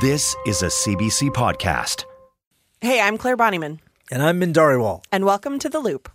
This 0.00 0.36
is 0.46 0.62
a 0.62 0.66
CBC 0.66 1.30
podcast. 1.30 2.04
Hey, 2.80 3.00
I'm 3.00 3.18
Claire 3.18 3.36
Bonnyman, 3.36 3.80
And 4.12 4.22
I'm 4.22 4.38
Min 4.38 4.52
Dhariwal. 4.52 5.02
and 5.10 5.24
welcome 5.24 5.58
to 5.58 5.68
The 5.68 5.80
Loop. 5.80 6.08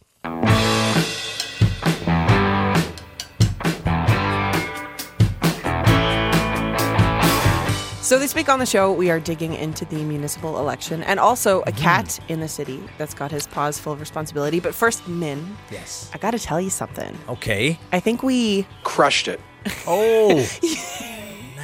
So, 8.01 8.19
this 8.19 8.35
week 8.35 8.47
on 8.47 8.59
the 8.59 8.65
show, 8.65 8.93
we 8.93 9.09
are 9.09 9.19
digging 9.19 9.53
into 9.53 9.85
the 9.85 10.03
municipal 10.03 10.59
election 10.59 11.03
and 11.03 11.19
also 11.19 11.61
a 11.63 11.71
mm. 11.71 11.77
cat 11.77 12.19
in 12.29 12.41
the 12.41 12.47
city 12.47 12.81
that's 12.97 13.13
got 13.13 13.31
his 13.31 13.47
paws 13.47 13.79
full 13.79 13.93
of 13.93 13.99
responsibility. 13.99 14.59
But 14.59 14.75
first, 14.75 15.07
Min, 15.07 15.57
Yes. 15.71 16.11
I 16.13 16.19
got 16.19 16.31
to 16.31 16.39
tell 16.39 16.61
you 16.61 16.69
something. 16.69 17.17
Okay. 17.27 17.79
I 17.91 17.99
think 17.99 18.21
we, 18.21 18.67
crushed 18.83 19.27
it. 19.27 19.41
Oh. 19.87 20.47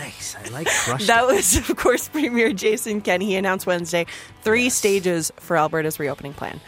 nice. 0.09 0.35
I 0.35 0.49
like 0.49 0.67
crushed. 0.67 1.07
that 1.07 1.27
was, 1.27 1.57
of 1.57 1.75
course, 1.75 2.09
Premier 2.09 2.53
Jason 2.53 3.01
Kenney. 3.01 3.25
He 3.25 3.35
announced 3.35 3.65
Wednesday 3.65 4.05
three 4.41 4.69
stages 4.69 5.31
for 5.37 5.57
Alberta's 5.57 5.99
reopening 5.99 6.33
plan. 6.33 6.59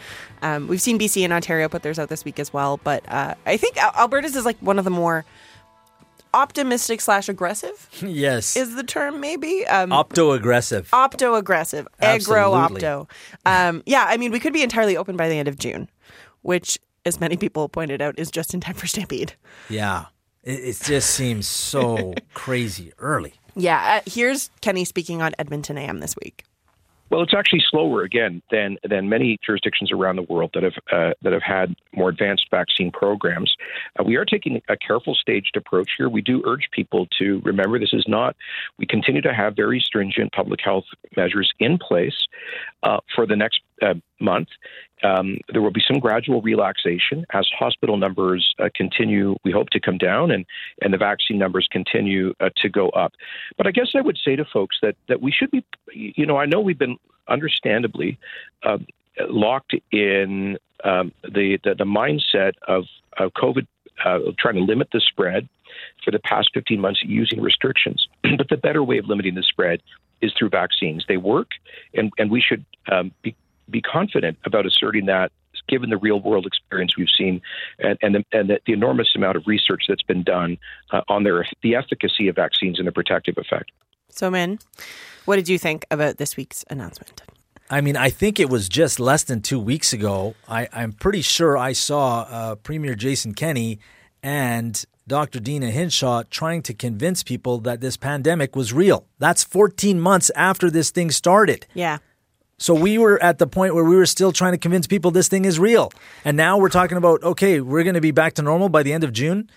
Um, 0.42 0.66
we've 0.68 0.80
seen 0.80 0.98
BC 0.98 1.22
and 1.24 1.32
Ontario 1.32 1.68
put 1.68 1.82
theirs 1.82 1.98
out 1.98 2.08
this 2.08 2.24
week 2.24 2.38
as 2.40 2.52
well, 2.52 2.80
but 2.82 3.08
uh, 3.08 3.34
I 3.46 3.56
think 3.56 3.76
Alberta's 3.76 4.34
is 4.34 4.44
like 4.44 4.58
one 4.58 4.78
of 4.78 4.84
the 4.84 4.90
more 4.90 5.24
optimistic 6.34 7.00
slash 7.00 7.28
aggressive 7.28 7.88
yes. 8.02 8.56
is 8.56 8.74
the 8.74 8.82
term 8.82 9.20
maybe. 9.20 9.66
Um, 9.66 9.90
Opto 9.90 10.34
aggressive. 10.34 10.88
opto 10.90 11.38
aggressive, 11.38 11.86
agro-opto. 12.00 13.08
Um, 13.44 13.82
yeah, 13.86 14.06
I 14.08 14.16
mean, 14.16 14.32
we 14.32 14.40
could 14.40 14.52
be 14.52 14.62
entirely 14.62 14.96
open 14.96 15.16
by 15.16 15.28
the 15.28 15.36
end 15.36 15.46
of 15.46 15.58
June, 15.58 15.88
which, 16.42 16.78
as 17.04 17.20
many 17.20 17.36
people 17.36 17.68
pointed 17.68 18.00
out, 18.02 18.18
is 18.18 18.30
just 18.30 18.54
in 18.54 18.60
time 18.60 18.74
for 18.74 18.86
Stampede. 18.86 19.34
yeah. 19.68 20.06
It, 20.42 20.60
it 20.60 20.80
just 20.82 21.10
seems 21.10 21.46
so 21.46 22.14
crazy 22.34 22.92
early. 22.98 23.34
Yeah, 23.54 24.00
uh, 24.06 24.10
here's 24.10 24.50
Kenney 24.60 24.84
speaking 24.84 25.22
on 25.22 25.32
Edmonton 25.38 25.76
AM 25.78 26.00
this 26.00 26.14
week. 26.22 26.44
Well, 27.12 27.20
it's 27.20 27.34
actually 27.34 27.62
slower 27.70 28.00
again 28.04 28.40
than 28.50 28.78
than 28.88 29.10
many 29.10 29.38
jurisdictions 29.44 29.92
around 29.92 30.16
the 30.16 30.22
world 30.22 30.52
that 30.54 30.62
have 30.62 30.72
uh, 30.90 31.12
that 31.20 31.34
have 31.34 31.42
had 31.42 31.74
more 31.94 32.08
advanced 32.08 32.46
vaccine 32.50 32.90
programs. 32.90 33.54
Uh, 34.00 34.02
we 34.02 34.16
are 34.16 34.24
taking 34.24 34.62
a 34.70 34.78
careful, 34.78 35.14
staged 35.14 35.54
approach 35.54 35.90
here. 35.98 36.08
We 36.08 36.22
do 36.22 36.42
urge 36.46 36.70
people 36.72 37.06
to 37.18 37.42
remember 37.44 37.78
this 37.78 37.92
is 37.92 38.06
not. 38.08 38.34
We 38.78 38.86
continue 38.86 39.20
to 39.20 39.34
have 39.34 39.54
very 39.54 39.78
stringent 39.78 40.32
public 40.32 40.60
health 40.64 40.84
measures 41.14 41.52
in 41.60 41.76
place 41.76 42.16
uh, 42.82 43.00
for 43.14 43.26
the 43.26 43.36
next 43.36 43.60
uh, 43.82 43.92
month. 44.18 44.48
Um, 45.02 45.38
there 45.52 45.62
will 45.62 45.72
be 45.72 45.82
some 45.86 45.98
gradual 45.98 46.42
relaxation 46.42 47.24
as 47.32 47.48
hospital 47.58 47.96
numbers 47.96 48.54
uh, 48.58 48.68
continue. 48.74 49.36
We 49.44 49.52
hope 49.52 49.70
to 49.70 49.80
come 49.80 49.98
down, 49.98 50.30
and 50.30 50.44
and 50.80 50.92
the 50.92 50.98
vaccine 50.98 51.38
numbers 51.38 51.68
continue 51.70 52.34
uh, 52.40 52.50
to 52.58 52.68
go 52.68 52.88
up. 52.90 53.12
But 53.56 53.66
I 53.66 53.70
guess 53.70 53.92
I 53.94 54.00
would 54.00 54.18
say 54.24 54.36
to 54.36 54.44
folks 54.44 54.76
that 54.82 54.96
that 55.08 55.20
we 55.20 55.32
should 55.32 55.50
be. 55.50 55.64
You 55.92 56.26
know, 56.26 56.36
I 56.36 56.46
know 56.46 56.60
we've 56.60 56.78
been 56.78 56.98
understandably 57.28 58.18
uh, 58.62 58.78
locked 59.28 59.74
in 59.90 60.58
um, 60.84 61.12
the, 61.22 61.58
the 61.64 61.74
the 61.74 61.84
mindset 61.84 62.52
of 62.68 62.84
of 63.18 63.32
COVID, 63.34 63.66
uh, 64.04 64.18
trying 64.38 64.54
to 64.54 64.62
limit 64.62 64.88
the 64.92 65.00
spread 65.00 65.48
for 66.04 66.10
the 66.10 66.18
past 66.18 66.50
15 66.54 66.80
months 66.80 67.00
using 67.04 67.40
restrictions. 67.40 68.06
but 68.36 68.48
the 68.48 68.56
better 68.56 68.82
way 68.82 68.98
of 68.98 69.06
limiting 69.06 69.34
the 69.34 69.42
spread 69.42 69.82
is 70.20 70.32
through 70.38 70.48
vaccines. 70.50 71.04
They 71.08 71.16
work, 71.16 71.50
and 71.94 72.12
and 72.18 72.30
we 72.30 72.40
should 72.40 72.64
um, 72.90 73.12
be 73.22 73.34
be 73.72 73.82
confident 73.82 74.38
about 74.44 74.66
asserting 74.66 75.06
that. 75.06 75.32
Given 75.68 75.90
the 75.90 75.96
real 75.96 76.20
world 76.20 76.44
experience 76.44 76.96
we've 76.96 77.08
seen, 77.16 77.40
and 77.78 77.96
and 78.02 78.16
the, 78.16 78.24
and 78.32 78.50
the, 78.50 78.60
the 78.66 78.72
enormous 78.72 79.08
amount 79.14 79.36
of 79.36 79.46
research 79.46 79.84
that's 79.88 80.02
been 80.02 80.24
done 80.24 80.58
uh, 80.90 81.02
on 81.08 81.22
their 81.22 81.46
the 81.62 81.76
efficacy 81.76 82.26
of 82.28 82.34
vaccines 82.34 82.78
and 82.78 82.86
the 82.86 82.92
protective 82.92 83.38
effect. 83.38 83.70
So, 84.08 84.28
Min, 84.28 84.58
what 85.24 85.36
did 85.36 85.48
you 85.48 85.58
think 85.58 85.86
about 85.90 86.18
this 86.18 86.36
week's 86.36 86.64
announcement? 86.68 87.22
I 87.70 87.80
mean, 87.80 87.96
I 87.96 88.10
think 88.10 88.38
it 88.38 88.50
was 88.50 88.68
just 88.68 89.00
less 89.00 89.22
than 89.22 89.40
two 89.40 89.58
weeks 89.58 89.92
ago. 89.92 90.34
I, 90.46 90.68
I'm 90.72 90.92
pretty 90.92 91.22
sure 91.22 91.56
I 91.56 91.72
saw 91.72 92.26
uh, 92.28 92.54
Premier 92.56 92.94
Jason 92.94 93.32
Kenney 93.32 93.78
and 94.22 94.84
Dr. 95.06 95.40
Deena 95.40 95.70
Hinshaw 95.70 96.24
trying 96.30 96.62
to 96.62 96.74
convince 96.74 97.22
people 97.22 97.58
that 97.60 97.80
this 97.80 97.96
pandemic 97.96 98.54
was 98.54 98.72
real. 98.72 99.06
That's 99.18 99.42
14 99.42 99.98
months 99.98 100.30
after 100.36 100.70
this 100.70 100.90
thing 100.90 101.10
started. 101.10 101.66
Yeah. 101.74 101.98
So 102.62 102.74
we 102.74 102.96
were 102.96 103.20
at 103.22 103.38
the 103.38 103.46
point 103.46 103.74
where 103.74 103.84
we 103.84 103.96
were 103.96 104.06
still 104.06 104.30
trying 104.32 104.52
to 104.52 104.58
convince 104.58 104.86
people 104.86 105.10
this 105.10 105.26
thing 105.28 105.44
is 105.44 105.58
real. 105.58 105.90
And 106.24 106.36
now 106.36 106.58
we're 106.58 106.68
talking 106.68 106.96
about, 106.96 107.22
okay, 107.24 107.60
we're 107.60 107.82
going 107.82 107.94
to 107.96 108.00
be 108.00 108.12
back 108.12 108.34
to 108.34 108.42
normal 108.42 108.68
by 108.68 108.82
the 108.84 108.92
end 108.92 109.02
of 109.04 109.12
June. 109.12 109.50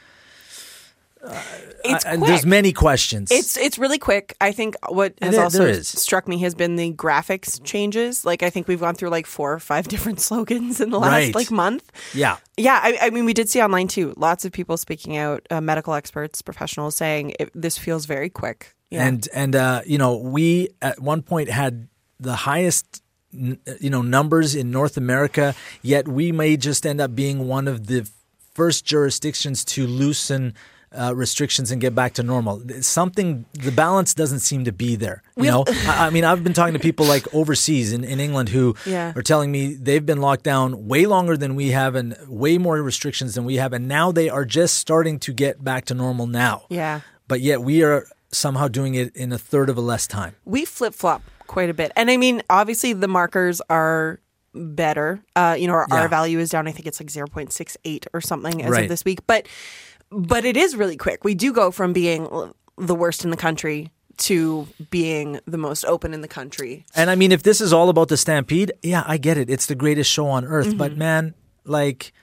It's 1.24 2.04
Uh, 2.06 2.10
and 2.10 2.20
quick. 2.22 2.30
there's 2.30 2.46
many 2.46 2.72
questions. 2.74 3.32
It's 3.32 3.58
it's 3.58 3.78
really 3.78 3.98
quick. 4.00 4.36
I 4.42 4.52
think 4.52 4.76
what 4.90 5.14
has 5.22 5.34
There- 5.36 5.44
also 5.44 5.66
there 5.66 5.84
struck 5.84 6.28
me 6.28 6.38
has 6.40 6.54
been 6.56 6.76
the 6.78 6.94
graphics 6.94 7.64
changes. 7.64 8.26
Like 8.26 8.42
I 8.44 8.50
think 8.52 8.68
we've 8.68 8.80
gone 8.80 8.96
through 8.96 9.10
like 9.10 9.26
four 9.28 9.54
or 9.54 9.60
five 9.60 9.88
different 9.94 10.20
slogans 10.20 10.82
in 10.82 10.90
the 10.92 11.00
last 11.00 11.12
Right. 11.12 11.36
like 11.36 11.52
month. 11.52 11.92
yeah. 12.14 12.38
Yeah, 12.58 12.80
I, 12.82 12.98
I 13.04 13.10
mean, 13.12 13.26
we 13.26 13.34
did 13.34 13.50
see 13.50 13.62
online 13.62 13.88
too. 13.88 14.14
Lots 14.18 14.46
of 14.46 14.52
people 14.52 14.78
speaking 14.78 15.18
out, 15.18 15.46
uh, 15.52 15.62
medical 15.62 15.94
experts, 15.94 16.42
professionals 16.42 16.96
saying 16.96 17.34
it, 17.40 17.50
this 17.54 17.78
feels 17.78 18.06
very 18.06 18.30
quick. 18.30 18.74
Yeah. 18.90 19.06
And 19.08 19.28
and 19.34 19.56
uh, 19.56 19.82
you 19.86 19.98
know, 19.98 20.16
we 20.18 20.70
at 20.82 21.00
one 21.02 21.22
point 21.22 21.50
had 21.50 21.88
the 22.20 22.36
highest 22.36 23.02
you 23.32 23.90
know 23.90 24.02
numbers 24.02 24.56
in 24.56 24.72
North 24.72 24.96
America, 24.98 25.56
yet 25.82 26.08
we 26.08 26.32
may 26.32 26.56
just 26.58 26.86
end 26.86 27.02
up 27.02 27.16
being 27.16 27.48
one 27.48 27.68
of 27.68 27.88
the 27.88 28.10
first 28.54 28.86
jurisdictions 28.86 29.66
to 29.66 29.86
loosen 29.86 30.54
uh, 30.98 31.14
restrictions 31.14 31.72
and 31.72 31.82
get 31.82 31.94
back 31.94 32.14
to 32.14 32.24
normal. 32.24 32.62
Something 32.80 33.44
the 33.52 33.72
balance 33.72 34.14
doesn't 34.14 34.40
seem 34.40 34.64
to 34.64 34.72
be 34.72 34.96
there. 34.96 35.22
You 35.36 35.44
know, 35.52 35.66
I, 35.68 36.08
I 36.08 36.10
mean, 36.12 36.24
I've 36.24 36.42
been 36.46 36.54
talking 36.54 36.74
to 36.74 36.80
people 36.80 37.06
like 37.06 37.28
overseas 37.34 37.92
in, 37.92 38.06
in 38.06 38.22
England 38.22 38.48
who 38.48 38.78
Yeah. 38.86 39.12
are 39.14 39.22
telling 39.22 39.52
me 39.52 39.74
they've 39.74 40.06
been 40.06 40.22
locked 40.22 40.44
down 40.44 40.88
way 40.88 41.06
longer 41.06 41.36
than 41.36 41.56
we 41.56 41.72
have 41.72 41.96
and 41.96 42.16
way 42.30 42.58
more 42.58 42.82
restrictions 42.82 43.36
than 43.36 43.44
we 43.44 43.56
have, 43.58 43.74
and 43.74 43.90
now 43.90 44.14
they 44.14 44.30
are 44.30 44.46
just 44.46 44.76
starting 44.76 45.20
to 45.20 45.34
get 45.34 45.62
back 45.62 45.84
to 45.86 45.94
normal 45.94 46.28
now 46.28 46.64
yeah, 46.70 47.02
but 47.28 47.42
yet 47.42 47.62
we 47.62 47.84
are 47.84 48.08
somehow 48.32 48.70
doing 48.70 48.96
it 48.96 49.14
in 49.18 49.34
a 49.34 49.38
third 49.38 49.70
of 49.70 49.78
a 49.78 49.82
less 49.82 50.08
time. 50.08 50.36
we 50.46 50.64
flip 50.64 50.94
flop 50.94 51.22
quite 51.48 51.70
a 51.70 51.74
bit. 51.74 51.92
And 51.96 52.10
I 52.12 52.18
mean, 52.18 52.42
obviously 52.50 52.94
the 52.94 53.08
markers 53.08 53.62
are 53.70 54.20
better. 54.54 55.22
Uh, 55.36 55.56
you 55.60 55.68
know, 55.68 55.74
our 55.74 55.88
Yeah. 55.90 56.02
R 56.02 56.08
value 56.08 56.40
is 56.40 56.50
down. 56.50 56.68
I 56.68 56.72
think 56.72 56.88
it's 56.88 57.00
like 57.00 57.10
zero 57.10 57.28
point 57.28 57.52
six 57.52 57.78
eight 57.86 58.08
or 58.14 58.22
something 58.22 58.64
as 58.64 58.72
Right. 58.72 58.84
of 58.84 58.90
this 58.90 59.04
week. 59.06 59.20
But 59.28 59.48
but 60.12 60.46
it 60.46 60.56
is 60.56 60.76
really 60.76 60.98
quick. 60.98 61.24
We 61.24 61.34
do 61.36 61.52
go 61.52 61.72
from 61.72 61.92
being 61.92 62.28
the 62.78 62.96
worst 62.96 63.24
in 63.26 63.32
the 63.32 63.38
country 63.38 63.92
to 64.18 64.66
being 64.92 65.40
the 65.46 65.58
most 65.58 65.84
open 65.86 66.14
in 66.14 66.22
the 66.22 66.28
country. 66.28 66.86
And 66.96 67.10
I 67.10 67.16
mean, 67.16 67.32
if 67.34 67.44
this 67.44 67.60
is 67.60 67.74
all 67.74 67.90
about 67.90 68.08
the 68.08 68.16
Stampede, 68.16 68.72
yeah, 68.82 69.04
I 69.06 69.18
get 69.18 69.38
it. 69.38 69.50
It's 69.50 69.66
the 69.66 69.76
greatest 69.76 70.10
show 70.10 70.28
on 70.28 70.46
earth. 70.46 70.78
But 70.78 70.96
man, 70.96 71.34
like, 71.66 72.14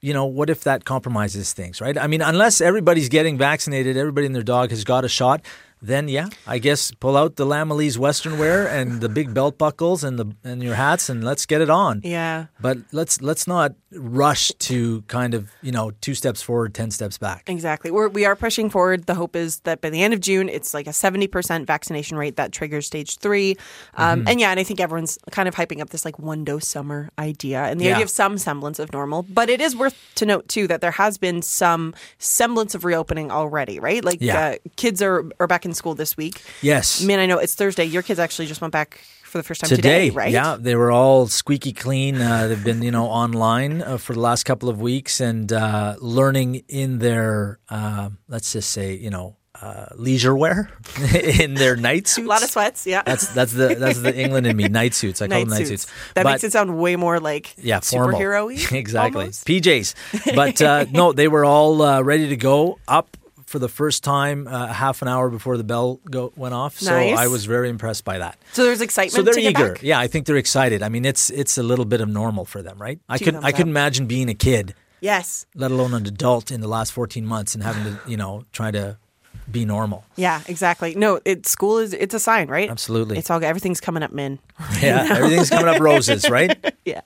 you 0.00 0.14
know, 0.14 0.24
what 0.24 0.48
if 0.48 0.62
that 0.64 0.86
compromises 0.86 1.52
things, 1.52 1.82
right? 1.82 1.98
I 1.98 2.06
mean, 2.06 2.22
unless 2.22 2.62
everybody's 2.62 3.10
getting 3.10 3.36
vaccinated, 3.36 3.96
everybody 3.98 4.26
and 4.26 4.34
their 4.34 4.42
dog 4.42 4.70
has 4.70 4.84
got 4.84 5.04
a 5.04 5.08
shot, 5.08 5.42
then 5.82 6.08
yeah, 6.08 6.28
I 6.46 6.58
guess 6.58 6.90
pull 6.92 7.16
out 7.16 7.36
the 7.36 7.46
Lammle's 7.46 7.98
Western 7.98 8.38
wear 8.38 8.66
and 8.66 9.00
the 9.00 9.08
big 9.08 9.32
belt 9.34 9.58
buckles 9.58 10.04
and 10.04 10.18
the 10.18 10.34
and 10.44 10.62
your 10.62 10.74
hats 10.74 11.08
and 11.08 11.22
let's 11.24 11.46
get 11.46 11.60
it 11.60 11.70
on. 11.70 12.00
Yeah. 12.04 12.46
But 12.60 12.78
let's 12.92 13.20
let's 13.22 13.46
not 13.46 13.74
rush 13.92 14.48
to 14.58 15.02
kind 15.02 15.34
of 15.34 15.50
you 15.62 15.72
know 15.72 15.90
two 16.00 16.14
steps 16.14 16.42
forward, 16.42 16.74
ten 16.74 16.90
steps 16.90 17.18
back. 17.18 17.44
Exactly. 17.48 17.90
We're, 17.90 18.08
we 18.08 18.24
are 18.26 18.36
pushing 18.36 18.68
forward. 18.70 19.06
The 19.06 19.14
hope 19.14 19.34
is 19.36 19.60
that 19.60 19.80
by 19.80 19.90
the 19.90 20.02
end 20.02 20.14
of 20.14 20.20
June, 20.20 20.48
it's 20.48 20.74
like 20.74 20.86
a 20.86 20.90
70% 20.90 21.66
vaccination 21.66 22.16
rate 22.18 22.36
that 22.36 22.52
triggers 22.52 22.86
stage 22.86 23.18
three. 23.18 23.56
Um, 23.94 24.18
Mm-hmm. 24.18 24.28
And 24.28 24.40
yeah, 24.40 24.50
and 24.50 24.58
I 24.60 24.64
think 24.64 24.80
everyone's 24.80 25.18
kind 25.30 25.48
of 25.48 25.54
hyping 25.54 25.80
up 25.80 25.90
this 25.90 26.04
like 26.04 26.18
one 26.18 26.42
dose 26.44 26.66
summer 26.66 27.10
idea 27.18 27.62
and 27.64 27.78
the 27.80 27.84
Yeah. 27.86 27.92
idea 27.94 28.04
of 28.04 28.10
some 28.10 28.36
semblance 28.38 28.78
of 28.78 28.92
normal. 28.92 29.22
But 29.22 29.48
it 29.48 29.60
is 29.60 29.76
worth 29.76 29.96
to 30.16 30.26
note, 30.26 30.48
too, 30.48 30.66
that 30.66 30.80
there 30.80 30.90
has 30.92 31.18
been 31.18 31.40
some 31.42 31.94
semblance 32.18 32.74
of 32.74 32.84
reopening 32.84 33.30
already, 33.30 33.78
right? 33.78 34.04
Like 34.04 34.18
Yeah. 34.20 34.40
uh, 34.40 34.54
kids 34.76 35.00
are, 35.02 35.24
are 35.40 35.46
back 35.46 35.64
in 35.68 35.74
school 35.74 35.94
this 35.94 36.16
week. 36.16 36.42
Yes. 36.62 37.02
Man, 37.02 37.18
I 37.18 37.26
know 37.26 37.38
it's 37.38 37.54
Thursday. 37.54 37.84
Your 37.84 38.02
kids 38.02 38.18
actually 38.18 38.46
just 38.46 38.60
went 38.60 38.72
back 38.72 39.00
for 39.22 39.38
the 39.38 39.44
first 39.44 39.60
time 39.60 39.68
today, 39.68 40.10
right? 40.10 40.32
Yeah, 40.32 40.56
they 40.58 40.74
were 40.74 40.90
all 40.90 41.26
squeaky 41.26 41.72
clean. 41.74 42.20
Uh, 42.20 42.48
they've 42.48 42.64
been, 42.64 42.82
you 42.82 42.90
know, 42.90 43.06
online 43.24 43.82
uh, 43.82 43.98
for 43.98 44.14
the 44.14 44.20
last 44.20 44.44
couple 44.44 44.68
of 44.68 44.80
weeks 44.80 45.20
and 45.20 45.52
uh, 45.52 45.96
learning 46.00 46.62
in 46.68 46.98
their, 46.98 47.58
uh, 47.68 48.08
let's 48.26 48.52
just 48.52 48.70
say, 48.70 48.94
you 48.96 49.10
know, 49.10 49.36
uh, 49.60 49.86
leisure 49.96 50.36
wear 50.36 50.70
in 51.12 51.54
their 51.54 51.74
night 51.76 52.06
suits. 52.06 52.24
A 52.26 52.28
lot 52.28 52.42
of 52.44 52.48
sweats, 52.50 52.86
yeah. 52.86 53.02
That's 53.04 53.26
that's 53.34 53.52
the 53.52 53.74
that's 53.74 54.00
the 54.00 54.16
England 54.16 54.46
in 54.46 54.56
me. 54.56 54.68
Night 54.68 54.94
suits. 54.94 55.20
I 55.20 55.26
call 55.26 55.40
them 55.40 55.48
night 55.48 55.66
suits. 55.66 55.86
That 56.14 56.22
But- 56.22 56.30
makes 56.30 56.44
it 56.44 56.52
sound 56.52 56.78
way 56.78 56.94
more 56.94 57.18
like 57.18 57.54
yeah, 57.58 57.80
superhero-y. 57.80 58.76
exactly. 58.78 59.20
almost. 59.22 59.46
PJs. 59.48 60.34
But 60.36 60.62
uh, 60.62 60.86
no, 60.92 61.12
they 61.12 61.26
were 61.26 61.44
all 61.44 61.82
uh, 61.82 62.00
ready 62.02 62.28
to 62.28 62.36
go 62.36 62.78
up 62.86 63.16
for 63.48 63.58
the 63.58 63.68
first 63.68 64.04
time 64.04 64.46
uh, 64.46 64.66
half 64.68 65.00
an 65.02 65.08
hour 65.08 65.30
before 65.30 65.56
the 65.56 65.64
bell 65.64 66.00
go, 66.10 66.32
went 66.36 66.54
off. 66.54 66.78
So 66.78 66.90
Nice. 66.90 67.18
I 67.18 67.26
was 67.28 67.46
very 67.46 67.68
impressed 67.70 68.04
by 68.04 68.18
that. 68.18 68.36
So 68.52 68.62
there's 68.64 68.80
excitement 68.82 69.12
So 69.14 69.22
they're 69.22 69.38
eager. 69.38 69.72
back? 69.72 69.82
Yeah, 69.82 69.98
I 69.98 70.06
think 70.06 70.26
they're 70.26 70.36
excited. 70.36 70.82
I 70.82 70.88
mean, 70.90 71.04
it's 71.04 71.30
it's 71.30 71.56
a 71.58 71.62
little 71.62 71.84
bit 71.86 72.00
of 72.00 72.08
normal 72.08 72.44
for 72.44 72.62
them, 72.62 72.76
right? 72.80 73.00
I 73.08 73.18
could 73.18 73.34
I 73.36 73.50
couldn't 73.52 73.70
imagine 73.70 74.06
being 74.06 74.28
a 74.28 74.34
kid, 74.34 74.74
Yes. 75.00 75.46
let 75.54 75.70
alone 75.70 75.94
an 75.94 76.06
adult, 76.06 76.50
in 76.50 76.60
the 76.60 76.68
last 76.68 76.92
14 76.92 77.24
months 77.24 77.54
and 77.54 77.64
having 77.64 77.84
to 77.84 77.98
you 78.06 78.16
know 78.18 78.44
try 78.52 78.70
to 78.70 78.98
be 79.50 79.64
normal. 79.64 80.04
Yeah, 80.16 80.42
exactly. 80.46 80.94
No, 80.94 81.20
it 81.24 81.46
school 81.46 81.78
is 81.78 81.94
it's 81.94 82.12
a 82.14 82.20
sign, 82.20 82.48
right? 82.48 82.68
Absolutely. 82.68 83.16
It's 83.16 83.30
all 83.30 83.42
everything's 83.42 83.80
coming 83.80 84.02
up 84.02 84.12
men. 84.12 84.38
Yeah, 84.82 85.06
everything's 85.10 85.48
coming 85.48 85.68
up 85.74 85.80
roses, 85.80 86.28
right? 86.28 86.52
yeah. 86.84 87.00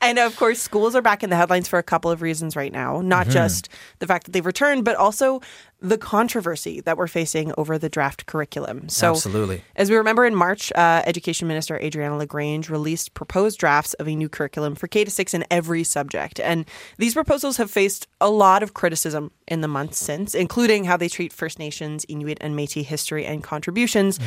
And 0.00 0.18
of 0.20 0.36
course, 0.36 0.60
schools 0.60 0.94
are 0.94 1.02
back 1.02 1.24
in 1.24 1.30
the 1.30 1.34
headlines 1.36 1.66
for 1.66 1.76
a 1.78 1.82
couple 1.82 2.08
of 2.12 2.22
reasons 2.22 2.54
right 2.54 2.72
now. 2.72 3.00
Not 3.00 3.24
Mm-hmm. 3.26 3.32
just 3.32 3.68
the 3.98 4.06
fact 4.06 4.26
that 4.26 4.32
they've 4.32 4.46
returned, 4.46 4.84
but 4.84 4.94
also 4.96 5.40
the 5.80 5.98
controversy 5.98 6.80
that 6.80 6.96
we're 6.96 7.06
facing 7.06 7.52
over 7.56 7.78
the 7.78 7.88
draft 7.88 8.26
curriculum. 8.26 8.88
So, 8.88 9.10
Absolutely. 9.10 9.62
as 9.76 9.90
we 9.90 9.96
remember 9.96 10.26
in 10.26 10.34
March, 10.34 10.72
uh, 10.72 11.02
Education 11.06 11.46
Minister 11.46 11.78
Adriana 11.78 12.16
LaGrange 12.16 12.68
released 12.68 13.14
proposed 13.14 13.60
drafts 13.60 13.94
of 13.94 14.08
a 14.08 14.14
new 14.14 14.28
curriculum 14.28 14.74
for 14.74 14.88
K 14.88 15.04
to 15.04 15.10
6 15.10 15.34
in 15.34 15.44
every 15.50 15.84
subject. 15.84 16.40
And 16.40 16.64
these 16.96 17.14
proposals 17.14 17.58
have 17.58 17.70
faced 17.70 18.08
a 18.20 18.28
lot 18.28 18.62
of 18.62 18.74
criticism 18.74 19.30
in 19.46 19.60
the 19.60 19.68
months 19.68 19.98
since, 19.98 20.34
including 20.34 20.84
how 20.84 20.96
they 20.96 21.08
treat 21.08 21.32
First 21.32 21.58
Nations, 21.58 22.04
Inuit, 22.08 22.38
and 22.40 22.56
Metis 22.56 22.86
history 22.86 23.24
and 23.24 23.42
contributions. 23.42 24.18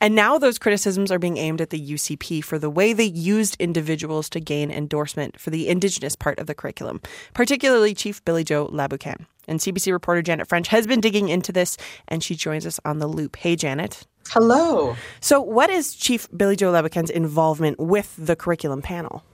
And 0.00 0.14
now 0.16 0.36
those 0.36 0.58
criticisms 0.58 1.12
are 1.12 1.18
being 1.18 1.36
aimed 1.36 1.60
at 1.60 1.70
the 1.70 1.80
UCP 1.80 2.42
for 2.42 2.58
the 2.58 2.70
way 2.70 2.92
they 2.92 3.04
used 3.04 3.56
individuals 3.60 4.28
to 4.30 4.40
gain 4.40 4.70
endorsement 4.70 5.38
for 5.38 5.50
the 5.50 5.68
Indigenous 5.68 6.16
part 6.16 6.40
of 6.40 6.48
the 6.48 6.54
curriculum, 6.54 7.00
particularly 7.34 7.94
Chief 7.94 8.24
Billy 8.24 8.42
Joe 8.42 8.66
Laboucan. 8.68 9.26
And 9.48 9.60
CBC 9.60 9.92
reporter 9.92 10.22
Janet 10.22 10.48
French 10.48 10.68
has 10.68 10.86
been 10.86 11.00
digging 11.00 11.28
into 11.28 11.52
this, 11.52 11.76
and 12.08 12.22
she 12.22 12.34
joins 12.34 12.66
us 12.66 12.78
on 12.84 12.98
the 12.98 13.06
loop. 13.06 13.36
Hey, 13.36 13.56
Janet. 13.56 14.06
Hello. 14.28 14.96
So, 15.20 15.40
what 15.40 15.68
is 15.68 15.94
Chief 15.94 16.28
Billy 16.36 16.56
Joe 16.56 16.70
Laboucan's 16.70 17.10
involvement 17.10 17.78
with 17.78 18.14
the 18.16 18.36
curriculum 18.36 18.82
panel? 18.82 19.24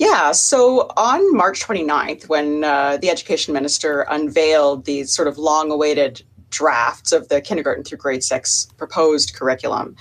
Yeah, 0.00 0.32
so 0.32 0.90
on 0.96 1.36
March 1.36 1.60
29th, 1.60 2.26
when 2.26 2.64
uh, 2.64 2.96
the 2.96 3.10
education 3.10 3.52
minister 3.52 4.06
unveiled 4.08 4.86
these 4.86 5.12
sort 5.12 5.28
of 5.28 5.36
long 5.36 5.70
awaited 5.70 6.22
drafts 6.50 7.12
of 7.12 7.28
the 7.28 7.40
kindergarten 7.40 7.84
through 7.84 7.98
grade 7.98 8.22
six 8.22 8.68
proposed 8.76 9.34
curriculum, 9.34 9.96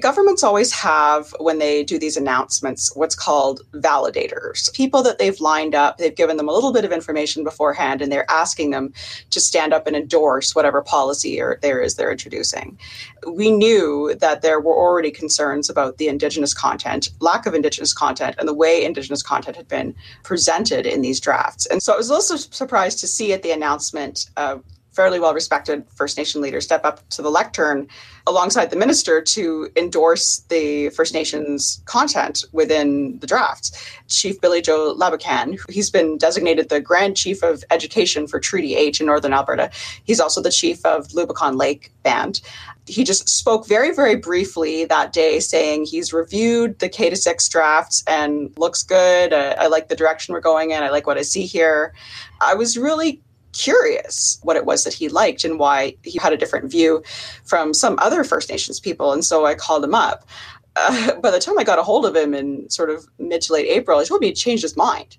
governments 0.00 0.42
always 0.42 0.72
have, 0.72 1.34
when 1.38 1.58
they 1.58 1.84
do 1.84 1.98
these 1.98 2.16
announcements, 2.16 2.94
what's 2.96 3.14
called 3.14 3.60
validators 3.72 4.72
people 4.72 5.02
that 5.02 5.18
they've 5.18 5.40
lined 5.40 5.74
up, 5.74 5.98
they've 5.98 6.14
given 6.14 6.36
them 6.36 6.48
a 6.48 6.52
little 6.52 6.72
bit 6.72 6.84
of 6.84 6.92
information 6.92 7.44
beforehand, 7.44 8.02
and 8.02 8.10
they're 8.10 8.30
asking 8.30 8.70
them 8.70 8.92
to 9.30 9.40
stand 9.40 9.72
up 9.72 9.86
and 9.86 9.96
endorse 9.96 10.54
whatever 10.54 10.82
policy 10.82 11.40
or 11.40 11.58
there 11.62 11.80
is 11.80 11.94
they're 11.94 12.10
introducing. 12.10 12.78
We 13.26 13.50
knew 13.50 14.14
that 14.20 14.42
there 14.42 14.60
were 14.60 14.74
already 14.74 15.10
concerns 15.10 15.70
about 15.70 15.98
the 15.98 16.08
Indigenous 16.08 16.54
content, 16.54 17.10
lack 17.20 17.46
of 17.46 17.54
Indigenous 17.54 17.92
content, 17.92 18.36
and 18.38 18.48
the 18.48 18.54
way 18.54 18.84
Indigenous 18.84 19.22
content 19.22 19.56
had 19.56 19.68
been 19.68 19.94
presented 20.22 20.86
in 20.86 21.02
these 21.02 21.20
drafts. 21.20 21.66
And 21.66 21.82
so 21.82 21.94
I 21.94 21.96
was 21.96 22.10
also 22.10 22.36
surprised 22.36 22.98
to 23.00 23.06
see 23.06 23.32
at 23.32 23.42
the 23.42 23.50
announcement 23.50 24.30
uh, 24.36 24.58
fairly 24.92 25.18
well 25.18 25.34
respected 25.34 25.84
First 25.94 26.16
Nation 26.16 26.40
leader 26.40 26.60
step 26.60 26.84
up 26.84 27.06
to 27.10 27.22
the 27.22 27.30
lectern 27.30 27.88
alongside 28.26 28.70
the 28.70 28.76
minister 28.76 29.20
to 29.20 29.70
endorse 29.74 30.38
the 30.48 30.90
First 30.90 31.14
Nations 31.14 31.82
content 31.86 32.44
within 32.52 33.18
the 33.18 33.26
draft. 33.26 33.72
Chief 34.08 34.40
Billy 34.40 34.62
Joe 34.62 34.94
Laboucan, 34.94 35.58
he's 35.70 35.90
been 35.90 36.18
designated 36.18 36.68
the 36.68 36.80
Grand 36.80 37.16
Chief 37.16 37.42
of 37.42 37.64
Education 37.70 38.26
for 38.26 38.38
Treaty 38.38 38.76
8 38.76 39.00
in 39.00 39.06
Northern 39.06 39.32
Alberta. 39.32 39.70
He's 40.04 40.20
also 40.20 40.40
the 40.40 40.50
chief 40.50 40.84
of 40.84 41.08
Lubicon 41.08 41.58
Lake 41.58 41.92
Band. 42.02 42.40
He 42.86 43.04
just 43.04 43.28
spoke 43.28 43.66
very, 43.66 43.94
very 43.94 44.16
briefly 44.16 44.84
that 44.86 45.12
day, 45.12 45.38
saying 45.40 45.84
he's 45.84 46.12
reviewed 46.12 46.78
the 46.80 46.88
K 46.88 47.10
to 47.10 47.16
six 47.16 47.48
drafts 47.48 48.02
and 48.06 48.52
looks 48.58 48.82
good. 48.82 49.32
Uh, 49.32 49.54
I 49.58 49.68
like 49.68 49.88
the 49.88 49.96
direction 49.96 50.34
we're 50.34 50.40
going 50.40 50.72
in. 50.72 50.82
I 50.82 50.90
like 50.90 51.06
what 51.06 51.16
I 51.16 51.22
see 51.22 51.46
here. 51.46 51.94
I 52.40 52.54
was 52.54 52.76
really 52.76 53.20
curious 53.52 54.38
what 54.42 54.56
it 54.56 54.64
was 54.64 54.84
that 54.84 54.94
he 54.94 55.08
liked 55.08 55.44
and 55.44 55.58
why 55.58 55.96
he 56.02 56.18
had 56.18 56.32
a 56.32 56.36
different 56.36 56.70
view 56.70 57.02
from 57.44 57.74
some 57.74 57.96
other 57.98 58.24
First 58.24 58.50
Nations 58.50 58.80
people. 58.80 59.12
And 59.12 59.24
so 59.24 59.46
I 59.46 59.54
called 59.54 59.84
him 59.84 59.94
up. 59.94 60.26
Uh, 60.74 61.14
by 61.20 61.30
the 61.30 61.38
time 61.38 61.58
I 61.58 61.64
got 61.64 61.78
a 61.78 61.82
hold 61.82 62.06
of 62.06 62.16
him 62.16 62.34
in 62.34 62.68
sort 62.70 62.90
of 62.90 63.06
mid 63.18 63.42
to 63.42 63.52
late 63.52 63.66
April, 63.68 64.00
he 64.00 64.06
told 64.06 64.20
me 64.20 64.28
he'd 64.28 64.36
changed 64.36 64.62
his 64.62 64.76
mind. 64.76 65.16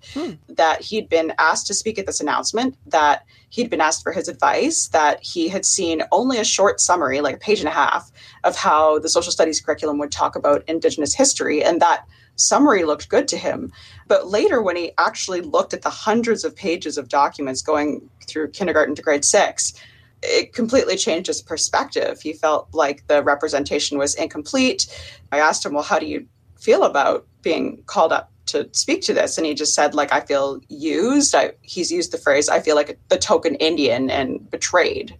That 0.50 0.82
he'd 0.82 1.10
been 1.10 1.34
asked 1.38 1.68
to 1.68 1.74
speak 1.74 2.00
at 2.00 2.06
this 2.06 2.20
announcement, 2.20 2.76
that 2.88 3.26
he'd 3.50 3.70
been 3.70 3.82
asked 3.82 4.04
for 4.04 4.12
his 4.12 4.28
advice, 4.28 4.88
that 4.90 5.22
he 5.22 5.48
had 5.48 5.66
seen 5.66 6.04
only 6.12 6.40
a 6.40 6.44
short 6.44 6.80
summary, 6.80 7.22
like 7.22 7.36
a 7.36 7.40
page 7.40 7.60
and 7.60 7.70
a 7.70 7.72
half, 7.72 8.12
of 8.44 8.56
how 8.56 9.00
the 9.00 9.10
social 9.10 9.32
studies 9.32 9.62
curriculum 9.62 10.00
would 10.00 10.12
talk 10.12 10.36
about 10.36 10.64
Indigenous 10.68 11.14
history, 11.14 11.64
and 11.64 11.82
that 11.82 12.08
summary 12.36 12.84
looked 12.84 13.10
good 13.10 13.28
to 13.30 13.38
him. 13.38 13.72
But 14.08 14.28
later, 14.28 14.62
when 14.62 14.76
he 14.76 14.92
actually 14.98 15.42
looked 15.42 15.74
at 15.74 15.82
the 15.82 15.90
hundreds 15.90 16.44
of 16.44 16.56
pages 16.56 16.98
of 16.98 17.10
documents 17.10 17.62
going 17.62 18.10
through 18.28 18.52
kindergarten 18.52 18.96
to 18.96 19.02
grade 19.02 19.26
six, 19.26 19.74
it 20.22 20.54
completely 20.54 20.96
changed 20.96 21.28
his 21.28 21.42
perspective. 21.42 22.22
He 22.22 22.34
felt 22.34 22.70
like 22.74 23.06
the 23.08 23.22
representation 23.24 23.98
was 23.98 24.16
incomplete. 24.16 24.88
I 25.32 25.40
asked 25.40 25.66
him, 25.66 25.74
Well, 25.74 25.84
how 25.84 26.00
do 26.00 26.06
you 26.06 26.26
feel 26.60 26.84
about 26.84 27.28
being 27.42 27.84
called 27.86 28.14
up 28.14 28.32
to 28.48 28.70
speak 28.72 29.02
to 29.04 29.14
this? 29.14 29.38
And 29.38 29.46
he 29.46 29.54
just 29.54 29.76
said, 29.76 29.94
like, 29.94 30.14
I 30.14 30.22
feel 30.22 30.62
used. 30.70 31.36
I, 31.36 31.54
he's 31.62 31.92
used 31.92 32.12
the 32.12 32.18
phrase, 32.18 32.48
I 32.50 32.62
feel 32.62 32.76
like 32.76 32.98
the 33.10 33.18
token 33.18 33.56
Indian 33.56 34.10
and 34.10 34.50
betrayed. 34.50 35.18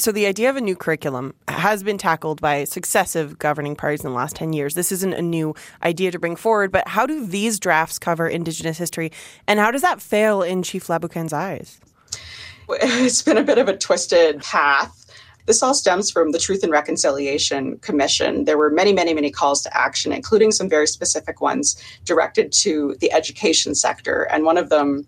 So, 0.00 0.12
the 0.12 0.24
idea 0.24 0.48
of 0.48 0.56
a 0.56 0.62
new 0.62 0.76
curriculum 0.76 1.34
has 1.46 1.82
been 1.82 1.98
tackled 1.98 2.40
by 2.40 2.64
successive 2.64 3.38
governing 3.38 3.76
parties 3.76 4.02
in 4.02 4.08
the 4.08 4.16
last 4.16 4.34
10 4.34 4.54
years. 4.54 4.72
This 4.72 4.92
isn't 4.92 5.12
a 5.12 5.20
new 5.20 5.54
idea 5.82 6.10
to 6.10 6.18
bring 6.18 6.36
forward, 6.36 6.72
but 6.72 6.88
how 6.88 7.04
do 7.04 7.26
these 7.26 7.60
drafts 7.60 7.98
cover 7.98 8.26
Indigenous 8.26 8.78
history, 8.78 9.12
and 9.46 9.60
how 9.60 9.70
does 9.70 9.82
that 9.82 10.00
fail 10.00 10.40
in 10.40 10.62
Chief 10.62 10.88
Laboucan's 10.88 11.34
eyes? 11.34 11.80
It's 12.70 13.20
been 13.20 13.36
a 13.36 13.42
bit 13.42 13.58
of 13.58 13.68
a 13.68 13.76
twisted 13.76 14.40
path. 14.40 14.96
This 15.44 15.62
all 15.62 15.74
stems 15.74 16.10
from 16.10 16.32
the 16.32 16.38
Truth 16.38 16.62
and 16.62 16.72
Reconciliation 16.72 17.76
Commission. 17.78 18.44
There 18.46 18.56
were 18.56 18.70
many, 18.70 18.94
many, 18.94 19.12
many 19.12 19.30
calls 19.30 19.60
to 19.64 19.76
action, 19.76 20.12
including 20.12 20.50
some 20.50 20.68
very 20.68 20.86
specific 20.86 21.42
ones 21.42 21.76
directed 22.06 22.52
to 22.52 22.96
the 23.00 23.12
education 23.12 23.74
sector. 23.74 24.22
And 24.30 24.44
one 24.44 24.56
of 24.56 24.70
them 24.70 25.04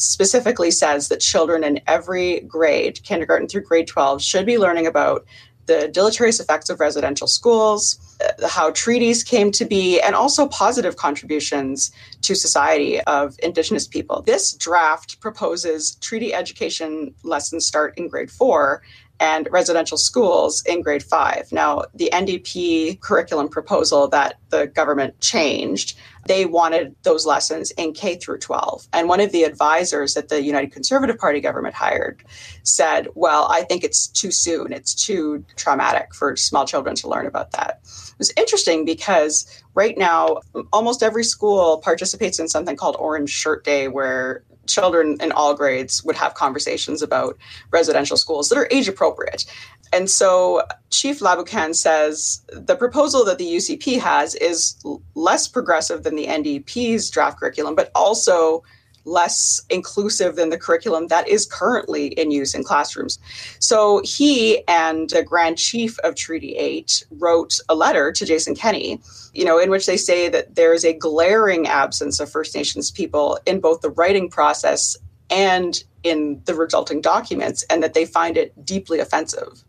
specifically 0.00 0.70
says 0.70 1.08
that 1.08 1.20
children 1.20 1.62
in 1.62 1.80
every 1.86 2.40
grade, 2.40 3.02
kindergarten 3.02 3.46
through 3.46 3.62
grade 3.62 3.86
12, 3.86 4.22
should 4.22 4.46
be 4.46 4.58
learning 4.58 4.86
about 4.86 5.26
the 5.66 5.88
deleterious 5.88 6.40
effects 6.40 6.68
of 6.68 6.80
residential 6.80 7.28
schools, 7.28 7.98
uh, 8.20 8.48
how 8.48 8.70
treaties 8.70 9.22
came 9.22 9.52
to 9.52 9.64
be, 9.64 10.00
and 10.00 10.14
also 10.16 10.48
positive 10.48 10.96
contributions 10.96 11.92
to 12.22 12.34
society 12.34 13.00
of 13.02 13.36
Indigenous 13.42 13.86
people. 13.86 14.22
This 14.22 14.52
draft 14.54 15.20
proposes 15.20 15.94
treaty 15.96 16.34
education 16.34 17.14
lessons 17.22 17.66
start 17.66 17.96
in 17.96 18.08
grade 18.08 18.30
four 18.30 18.82
and 19.20 19.46
residential 19.50 19.98
schools 19.98 20.62
in 20.64 20.80
grade 20.80 21.02
five. 21.02 21.52
Now, 21.52 21.84
the 21.94 22.08
NDP 22.12 23.00
curriculum 23.00 23.48
proposal 23.48 24.08
that 24.08 24.36
the 24.48 24.66
government 24.66 25.20
changed, 25.20 25.96
they 26.26 26.46
wanted 26.46 26.96
those 27.02 27.26
lessons 27.26 27.70
in 27.72 27.92
K 27.92 28.16
through 28.16 28.38
12. 28.38 28.88
And 28.94 29.08
one 29.08 29.20
of 29.20 29.30
the 29.30 29.44
advisors 29.44 30.14
that 30.14 30.30
the 30.30 30.42
United 30.42 30.72
Conservative 30.72 31.18
Party 31.18 31.40
government 31.40 31.74
hired 31.74 32.24
said, 32.62 33.08
Well, 33.14 33.46
I 33.50 33.62
think 33.62 33.84
it's 33.84 34.06
too 34.06 34.30
soon. 34.30 34.72
It's 34.72 34.94
too 34.94 35.44
traumatic 35.56 36.14
for 36.14 36.34
small 36.36 36.64
children 36.66 36.96
to 36.96 37.08
learn 37.08 37.26
about 37.26 37.52
that. 37.52 37.80
It 37.84 38.18
was 38.18 38.32
interesting 38.38 38.86
because 38.86 39.62
right 39.74 39.96
now, 39.98 40.38
almost 40.72 41.02
every 41.02 41.24
school 41.24 41.78
participates 41.78 42.38
in 42.38 42.48
something 42.48 42.76
called 42.76 42.96
Orange 42.98 43.30
Shirt 43.30 43.64
Day, 43.64 43.88
where 43.88 44.42
children 44.72 45.16
in 45.20 45.32
all 45.32 45.54
grades 45.54 46.04
would 46.04 46.16
have 46.16 46.34
conversations 46.34 47.02
about 47.02 47.36
residential 47.70 48.16
schools 48.16 48.48
that 48.48 48.58
are 48.58 48.68
age 48.70 48.88
appropriate. 48.88 49.44
And 49.92 50.08
so 50.08 50.62
Chief 50.90 51.20
Laboucan 51.20 51.74
says 51.74 52.42
the 52.52 52.76
proposal 52.76 53.24
that 53.24 53.38
the 53.38 53.56
UCP 53.56 53.98
has 53.98 54.34
is 54.36 54.76
less 55.14 55.48
progressive 55.48 56.04
than 56.04 56.14
the 56.14 56.26
NDP's 56.26 57.10
draft 57.10 57.40
curriculum, 57.40 57.74
but 57.74 57.90
also 57.94 58.62
less 59.10 59.60
inclusive 59.68 60.36
than 60.36 60.50
the 60.50 60.58
curriculum 60.58 61.08
that 61.08 61.28
is 61.28 61.44
currently 61.44 62.08
in 62.08 62.30
use 62.30 62.54
in 62.54 62.62
classrooms. 62.62 63.18
So 63.58 64.00
he 64.04 64.66
and 64.68 65.10
the 65.10 65.22
Grand 65.22 65.58
Chief 65.58 65.98
of 66.00 66.14
Treaty 66.14 66.54
8 66.54 67.04
wrote 67.18 67.58
a 67.68 67.74
letter 67.74 68.12
to 68.12 68.24
Jason 68.24 68.54
Kenney, 68.54 69.00
you 69.34 69.44
know, 69.44 69.58
in 69.58 69.70
which 69.70 69.86
they 69.86 69.96
say 69.96 70.28
that 70.28 70.54
there 70.54 70.72
is 70.72 70.84
a 70.84 70.92
glaring 70.92 71.66
absence 71.66 72.20
of 72.20 72.30
First 72.30 72.54
Nations 72.54 72.90
people 72.90 73.38
in 73.46 73.60
both 73.60 73.80
the 73.80 73.90
writing 73.90 74.30
process 74.30 74.96
and 75.28 75.82
in 76.02 76.40
the 76.46 76.54
resulting 76.54 77.00
documents, 77.00 77.62
and 77.68 77.82
that 77.82 77.94
they 77.94 78.06
find 78.06 78.36
it 78.36 78.64
deeply 78.64 79.00
offensive. 79.00 79.64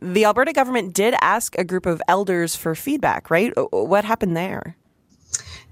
The 0.00 0.24
Alberta 0.24 0.52
government 0.52 0.94
did 0.94 1.14
ask 1.20 1.56
a 1.58 1.64
group 1.64 1.86
of 1.86 2.02
elders 2.06 2.54
for 2.54 2.74
feedback, 2.74 3.30
right? 3.30 3.52
What 3.72 4.04
happened 4.04 4.36
there? 4.36 4.76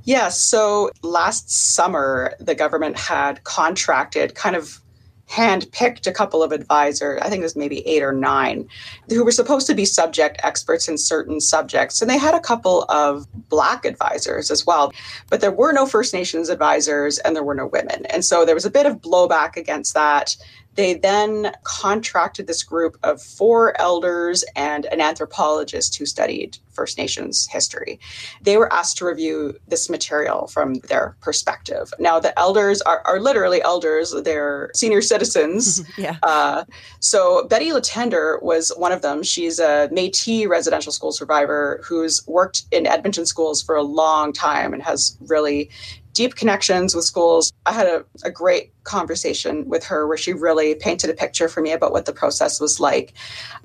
Yeah, 0.08 0.30
so 0.30 0.90
last 1.02 1.50
summer, 1.50 2.34
the 2.40 2.54
government 2.54 2.98
had 2.98 3.44
contracted, 3.44 4.34
kind 4.34 4.56
of 4.56 4.80
hand-picked 5.26 6.06
a 6.06 6.12
couple 6.12 6.42
of 6.42 6.50
advisors, 6.50 7.20
I 7.20 7.28
think 7.28 7.40
it 7.40 7.42
was 7.42 7.54
maybe 7.54 7.86
eight 7.86 8.02
or 8.02 8.12
nine, 8.12 8.66
who 9.10 9.22
were 9.22 9.30
supposed 9.30 9.66
to 9.66 9.74
be 9.74 9.84
subject 9.84 10.40
experts 10.42 10.88
in 10.88 10.96
certain 10.96 11.42
subjects. 11.42 12.00
And 12.00 12.10
they 12.10 12.16
had 12.16 12.34
a 12.34 12.40
couple 12.40 12.84
of 12.84 13.26
Black 13.50 13.84
advisors 13.84 14.50
as 14.50 14.64
well. 14.64 14.94
But 15.28 15.42
there 15.42 15.52
were 15.52 15.72
no 15.74 15.84
First 15.84 16.14
Nations 16.14 16.48
advisors 16.48 17.18
and 17.18 17.36
there 17.36 17.44
were 17.44 17.54
no 17.54 17.66
women. 17.66 18.06
And 18.06 18.24
so 18.24 18.46
there 18.46 18.54
was 18.54 18.64
a 18.64 18.70
bit 18.70 18.86
of 18.86 19.02
blowback 19.02 19.58
against 19.58 19.92
that. 19.92 20.34
They 20.78 20.94
then 20.94 21.50
contracted 21.64 22.46
this 22.46 22.62
group 22.62 22.98
of 23.02 23.20
four 23.20 23.78
elders 23.80 24.44
and 24.54 24.84
an 24.86 25.00
anthropologist 25.00 25.98
who 25.98 26.06
studied 26.06 26.56
First 26.70 26.98
Nations 26.98 27.48
history. 27.50 27.98
They 28.42 28.56
were 28.56 28.72
asked 28.72 28.98
to 28.98 29.04
review 29.04 29.56
this 29.66 29.90
material 29.90 30.46
from 30.46 30.74
their 30.74 31.16
perspective. 31.20 31.92
Now, 31.98 32.20
the 32.20 32.38
elders 32.38 32.80
are, 32.82 33.02
are 33.04 33.18
literally 33.18 33.60
elders, 33.60 34.14
they're 34.22 34.70
senior 34.72 35.02
citizens. 35.02 35.82
yeah. 35.98 36.18
Uh, 36.22 36.64
so, 37.00 37.48
Betty 37.48 37.70
Latender 37.70 38.40
was 38.40 38.70
one 38.76 38.92
of 38.92 39.02
them. 39.02 39.24
She's 39.24 39.58
a 39.58 39.88
Metis 39.90 40.46
residential 40.46 40.92
school 40.92 41.10
survivor 41.10 41.80
who's 41.82 42.24
worked 42.28 42.62
in 42.70 42.86
Edmonton 42.86 43.26
schools 43.26 43.60
for 43.60 43.74
a 43.74 43.82
long 43.82 44.32
time 44.32 44.72
and 44.72 44.80
has 44.84 45.18
really 45.26 45.70
deep 46.12 46.34
connections 46.34 46.94
with 46.94 47.04
schools. 47.04 47.52
I 47.66 47.72
had 47.72 47.86
a, 47.86 48.04
a, 48.24 48.30
great 48.30 48.72
conversation 48.84 49.68
with 49.68 49.84
her 49.84 50.06
where 50.06 50.16
she 50.16 50.32
really 50.32 50.74
painted 50.74 51.10
a 51.10 51.14
picture 51.14 51.48
for 51.48 51.60
me 51.60 51.72
about 51.72 51.92
what 51.92 52.06
the 52.06 52.12
process 52.12 52.60
was 52.60 52.80
like. 52.80 53.12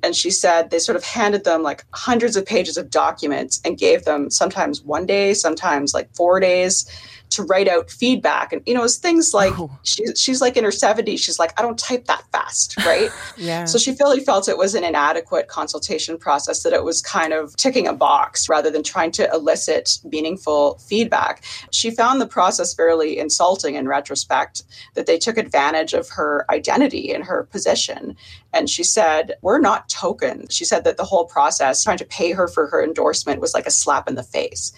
And 0.04 0.16
she 0.16 0.30
said 0.30 0.70
they 0.70 0.80
sort 0.80 0.96
of 0.96 1.04
handed 1.04 1.44
them 1.44 1.64
like 1.64 1.86
hundreds 1.94 2.36
of 2.36 2.46
pages 2.46 2.78
of 2.78 2.90
documents 2.90 3.62
and 3.64 3.78
gave 3.78 4.06
them 4.06 4.30
sometimes 4.30 4.82
one 4.82 5.06
day, 5.06 5.34
sometimes 5.34 5.94
like 5.94 6.14
four 6.16 6.40
days 6.40 6.86
to 7.34 7.44
write 7.44 7.68
out 7.68 7.90
feedback. 7.90 8.54
And, 8.54 8.62
you 8.66 8.74
know, 8.74 8.84
it's 8.84 8.98
things 8.98 9.34
like 9.34 9.58
oh. 9.60 9.72
she, 9.84 10.04
she's 10.16 10.42
like 10.42 10.58
in 10.58 10.64
her 10.64 10.70
70s. 10.70 11.20
She's 11.20 11.40
like, 11.40 11.58
I 11.60 11.64
don't 11.64 11.78
type 11.78 12.06
that 12.06 12.24
fast, 12.32 12.78
right? 12.86 13.10
yeah. 13.38 13.66
So 13.66 13.78
she 13.78 13.96
really 14.00 14.20
felt 14.20 14.48
it 14.48 14.58
was 14.58 14.76
an 14.76 14.84
inadequate 14.84 15.48
consultation 15.48 16.18
process, 16.18 16.64
that 16.64 16.74
it 16.74 16.84
was 16.84 17.02
kind 17.02 17.34
of 17.34 17.56
ticking 17.56 17.88
a 17.88 17.94
box 17.94 18.48
rather 18.50 18.70
than 18.70 18.84
trying 18.84 19.12
to 19.12 19.30
elicit 19.34 20.00
meaningful 20.04 20.78
feedback. 20.78 21.44
She 21.72 21.92
found 21.92 22.22
the 22.22 22.28
process 22.28 22.74
fairly 22.74 23.18
insulting 23.18 23.76
in 23.76 23.88
retrospect, 23.88 24.64
that 24.94 25.06
they 25.06 25.18
took 25.18 25.38
advantage 25.38 25.94
of 25.94 26.10
her 26.10 26.46
identity 26.50 27.14
and 27.14 27.24
her 27.24 27.44
position. 27.44 28.16
And 28.54 28.70
she 28.70 28.84
said, 28.84 29.34
We're 29.42 29.60
not 29.60 29.90
token. 29.90 30.48
She 30.50 30.66
said 30.66 30.84
that 30.84 30.98
the 30.98 31.04
whole 31.04 31.26
process, 31.26 31.84
trying 31.84 31.98
to 31.98 32.06
pay 32.06 32.32
her 32.32 32.48
for 32.48 32.68
her 32.68 32.84
endorsement, 32.84 33.42
was 33.42 33.54
like 33.54 33.66
a 33.66 33.72
slap 33.72 34.08
in 34.08 34.16
the 34.16 34.24
face. 34.24 34.72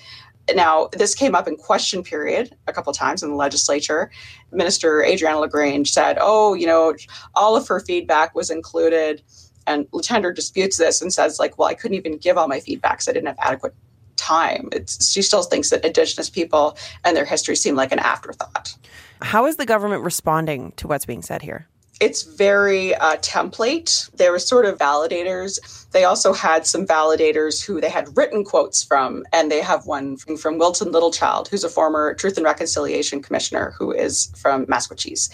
Now, 0.54 0.90
this 0.94 1.16
came 1.16 1.34
up 1.34 1.48
in 1.48 1.56
question 1.56 2.04
period 2.04 2.56
a 2.68 2.74
couple 2.74 2.94
times 2.94 3.24
in 3.24 3.30
the 3.30 3.36
legislature. 3.36 4.12
Minister 4.52 5.04
Adriana 5.04 5.40
LaGrange 5.40 5.92
said, 5.92 6.18
oh, 6.22 6.54
you 6.54 6.68
know, 6.68 6.96
all 7.34 7.56
of 7.56 7.68
her 7.68 7.80
feedback 7.80 8.36
was 8.36 8.50
included. 8.50 9.24
And 9.66 9.90
Latender 9.92 10.36
disputes 10.36 10.78
this 10.78 11.02
and 11.02 11.12
says, 11.12 11.40
like, 11.40 11.58
well, 11.58 11.68
I 11.68 11.74
couldn't 11.74 11.98
even 11.98 12.18
give 12.18 12.38
all 12.38 12.48
my 12.48 12.60
feedback 12.60 12.98
because 12.98 13.08
I 13.08 13.14
didn't 13.14 13.28
have 13.28 13.40
adequate 13.40 13.74
time. 14.18 14.70
It's, 14.72 15.12
she 15.12 15.22
still 15.22 15.44
thinks 15.44 15.72
that 15.72 15.84
Indigenous 15.84 16.30
people 16.30 16.78
and 17.04 17.18
their 17.18 17.26
history 17.26 17.56
seem 17.56 17.76
like 17.76 17.92
an 17.92 18.00
afterthought. 18.00 18.76
How 19.22 19.46
is 19.46 19.58
the 19.58 19.66
government 19.66 20.04
responding 20.04 20.74
to 20.74 20.88
what's 20.88 21.06
being 21.06 21.22
said 21.22 21.42
here? 21.42 21.68
It's 22.02 22.24
very 22.24 22.94
uh, 22.96 23.18
template. 23.18 24.12
There 24.12 24.32
were 24.32 24.40
sort 24.40 24.66
of 24.66 24.78
validators. 24.78 25.90
They 25.92 26.04
also 26.04 26.34
had 26.34 26.68
some 26.68 26.86
validators 26.86 27.64
who 27.64 27.80
they 27.80 27.90
had 27.90 28.16
written 28.18 28.44
quotes 28.44 28.84
from, 28.84 29.24
and 29.32 29.50
they 29.50 29.62
have 29.62 29.86
one 29.86 30.18
from, 30.18 30.36
from 30.36 30.58
Wilton 30.58 30.92
Littlechild, 30.92 31.48
who's 31.48 31.64
a 31.64 31.70
former 31.70 32.14
Truth 32.14 32.38
and 32.38 32.46
Reconciliation 32.46 33.22
Commissioner 33.22 33.74
who 33.78 33.92
is 33.92 34.32
from 34.36 34.66
Maskwacis. 34.66 35.30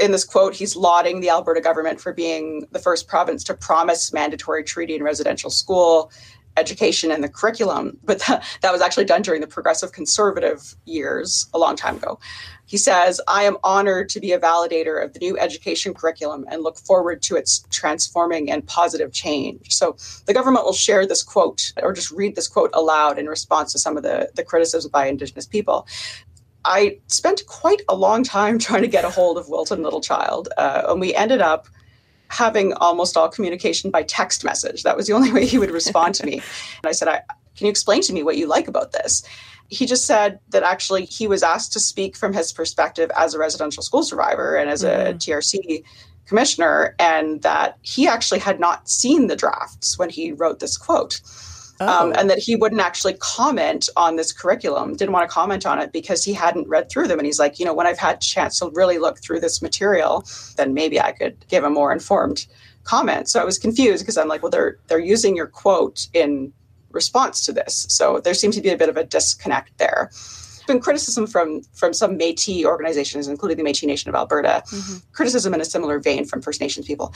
In 0.00 0.10
this 0.10 0.24
quote, 0.24 0.54
he's 0.54 0.74
lauding 0.74 1.20
the 1.20 1.28
Alberta 1.28 1.60
government 1.60 2.00
for 2.00 2.12
being 2.12 2.66
the 2.72 2.78
first 2.78 3.06
province 3.06 3.44
to 3.44 3.54
promise 3.54 4.12
mandatory 4.12 4.64
treaty 4.64 4.94
in 4.94 5.02
residential 5.02 5.50
school 5.50 6.10
education 6.56 7.10
and 7.10 7.22
the 7.22 7.28
curriculum, 7.28 7.98
but 8.04 8.20
that, 8.20 8.44
that 8.62 8.72
was 8.72 8.80
actually 8.80 9.04
done 9.04 9.22
during 9.22 9.40
the 9.40 9.46
progressive 9.46 9.92
conservative 9.92 10.74
years 10.84 11.48
a 11.54 11.58
long 11.58 11.76
time 11.76 11.96
ago. 11.96 12.18
He 12.66 12.78
says, 12.78 13.20
I 13.28 13.42
am 13.44 13.58
honored 13.64 14.08
to 14.10 14.20
be 14.20 14.32
a 14.32 14.38
validator 14.38 15.04
of 15.04 15.12
the 15.12 15.18
new 15.18 15.38
education 15.38 15.92
curriculum 15.92 16.46
and 16.50 16.62
look 16.62 16.78
forward 16.78 17.20
to 17.22 17.36
its 17.36 17.66
transforming 17.70 18.50
and 18.50 18.66
positive 18.66 19.12
change. 19.12 19.74
So 19.74 19.96
the 20.26 20.32
government 20.32 20.64
will 20.64 20.72
share 20.72 21.06
this 21.06 21.22
quote 21.22 21.72
or 21.82 21.92
just 21.92 22.10
read 22.10 22.34
this 22.34 22.48
quote 22.48 22.70
aloud 22.72 23.18
in 23.18 23.26
response 23.26 23.72
to 23.72 23.78
some 23.78 23.96
of 23.96 24.02
the, 24.02 24.30
the 24.34 24.44
criticism 24.44 24.90
by 24.90 25.06
Indigenous 25.06 25.46
people. 25.46 25.86
I 26.64 26.98
spent 27.08 27.44
quite 27.46 27.82
a 27.88 27.96
long 27.96 28.22
time 28.22 28.58
trying 28.58 28.82
to 28.82 28.88
get 28.88 29.04
a 29.04 29.10
hold 29.10 29.36
of 29.36 29.48
Wilton 29.48 29.82
Littlechild, 29.82 30.46
uh, 30.56 30.84
and 30.88 31.00
we 31.00 31.14
ended 31.14 31.40
up 31.40 31.68
having 32.32 32.72
almost 32.74 33.16
all 33.16 33.28
communication 33.28 33.90
by 33.90 34.02
text 34.02 34.42
message. 34.42 34.82
That 34.82 34.96
was 34.96 35.06
the 35.06 35.12
only 35.12 35.30
way 35.36 35.46
he 35.46 35.58
would 35.58 35.70
respond 35.70 36.14
to 36.16 36.26
me. 36.26 36.34
And 36.34 36.86
I 36.86 36.92
said, 36.92 37.06
I, 37.06 37.20
Can 37.56 37.66
you 37.66 37.70
explain 37.70 38.00
to 38.02 38.12
me 38.12 38.22
what 38.22 38.38
you 38.38 38.46
like 38.46 38.68
about 38.68 38.92
this? 38.92 39.22
He 39.68 39.86
just 39.86 40.06
said 40.06 40.38
that 40.48 40.62
actually 40.62 41.04
he 41.04 41.26
was 41.26 41.42
asked 41.42 41.72
to 41.74 41.80
speak 41.80 42.16
from 42.16 42.32
his 42.32 42.52
perspective 42.52 43.10
as 43.16 43.34
a 43.34 43.38
residential 43.38 43.82
school 43.82 44.02
survivor 44.02 44.56
and 44.56 44.70
as 44.70 44.82
mm-hmm. 44.82 45.10
a 45.10 45.14
TRC 45.14 45.84
commissioner, 46.26 46.94
and 46.98 47.42
that 47.42 47.76
he 47.82 48.08
actually 48.08 48.38
had 48.38 48.58
not 48.58 48.88
seen 48.88 49.26
the 49.26 49.36
drafts 49.36 49.98
when 49.98 50.08
he 50.08 50.32
wrote 50.32 50.60
this 50.60 50.78
quote. 50.78 51.20
Um, 51.82 51.88
oh. 51.88 52.02
Um, 52.02 52.12
and 52.16 52.30
that 52.30 52.38
he 52.38 52.56
wouldn't 52.56 52.80
actually 52.80 53.14
comment 53.14 53.88
on 53.96 54.16
this 54.16 54.32
curriculum, 54.32 54.96
didn't 54.96 55.12
want 55.12 55.28
to 55.28 55.32
comment 55.32 55.66
on 55.66 55.78
it 55.78 55.92
because 55.92 56.24
he 56.24 56.32
hadn't 56.32 56.68
read 56.68 56.88
through 56.88 57.08
them. 57.08 57.18
And 57.18 57.26
he's 57.26 57.38
like, 57.38 57.58
you 57.58 57.64
know, 57.64 57.74
when 57.74 57.86
I've 57.86 57.98
had 57.98 58.16
a 58.16 58.20
chance 58.20 58.58
to 58.58 58.70
really 58.74 58.98
look 58.98 59.20
through 59.20 59.40
this 59.40 59.62
material, 59.62 60.24
then 60.56 60.74
maybe 60.74 61.00
I 61.00 61.12
could 61.12 61.44
give 61.48 61.64
a 61.64 61.70
more 61.70 61.92
informed 61.92 62.46
comment. 62.84 63.28
So 63.28 63.40
I 63.40 63.44
was 63.44 63.58
confused 63.58 64.02
because 64.02 64.16
I'm 64.18 64.28
like, 64.28 64.42
well, 64.42 64.50
they're 64.50 64.78
they're 64.88 64.98
using 64.98 65.36
your 65.36 65.46
quote 65.46 66.08
in 66.12 66.52
response 66.90 67.44
to 67.46 67.52
this. 67.52 67.86
So 67.88 68.20
there 68.20 68.34
seems 68.34 68.54
to 68.56 68.62
be 68.62 68.70
a 68.70 68.76
bit 68.76 68.88
of 68.88 68.96
a 68.96 69.04
disconnect 69.04 69.76
there. 69.78 70.10
There's 70.10 70.64
been 70.66 70.80
criticism 70.80 71.26
from 71.26 71.62
from 71.72 71.92
some 71.92 72.18
Métis 72.18 72.64
organizations, 72.64 73.28
including 73.28 73.56
the 73.56 73.68
Métis 73.68 73.86
Nation 73.86 74.08
of 74.08 74.14
Alberta, 74.14 74.62
mm-hmm. 74.66 74.98
criticism 75.12 75.54
in 75.54 75.60
a 75.60 75.64
similar 75.64 75.98
vein 75.98 76.24
from 76.24 76.42
First 76.42 76.60
Nations 76.60 76.86
people 76.86 77.12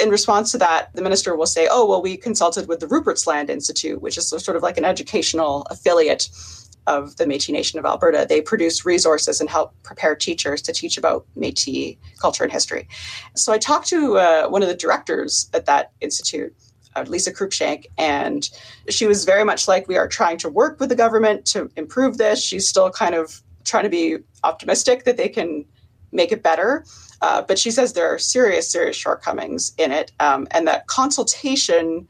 in 0.00 0.10
response 0.10 0.52
to 0.52 0.58
that, 0.58 0.94
the 0.94 1.02
minister 1.02 1.36
will 1.36 1.46
say, 1.46 1.68
"Oh, 1.70 1.86
well, 1.86 2.02
we 2.02 2.16
consulted 2.16 2.68
with 2.68 2.80
the 2.80 2.86
Rupert's 2.86 3.26
Land 3.26 3.50
Institute, 3.50 4.00
which 4.00 4.16
is 4.18 4.28
sort 4.28 4.56
of 4.56 4.62
like 4.62 4.78
an 4.78 4.84
educational 4.84 5.62
affiliate 5.70 6.28
of 6.86 7.16
the 7.16 7.24
Métis 7.24 7.52
Nation 7.52 7.78
of 7.78 7.86
Alberta. 7.86 8.26
They 8.28 8.40
produce 8.40 8.84
resources 8.84 9.40
and 9.40 9.48
help 9.48 9.72
prepare 9.82 10.14
teachers 10.14 10.60
to 10.62 10.72
teach 10.72 10.98
about 10.98 11.26
Métis 11.36 11.96
culture 12.20 12.44
and 12.44 12.52
history." 12.52 12.88
So 13.34 13.52
I 13.52 13.58
talked 13.58 13.88
to 13.88 14.18
uh, 14.18 14.48
one 14.48 14.62
of 14.62 14.68
the 14.68 14.74
directors 14.74 15.48
at 15.54 15.66
that 15.66 15.92
institute, 16.00 16.54
uh, 16.94 17.04
Lisa 17.08 17.32
Cruikshank, 17.32 17.86
and 17.98 18.48
she 18.88 19.06
was 19.06 19.24
very 19.24 19.44
much 19.44 19.66
like, 19.66 19.88
"We 19.88 19.96
are 19.96 20.08
trying 20.08 20.38
to 20.38 20.48
work 20.48 20.78
with 20.78 20.88
the 20.88 20.96
government 20.96 21.46
to 21.46 21.70
improve 21.76 22.18
this." 22.18 22.40
She's 22.40 22.68
still 22.68 22.90
kind 22.90 23.14
of 23.14 23.42
trying 23.64 23.84
to 23.84 23.90
be 23.90 24.18
optimistic 24.44 25.04
that 25.04 25.16
they 25.16 25.28
can 25.28 25.64
make 26.12 26.30
it 26.30 26.42
better. 26.42 26.84
Uh, 27.24 27.40
but 27.40 27.58
she 27.58 27.70
says 27.70 27.94
there 27.94 28.12
are 28.12 28.18
serious, 28.18 28.70
serious 28.70 28.94
shortcomings 28.94 29.72
in 29.78 29.90
it, 29.92 30.12
um, 30.20 30.46
and 30.50 30.68
that 30.68 30.86
consultation, 30.88 32.06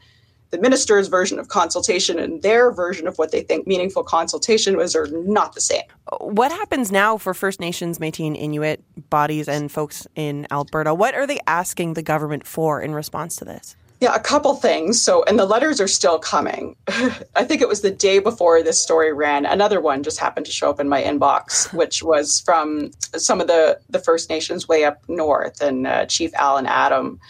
the 0.50 0.58
minister's 0.58 1.06
version 1.06 1.38
of 1.38 1.46
consultation 1.46 2.18
and 2.18 2.42
their 2.42 2.72
version 2.72 3.06
of 3.06 3.16
what 3.16 3.30
they 3.30 3.40
think 3.40 3.64
meaningful 3.64 4.02
consultation 4.02 4.76
was, 4.76 4.96
are 4.96 5.06
not 5.06 5.54
the 5.54 5.60
same. 5.60 5.84
What 6.18 6.50
happens 6.50 6.90
now 6.90 7.16
for 7.16 7.32
First 7.32 7.60
Nations, 7.60 8.00
Métis, 8.00 8.36
Inuit 8.36 8.82
bodies 9.08 9.46
and 9.46 9.70
folks 9.70 10.08
in 10.16 10.48
Alberta? 10.50 10.92
What 10.92 11.14
are 11.14 11.28
they 11.28 11.38
asking 11.46 11.94
the 11.94 12.02
government 12.02 12.44
for 12.44 12.82
in 12.82 12.92
response 12.92 13.36
to 13.36 13.44
this? 13.44 13.76
Yeah, 14.00 14.14
a 14.14 14.20
couple 14.20 14.54
things. 14.54 15.00
So, 15.00 15.22
and 15.24 15.38
the 15.38 15.46
letters 15.46 15.80
are 15.80 15.88
still 15.88 16.18
coming. 16.18 16.76
I 17.36 17.44
think 17.44 17.62
it 17.62 17.68
was 17.68 17.80
the 17.80 17.90
day 17.90 18.18
before 18.18 18.62
this 18.62 18.80
story 18.80 19.12
ran. 19.12 19.46
Another 19.46 19.80
one 19.80 20.02
just 20.02 20.18
happened 20.18 20.46
to 20.46 20.52
show 20.52 20.68
up 20.68 20.80
in 20.80 20.88
my 20.88 21.02
inbox, 21.02 21.72
which 21.74 22.02
was 22.02 22.40
from 22.40 22.90
some 23.16 23.40
of 23.40 23.46
the 23.46 23.78
the 23.88 24.00
First 24.00 24.28
Nations 24.28 24.68
way 24.68 24.84
up 24.84 25.02
north, 25.08 25.60
and 25.60 25.86
uh, 25.86 26.06
Chief 26.06 26.32
Allan 26.34 26.66
Adam 26.66 27.20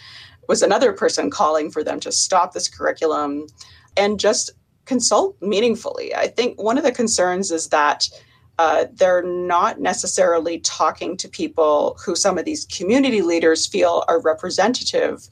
was 0.47 0.61
another 0.61 0.91
person 0.91 1.29
calling 1.29 1.71
for 1.71 1.83
them 1.83 1.99
to 1.99 2.11
stop 2.11 2.53
this 2.53 2.67
curriculum 2.67 3.47
and 3.97 4.19
just 4.19 4.51
consult 4.85 5.35
meaningfully. 5.41 6.13
I 6.13 6.27
think 6.27 6.61
one 6.61 6.77
of 6.77 6.83
the 6.83 6.91
concerns 6.91 7.51
is 7.51 7.69
that. 7.69 8.09
Uh, 8.57 8.85
they're 8.93 9.21
not 9.21 9.81
necessarily 9.81 10.59
talking 10.59 11.17
to 11.17 11.27
people 11.27 11.97
who 12.05 12.15
some 12.15 12.37
of 12.37 12.45
these 12.45 12.63
community 12.67 13.21
leaders 13.21 13.67
feel 13.67 14.05
are 14.07 14.21
representative 14.21 15.27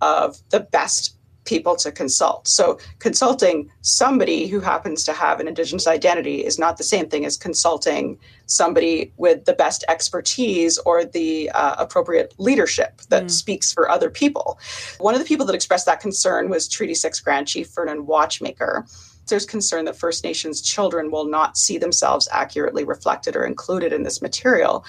of 0.00 0.36
the 0.50 0.60
best 0.60 1.16
people 1.46 1.76
to 1.76 1.90
consult. 1.90 2.46
So, 2.46 2.78
consulting 2.98 3.70
somebody 3.80 4.46
who 4.48 4.60
happens 4.60 5.04
to 5.04 5.12
have 5.12 5.40
an 5.40 5.48
Indigenous 5.48 5.86
identity 5.86 6.44
is 6.44 6.58
not 6.58 6.76
the 6.76 6.84
same 6.84 7.08
thing 7.08 7.24
as 7.24 7.36
consulting 7.36 8.18
somebody 8.46 9.12
with 9.16 9.46
the 9.46 9.54
best 9.54 9.84
expertise 9.88 10.76
or 10.78 11.04
the 11.04 11.50
uh, 11.50 11.76
appropriate 11.78 12.34
leadership 12.38 13.00
that 13.08 13.24
mm. 13.24 13.30
speaks 13.30 13.72
for 13.72 13.88
other 13.88 14.10
people. 14.10 14.58
One 14.98 15.14
of 15.14 15.20
the 15.20 15.26
people 15.26 15.46
that 15.46 15.54
expressed 15.54 15.86
that 15.86 16.00
concern 16.00 16.50
was 16.50 16.68
Treaty 16.68 16.94
6 16.94 17.20
Grand 17.20 17.48
Chief 17.48 17.68
Vernon 17.74 18.06
Watchmaker. 18.06 18.86
There's 19.28 19.46
concern 19.46 19.86
that 19.86 19.96
First 19.96 20.22
Nations 20.22 20.60
children 20.60 21.10
will 21.10 21.24
not 21.24 21.56
see 21.56 21.78
themselves 21.78 22.28
accurately 22.30 22.84
reflected 22.84 23.34
or 23.34 23.44
included 23.44 23.92
in 23.92 24.04
this 24.04 24.22
material. 24.22 24.84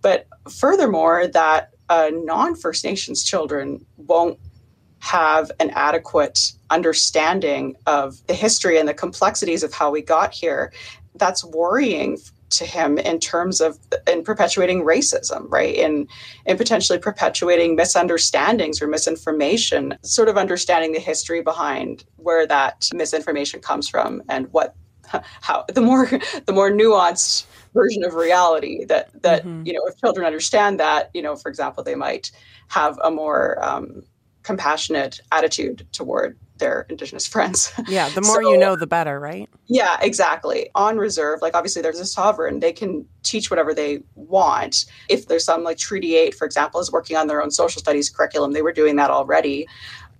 But 0.00 0.26
furthermore, 0.50 1.26
that 1.26 1.70
uh, 1.90 2.10
non 2.10 2.54
First 2.54 2.84
Nations 2.84 3.22
children 3.22 3.84
won't 3.98 4.38
have 5.02 5.50
an 5.58 5.68
adequate 5.70 6.52
understanding 6.70 7.74
of 7.86 8.24
the 8.28 8.34
history 8.34 8.78
and 8.78 8.88
the 8.88 8.94
complexities 8.94 9.64
of 9.64 9.74
how 9.74 9.90
we 9.90 10.00
got 10.00 10.32
here. 10.32 10.72
That's 11.16 11.44
worrying 11.44 12.18
to 12.50 12.64
him 12.64 12.98
in 12.98 13.18
terms 13.18 13.60
of 13.60 13.78
in 14.06 14.22
perpetuating 14.22 14.84
racism, 14.84 15.50
right? 15.50 15.74
In 15.74 16.06
in 16.46 16.56
potentially 16.56 17.00
perpetuating 17.00 17.74
misunderstandings 17.74 18.80
or 18.80 18.86
misinformation, 18.86 19.98
sort 20.02 20.28
of 20.28 20.36
understanding 20.36 20.92
the 20.92 21.00
history 21.00 21.42
behind 21.42 22.04
where 22.16 22.46
that 22.46 22.88
misinformation 22.94 23.58
comes 23.58 23.88
from 23.88 24.22
and 24.28 24.52
what 24.52 24.76
how 25.40 25.64
the 25.74 25.80
more 25.80 26.06
the 26.46 26.52
more 26.52 26.70
nuanced 26.70 27.44
version 27.74 28.04
of 28.04 28.14
reality 28.14 28.84
that 28.84 29.10
that 29.20 29.44
mm-hmm. 29.44 29.66
you 29.66 29.72
know 29.72 29.82
if 29.86 29.98
children 29.98 30.24
understand 30.24 30.78
that 30.78 31.10
you 31.12 31.22
know 31.22 31.34
for 31.34 31.48
example 31.48 31.82
they 31.82 31.96
might 31.96 32.30
have 32.68 32.98
a 33.02 33.10
more 33.10 33.62
um, 33.64 34.04
compassionate 34.42 35.20
attitude 35.30 35.86
toward 35.92 36.38
their 36.58 36.86
indigenous 36.88 37.26
friends. 37.34 37.72
Yeah, 37.88 38.08
the 38.10 38.22
more 38.22 38.42
so, 38.42 38.50
you 38.50 38.58
know, 38.58 38.76
the 38.76 38.86
better, 38.86 39.18
right? 39.18 39.48
Yeah, 39.66 39.98
exactly. 40.00 40.70
On 40.74 40.96
reserve, 40.96 41.42
like 41.42 41.54
obviously 41.54 41.82
there's 41.82 42.00
a 42.00 42.06
sovereign, 42.06 42.60
they 42.60 42.72
can 42.72 43.06
teach 43.22 43.50
whatever 43.50 43.74
they 43.74 44.02
want. 44.14 44.86
If 45.08 45.28
there's 45.28 45.44
some 45.44 45.64
like 45.64 45.78
Treaty 45.78 46.16
8, 46.16 46.34
for 46.34 46.44
example, 46.44 46.80
is 46.80 46.90
working 46.90 47.16
on 47.16 47.26
their 47.26 47.42
own 47.42 47.50
social 47.50 47.80
studies 47.80 48.08
curriculum, 48.08 48.52
they 48.52 48.62
were 48.62 48.72
doing 48.72 48.96
that 48.96 49.10
already. 49.10 49.66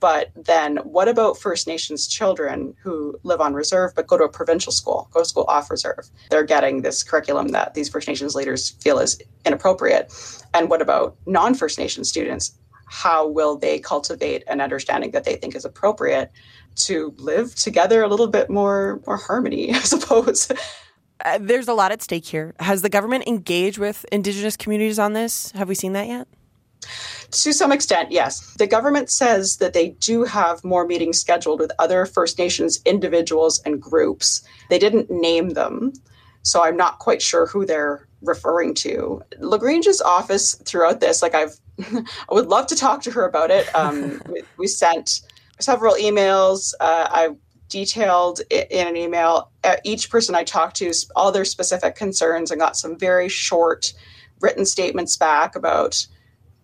But 0.03 0.33
then 0.35 0.79
what 0.79 1.07
about 1.07 1.39
First 1.39 1.69
Nations 1.69 2.09
children 2.09 2.75
who 2.83 3.17
live 3.23 3.41
on 3.41 3.55
reserve 3.55 3.93
but 3.95 4.09
go 4.09 4.19
to 4.19 4.25
a 4.25 4.29
provincial 4.29 4.73
school, 4.73 5.09
go 5.13 5.21
to 5.21 5.25
school 5.25 5.45
off 5.47 5.71
reserve? 5.71 6.11
They're 6.29 6.43
getting 6.43 6.83
this 6.83 7.05
curriculum 7.05 7.49
that 7.49 7.75
these 7.75 7.89
First 7.89 8.09
Nations 8.09 8.35
leaders 8.35 8.71
feel 8.81 8.99
is 8.99 9.23
inappropriate. 9.47 10.13
And 10.55 10.69
what 10.69 10.83
about 10.83 11.17
non 11.27 11.55
First 11.55 11.79
Nation 11.79 12.03
students? 12.03 12.53
How 12.93 13.27
will 13.27 13.57
they 13.57 13.79
cultivate 13.79 14.45
an 14.49 14.61
understanding 14.61 15.13
that 15.13 15.25
they 15.25 15.35
think 15.37 15.57
is 15.57 15.65
appropriate 15.65 16.31
to 16.75 17.15
live 17.17 17.55
together 17.55 18.03
a 18.03 18.09
little 18.09 18.29
bit 18.29 18.51
more 18.51 19.01
more 19.07 19.17
harmony 19.17 19.71
i 19.75 19.79
suppose 19.79 20.53
uh, 21.25 21.39
there's 21.41 21.69
a 21.69 21.75
lot 21.75 21.91
at 21.91 22.03
stake 22.03 22.27
here 22.27 22.55
has 22.61 22.83
the 22.83 22.91
government 22.91 23.27
engaged 23.27 23.79
with 23.79 24.05
indigenous 24.13 24.59
communities 24.59 24.99
on 24.99 25.15
this 25.15 25.51
have 25.53 25.69
we 25.69 25.75
seen 25.75 25.95
that 25.95 26.07
yet 26.07 26.29
to 27.31 27.53
some 27.53 27.73
extent, 27.73 28.11
yes. 28.11 28.55
The 28.59 28.67
government 28.67 29.09
says 29.09 29.57
that 29.59 29.73
they 29.73 29.91
do 29.91 30.25
have 30.25 30.65
more 30.65 30.85
meetings 30.85 31.19
scheduled 31.19 31.61
with 31.61 31.71
other 31.79 32.05
First 32.05 32.39
Nations 32.39 32.81
individuals 32.85 33.63
and 33.65 33.81
groups. 33.81 34.43
They 34.69 34.79
didn't 34.79 35.09
name 35.11 35.51
them, 35.51 35.93
so 36.43 36.63
I'm 36.63 36.77
not 36.77 36.99
quite 36.99 37.23
sure 37.23 37.47
who 37.47 37.65
they're 37.65 38.07
referring 38.23 38.75
to. 38.75 39.23
LaGrange's 39.39 40.01
office 40.01 40.55
throughout 40.55 41.01
this, 41.01 41.23
like 41.23 41.35
I've, 41.35 41.59
I 41.81 42.05
would 42.31 42.47
love 42.47 42.67
to 42.69 42.77
talk 42.77 43.03
to 43.03 43.11
her 43.11 43.27
about 43.27 43.51
it. 43.51 43.73
Um, 43.75 44.21
we, 44.29 44.43
we, 44.57 44.67
sent 44.67 45.23
several 45.61 45.95
emails. 45.95 46.75
Uh, 46.81 47.09
I 47.11 47.29
detailed 47.69 48.41
in 48.51 48.87
an 48.87 48.97
email 48.97 49.51
each 49.83 50.11
person 50.11 50.35
I 50.35 50.45
talked 50.45 50.77
to 50.77 50.93
all 51.17 51.33
their 51.33 51.45
specific 51.45 51.95
concerns 51.95 52.51
and 52.51 52.61
got 52.61 52.77
some 52.77 52.99
very 52.99 53.29
short 53.29 53.95
written 54.41 54.67
statements 54.67 55.17
back 55.17 55.57
about 55.57 56.07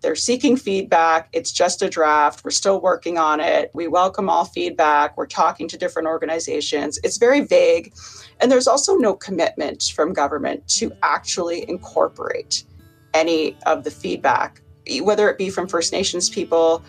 they're 0.00 0.14
seeking 0.14 0.56
feedback. 0.56 1.28
It's 1.32 1.50
just 1.50 1.82
a 1.82 1.88
draft. 1.88 2.44
We're 2.44 2.50
still 2.50 2.80
working 2.80 3.18
on 3.18 3.40
it. 3.40 3.70
We 3.74 3.88
welcome 3.88 4.30
all 4.30 4.44
feedback. 4.44 5.16
We're 5.16 5.26
talking 5.26 5.66
to 5.68 5.78
different 5.78 6.06
organizations. 6.06 7.00
It's 7.02 7.16
very 7.16 7.40
vague. 7.40 7.92
And 8.40 8.50
there's 8.50 8.68
also 8.68 8.96
no 8.96 9.14
commitment 9.14 9.92
from 9.94 10.12
government 10.12 10.66
to 10.68 10.92
actually 11.02 11.68
incorporate 11.68 12.64
any 13.14 13.56
of 13.66 13.84
the 13.84 13.90
feedback, 13.90 14.62
whether 15.00 15.28
it 15.28 15.38
be 15.38 15.50
from 15.50 15.66
First 15.66 15.92
Nations 15.92 16.30
people 16.30 16.84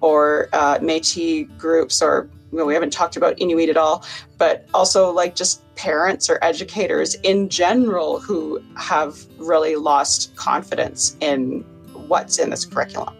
or 0.00 0.48
uh, 0.52 0.78
Metis 0.80 1.46
groups, 1.58 2.02
or 2.02 2.28
we 2.50 2.74
haven't 2.74 2.92
talked 2.92 3.16
about 3.16 3.40
Inuit 3.40 3.68
at 3.68 3.76
all, 3.76 4.04
but 4.38 4.68
also 4.72 5.10
like 5.10 5.34
just 5.34 5.62
parents 5.74 6.30
or 6.30 6.38
educators 6.42 7.14
in 7.16 7.48
general 7.48 8.20
who 8.20 8.62
have 8.76 9.18
really 9.38 9.76
lost 9.76 10.34
confidence 10.36 11.16
in 11.20 11.62
what's 12.06 12.38
in 12.38 12.50
this 12.50 12.64
curriculum. 12.64 13.14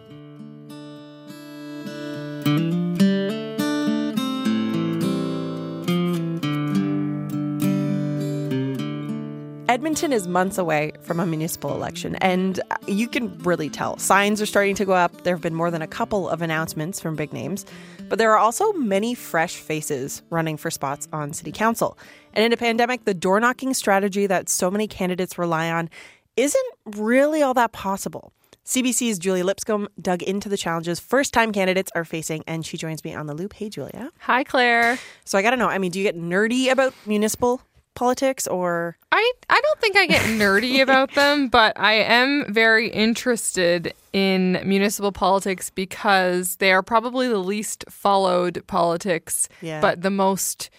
Edmonton 9.75 10.13
is 10.13 10.25
months 10.25 10.57
away 10.57 10.93
from 11.01 11.19
a 11.19 11.25
municipal 11.25 11.75
election, 11.75 12.15
and 12.21 12.61
you 12.87 13.09
can 13.09 13.37
really 13.39 13.69
tell. 13.69 13.97
Signs 13.97 14.41
are 14.41 14.45
starting 14.45 14.73
to 14.75 14.85
go 14.85 14.93
up. 14.93 15.23
There 15.23 15.35
have 15.35 15.41
been 15.41 15.53
more 15.53 15.69
than 15.69 15.81
a 15.81 15.87
couple 15.87 16.29
of 16.29 16.41
announcements 16.41 17.01
from 17.01 17.17
big 17.17 17.33
names, 17.33 17.65
but 18.07 18.17
there 18.17 18.31
are 18.31 18.37
also 18.37 18.71
many 18.71 19.13
fresh 19.13 19.57
faces 19.57 20.21
running 20.29 20.55
for 20.55 20.71
spots 20.71 21.09
on 21.11 21.33
city 21.33 21.51
council. 21.51 21.97
And 22.31 22.45
in 22.45 22.53
a 22.53 22.57
pandemic, 22.57 23.03
the 23.03 23.13
door 23.13 23.37
knocking 23.41 23.73
strategy 23.73 24.27
that 24.27 24.47
so 24.47 24.71
many 24.71 24.87
candidates 24.87 25.37
rely 25.37 25.69
on 25.69 25.89
isn't 26.37 26.73
really 26.85 27.41
all 27.41 27.53
that 27.55 27.73
possible. 27.73 28.31
CBC's 28.63 29.19
Julia 29.19 29.43
Lipscombe 29.43 29.89
dug 30.01 30.23
into 30.23 30.47
the 30.47 30.55
challenges 30.55 31.01
first 31.01 31.33
time 31.33 31.51
candidates 31.51 31.91
are 31.95 32.05
facing, 32.05 32.45
and 32.47 32.65
she 32.65 32.77
joins 32.77 33.03
me 33.03 33.13
on 33.13 33.27
the 33.27 33.33
loop. 33.33 33.51
Hey, 33.51 33.67
Julia. 33.67 34.13
Hi, 34.19 34.45
Claire. 34.45 34.97
So 35.25 35.37
I 35.37 35.41
got 35.41 35.49
to 35.49 35.57
know 35.57 35.67
I 35.67 35.79
mean, 35.79 35.91
do 35.91 35.99
you 35.99 36.05
get 36.05 36.17
nerdy 36.17 36.71
about 36.71 36.93
municipal 37.05 37.61
politics 37.95 38.45
or 38.47 38.97
I 39.11 39.33
I 39.49 39.61
don't 39.61 39.79
think 39.79 39.97
I 39.97 40.05
get 40.05 40.21
nerdy 40.21 40.81
about 40.83 41.13
them, 41.15 41.47
but 41.47 41.79
I 41.79 41.93
am 41.93 42.45
very 42.53 42.89
interested 42.89 43.93
in 44.13 44.61
municipal 44.63 45.11
politics 45.11 45.69
because 45.69 46.57
they 46.57 46.71
are 46.71 46.83
probably 46.83 47.27
the 47.27 47.39
least 47.39 47.85
followed 47.89 48.63
politics, 48.67 49.49
yeah. 49.61 49.81
but 49.81 50.01
the 50.01 50.11
most 50.11 50.69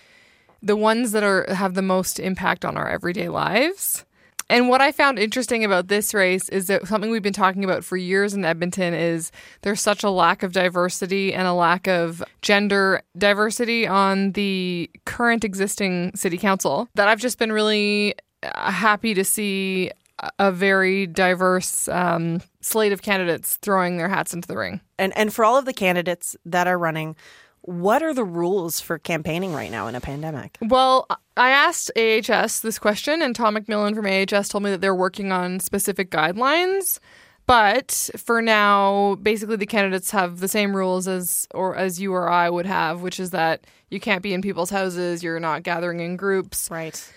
the 0.62 0.76
ones 0.76 1.12
that 1.12 1.22
are 1.22 1.52
have 1.52 1.74
the 1.74 1.82
most 1.82 2.18
impact 2.18 2.64
on 2.64 2.76
our 2.76 2.88
everyday 2.88 3.28
lives. 3.28 4.04
And 4.48 4.68
what 4.68 4.80
I 4.80 4.92
found 4.92 5.18
interesting 5.18 5.64
about 5.64 5.88
this 5.88 6.14
race 6.14 6.48
is 6.50 6.68
that 6.68 6.86
something 6.86 7.10
we've 7.10 7.22
been 7.22 7.32
talking 7.32 7.64
about 7.64 7.84
for 7.84 7.96
years 7.96 8.32
in 8.32 8.44
Edmonton 8.44 8.94
is 8.94 9.32
there's 9.62 9.80
such 9.80 10.04
a 10.04 10.10
lack 10.10 10.42
of 10.42 10.52
diversity 10.52 11.34
and 11.34 11.48
a 11.48 11.52
lack 11.52 11.88
of 11.88 12.22
gender 12.42 13.02
diversity 13.18 13.86
on 13.86 14.32
the 14.32 14.88
current 15.04 15.42
existing 15.44 16.12
city 16.14 16.38
council 16.38 16.88
that 16.94 17.08
I've 17.08 17.20
just 17.20 17.38
been 17.38 17.52
really 17.52 18.14
uh, 18.42 18.70
happy 18.70 19.14
to 19.14 19.24
see 19.24 19.90
a 20.38 20.50
very 20.50 21.06
diverse 21.06 21.88
um, 21.88 22.40
slate 22.60 22.92
of 22.92 23.02
candidates 23.02 23.56
throwing 23.56 23.96
their 23.96 24.08
hats 24.08 24.32
into 24.32 24.48
the 24.48 24.56
ring. 24.56 24.80
And 24.98 25.16
and 25.16 25.32
for 25.32 25.44
all 25.44 25.58
of 25.58 25.64
the 25.64 25.74
candidates 25.74 26.36
that 26.44 26.66
are 26.66 26.78
running, 26.78 27.16
what 27.66 28.02
are 28.02 28.14
the 28.14 28.24
rules 28.24 28.80
for 28.80 28.98
campaigning 28.98 29.52
right 29.52 29.70
now 29.70 29.86
in 29.86 29.94
a 29.94 30.00
pandemic? 30.00 30.56
Well, 30.62 31.06
I 31.36 31.50
asked 31.50 31.90
AHS 31.96 32.60
this 32.60 32.78
question, 32.78 33.20
and 33.20 33.34
Tom 33.34 33.56
McMillan 33.56 33.94
from 33.94 34.06
AHS 34.06 34.48
told 34.48 34.64
me 34.64 34.70
that 34.70 34.80
they're 34.80 34.94
working 34.94 35.32
on 35.32 35.60
specific 35.60 36.10
guidelines. 36.10 36.98
But 37.46 38.10
for 38.16 38.42
now, 38.42 39.16
basically 39.16 39.56
the 39.56 39.66
candidates 39.66 40.10
have 40.10 40.40
the 40.40 40.48
same 40.48 40.74
rules 40.74 41.06
as 41.06 41.46
or 41.54 41.76
as 41.76 42.00
you 42.00 42.12
or 42.12 42.28
I 42.28 42.50
would 42.50 42.66
have, 42.66 43.02
which 43.02 43.20
is 43.20 43.30
that 43.30 43.66
you 43.88 44.00
can't 44.00 44.22
be 44.22 44.34
in 44.34 44.42
people's 44.42 44.70
houses, 44.70 45.22
you're 45.22 45.38
not 45.38 45.62
gathering 45.62 46.00
in 46.00 46.16
groups. 46.16 46.68
Right. 46.70 47.12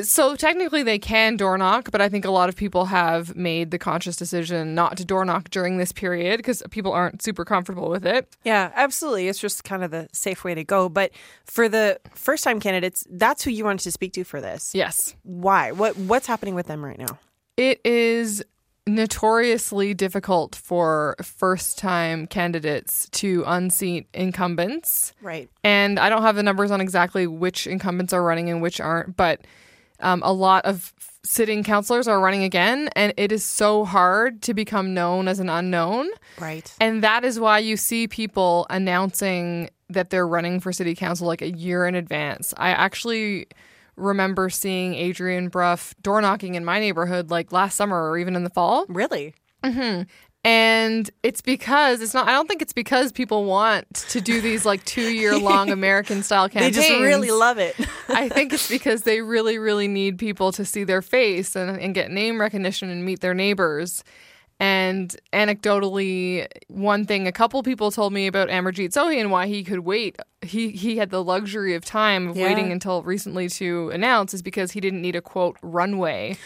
So 0.00 0.36
technically, 0.36 0.82
they 0.82 0.98
can 0.98 1.36
door 1.36 1.58
knock, 1.58 1.90
but 1.90 2.00
I 2.00 2.08
think 2.08 2.24
a 2.24 2.30
lot 2.30 2.48
of 2.48 2.56
people 2.56 2.86
have 2.86 3.36
made 3.36 3.70
the 3.70 3.78
conscious 3.78 4.16
decision 4.16 4.74
not 4.74 4.96
to 4.96 5.04
door 5.04 5.24
knock 5.26 5.50
during 5.50 5.76
this 5.76 5.92
period 5.92 6.38
because 6.38 6.62
people 6.70 6.92
aren't 6.92 7.20
super 7.20 7.44
comfortable 7.44 7.90
with 7.90 8.06
it. 8.06 8.34
Yeah, 8.42 8.72
absolutely. 8.74 9.28
It's 9.28 9.38
just 9.38 9.64
kind 9.64 9.84
of 9.84 9.90
the 9.90 10.08
safe 10.12 10.44
way 10.44 10.54
to 10.54 10.64
go. 10.64 10.88
But 10.88 11.12
for 11.44 11.68
the 11.68 12.00
first 12.14 12.42
time 12.42 12.58
candidates, 12.58 13.06
that's 13.10 13.44
who 13.44 13.50
you 13.50 13.64
wanted 13.64 13.80
to 13.80 13.92
speak 13.92 14.14
to 14.14 14.24
for 14.24 14.40
this. 14.40 14.74
Yes. 14.74 15.14
Why? 15.24 15.72
What 15.72 15.96
What's 15.98 16.26
happening 16.26 16.54
with 16.54 16.68
them 16.68 16.82
right 16.82 16.98
now? 16.98 17.18
It 17.58 17.80
is 17.84 18.42
notoriously 18.86 19.94
difficult 19.94 20.56
for 20.56 21.16
first 21.22 21.78
time 21.78 22.26
candidates 22.26 23.08
to 23.10 23.44
unseat 23.46 24.08
incumbents. 24.14 25.12
Right. 25.20 25.50
And 25.62 25.98
I 25.98 26.08
don't 26.08 26.22
have 26.22 26.34
the 26.34 26.42
numbers 26.42 26.70
on 26.70 26.80
exactly 26.80 27.26
which 27.26 27.66
incumbents 27.66 28.12
are 28.12 28.22
running 28.22 28.48
and 28.48 28.62
which 28.62 28.80
aren't, 28.80 29.16
but 29.16 29.42
um, 30.02 30.22
a 30.24 30.32
lot 30.32 30.64
of 30.64 30.92
sitting 31.24 31.62
councilors 31.62 32.08
are 32.08 32.20
running 32.20 32.42
again, 32.42 32.88
and 32.96 33.12
it 33.16 33.32
is 33.32 33.44
so 33.44 33.84
hard 33.84 34.42
to 34.42 34.54
become 34.54 34.92
known 34.92 35.28
as 35.28 35.38
an 35.38 35.48
unknown. 35.48 36.08
Right. 36.38 36.72
And 36.80 37.02
that 37.02 37.24
is 37.24 37.38
why 37.38 37.58
you 37.58 37.76
see 37.76 38.08
people 38.08 38.66
announcing 38.70 39.70
that 39.88 40.10
they're 40.10 40.26
running 40.26 40.60
for 40.60 40.72
city 40.72 40.94
council 40.94 41.26
like 41.26 41.42
a 41.42 41.50
year 41.50 41.86
in 41.86 41.94
advance. 41.94 42.52
I 42.56 42.70
actually 42.70 43.46
remember 43.96 44.48
seeing 44.48 44.94
Adrian 44.94 45.48
bruff 45.48 45.94
door 46.02 46.20
knocking 46.20 46.54
in 46.54 46.64
my 46.64 46.80
neighborhood 46.80 47.30
like 47.30 47.52
last 47.52 47.76
summer 47.76 48.10
or 48.10 48.18
even 48.18 48.34
in 48.34 48.42
the 48.42 48.50
fall. 48.50 48.86
Really? 48.88 49.34
Mm-hmm. 49.62 50.02
And 50.44 51.08
it's 51.22 51.40
because 51.40 52.00
it's 52.00 52.14
not, 52.14 52.26
I 52.26 52.32
don't 52.32 52.48
think 52.48 52.62
it's 52.62 52.72
because 52.72 53.12
people 53.12 53.44
want 53.44 53.94
to 53.94 54.20
do 54.20 54.40
these 54.40 54.64
like 54.64 54.84
two 54.84 55.12
year 55.12 55.38
long 55.38 55.70
American 55.70 56.24
style 56.24 56.48
campaigns. 56.48 56.74
They 56.74 56.88
just 56.88 57.00
really 57.00 57.30
love 57.30 57.58
it. 57.58 57.76
I 58.08 58.28
think 58.28 58.52
it's 58.52 58.68
because 58.68 59.02
they 59.02 59.20
really, 59.20 59.58
really 59.58 59.86
need 59.86 60.18
people 60.18 60.50
to 60.52 60.64
see 60.64 60.82
their 60.82 61.00
face 61.00 61.54
and, 61.54 61.80
and 61.80 61.94
get 61.94 62.10
name 62.10 62.40
recognition 62.40 62.90
and 62.90 63.04
meet 63.04 63.20
their 63.20 63.34
neighbors. 63.34 64.02
And 64.58 65.16
anecdotally, 65.32 66.46
one 66.68 67.04
thing 67.04 67.26
a 67.28 67.32
couple 67.32 67.62
people 67.62 67.90
told 67.92 68.12
me 68.12 68.26
about 68.26 68.48
Amarjeet 68.48 68.90
Sohi 68.90 69.20
and 69.20 69.30
why 69.30 69.46
he 69.46 69.62
could 69.62 69.80
wait, 69.80 70.16
he, 70.40 70.70
he 70.70 70.96
had 70.96 71.10
the 71.10 71.22
luxury 71.22 71.74
of 71.74 71.84
time 71.84 72.28
of 72.28 72.36
yeah. 72.36 72.46
waiting 72.46 72.70
until 72.70 73.02
recently 73.02 73.48
to 73.50 73.90
announce 73.90 74.34
is 74.34 74.42
because 74.42 74.72
he 74.72 74.80
didn't 74.80 75.02
need 75.02 75.16
a 75.16 75.22
quote 75.22 75.56
runway 75.62 76.36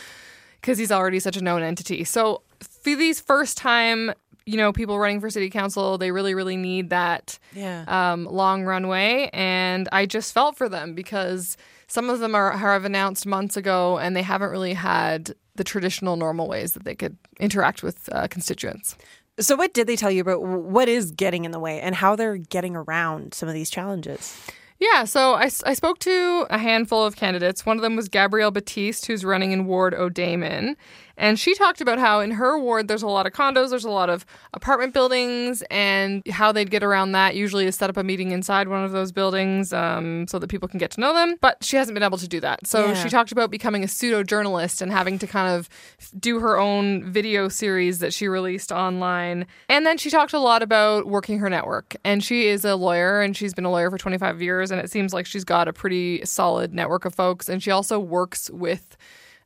because 0.60 0.78
he's 0.78 0.90
already 0.90 1.20
such 1.20 1.36
a 1.36 1.42
known 1.42 1.62
entity. 1.62 2.04
So 2.04 2.42
for 2.60 2.94
these 2.94 3.20
first 3.20 3.56
time 3.56 4.12
you 4.46 4.56
know, 4.56 4.72
people 4.72 4.98
running 4.98 5.20
for 5.20 5.28
city 5.28 5.50
council, 5.50 5.98
they 5.98 6.12
really, 6.12 6.32
really 6.32 6.56
need 6.56 6.90
that 6.90 7.38
yeah. 7.52 7.84
um, 7.88 8.26
long 8.26 8.62
runway. 8.62 9.28
And 9.32 9.88
I 9.90 10.06
just 10.06 10.32
felt 10.32 10.56
for 10.56 10.68
them 10.68 10.94
because 10.94 11.56
some 11.88 12.08
of 12.08 12.20
them 12.20 12.34
are 12.34 12.52
have 12.52 12.84
announced 12.84 13.26
months 13.26 13.56
ago 13.56 13.98
and 13.98 14.14
they 14.14 14.22
haven't 14.22 14.50
really 14.50 14.74
had 14.74 15.34
the 15.56 15.64
traditional 15.64 16.16
normal 16.16 16.46
ways 16.46 16.72
that 16.72 16.84
they 16.84 16.94
could 16.94 17.16
interact 17.40 17.82
with 17.82 18.08
uh, 18.12 18.28
constituents. 18.28 18.96
So, 19.38 19.56
what 19.56 19.74
did 19.74 19.86
they 19.86 19.96
tell 19.96 20.10
you 20.10 20.22
about 20.22 20.42
what 20.42 20.88
is 20.88 21.10
getting 21.10 21.44
in 21.44 21.50
the 21.50 21.60
way 21.60 21.80
and 21.80 21.94
how 21.94 22.16
they're 22.16 22.38
getting 22.38 22.76
around 22.76 23.34
some 23.34 23.48
of 23.48 23.54
these 23.54 23.68
challenges? 23.68 24.38
Yeah, 24.78 25.04
so 25.04 25.34
I, 25.34 25.44
I 25.64 25.74
spoke 25.74 25.98
to 26.00 26.46
a 26.50 26.58
handful 26.58 27.04
of 27.04 27.16
candidates. 27.16 27.64
One 27.64 27.76
of 27.76 27.82
them 27.82 27.96
was 27.96 28.08
Gabrielle 28.08 28.50
Batiste, 28.50 29.06
who's 29.06 29.24
running 29.24 29.52
in 29.52 29.66
Ward 29.66 29.94
O-day'min. 29.94 30.76
And 31.16 31.38
she 31.38 31.54
talked 31.54 31.80
about 31.80 31.98
how 31.98 32.20
in 32.20 32.32
her 32.32 32.58
ward 32.58 32.88
there's 32.88 33.02
a 33.02 33.08
lot 33.08 33.26
of 33.26 33.32
condos, 33.32 33.70
there's 33.70 33.84
a 33.84 33.90
lot 33.90 34.10
of 34.10 34.26
apartment 34.52 34.92
buildings, 34.92 35.62
and 35.70 36.22
how 36.28 36.52
they'd 36.52 36.70
get 36.70 36.82
around 36.82 37.12
that 37.12 37.34
usually 37.34 37.66
is 37.66 37.74
set 37.74 37.88
up 37.88 37.96
a 37.96 38.04
meeting 38.04 38.32
inside 38.32 38.68
one 38.68 38.84
of 38.84 38.92
those 38.92 39.12
buildings 39.12 39.72
um, 39.72 40.26
so 40.28 40.38
that 40.38 40.48
people 40.48 40.68
can 40.68 40.78
get 40.78 40.90
to 40.92 41.00
know 41.00 41.14
them. 41.14 41.36
But 41.40 41.64
she 41.64 41.76
hasn't 41.76 41.94
been 41.94 42.02
able 42.02 42.18
to 42.18 42.28
do 42.28 42.40
that. 42.40 42.66
So 42.66 42.86
yeah. 42.86 42.94
she 42.94 43.08
talked 43.08 43.32
about 43.32 43.50
becoming 43.50 43.82
a 43.82 43.88
pseudo 43.88 44.22
journalist 44.22 44.82
and 44.82 44.92
having 44.92 45.18
to 45.20 45.26
kind 45.26 45.54
of 45.54 45.68
do 46.18 46.40
her 46.40 46.58
own 46.58 47.10
video 47.10 47.48
series 47.48 48.00
that 48.00 48.12
she 48.12 48.28
released 48.28 48.70
online. 48.70 49.46
And 49.68 49.86
then 49.86 49.96
she 49.96 50.10
talked 50.10 50.34
a 50.34 50.38
lot 50.38 50.62
about 50.62 51.06
working 51.06 51.38
her 51.38 51.48
network. 51.48 51.96
And 52.04 52.22
she 52.22 52.48
is 52.48 52.64
a 52.64 52.76
lawyer 52.76 53.22
and 53.22 53.34
she's 53.36 53.54
been 53.54 53.64
a 53.64 53.70
lawyer 53.70 53.90
for 53.90 53.98
25 53.98 54.42
years. 54.42 54.65
And 54.70 54.80
it 54.80 54.90
seems 54.90 55.12
like 55.12 55.26
she's 55.26 55.44
got 55.44 55.68
a 55.68 55.72
pretty 55.72 56.24
solid 56.24 56.74
network 56.74 57.04
of 57.04 57.14
folks. 57.14 57.48
And 57.48 57.62
she 57.62 57.70
also 57.70 57.98
works 57.98 58.50
with 58.50 58.96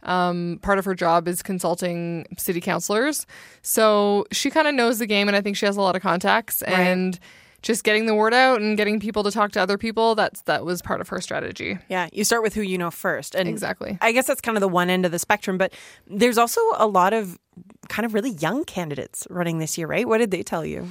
um, 0.02 0.58
part 0.62 0.78
of 0.78 0.84
her 0.84 0.94
job 0.94 1.28
is 1.28 1.42
consulting 1.42 2.26
city 2.38 2.60
councilors. 2.60 3.26
So 3.62 4.26
she 4.32 4.50
kind 4.50 4.66
of 4.66 4.74
knows 4.74 4.98
the 4.98 5.06
game, 5.06 5.28
and 5.28 5.36
I 5.36 5.40
think 5.40 5.56
she 5.56 5.66
has 5.66 5.76
a 5.76 5.80
lot 5.80 5.96
of 5.96 6.02
contacts. 6.02 6.62
Right. 6.66 6.78
And 6.78 7.18
just 7.62 7.84
getting 7.84 8.06
the 8.06 8.14
word 8.14 8.32
out 8.32 8.60
and 8.60 8.76
getting 8.76 8.98
people 9.00 9.22
to 9.22 9.30
talk 9.30 9.52
to 9.52 9.60
other 9.60 9.76
people 9.76 10.14
that's 10.14 10.40
that 10.42 10.64
was 10.64 10.80
part 10.80 11.00
of 11.00 11.08
her 11.08 11.20
strategy 11.20 11.78
yeah 11.88 12.08
you 12.12 12.24
start 12.24 12.42
with 12.42 12.54
who 12.54 12.62
you 12.62 12.78
know 12.78 12.90
first 12.90 13.34
and 13.34 13.48
exactly 13.48 13.98
i 14.00 14.12
guess 14.12 14.26
that's 14.26 14.40
kind 14.40 14.56
of 14.56 14.60
the 14.60 14.68
one 14.68 14.88
end 14.88 15.04
of 15.04 15.12
the 15.12 15.18
spectrum 15.18 15.58
but 15.58 15.72
there's 16.06 16.38
also 16.38 16.60
a 16.76 16.86
lot 16.86 17.12
of 17.12 17.38
kind 17.88 18.06
of 18.06 18.14
really 18.14 18.30
young 18.30 18.64
candidates 18.64 19.26
running 19.30 19.58
this 19.58 19.76
year 19.76 19.86
right 19.86 20.08
what 20.08 20.18
did 20.18 20.30
they 20.30 20.42
tell 20.42 20.64
you 20.64 20.88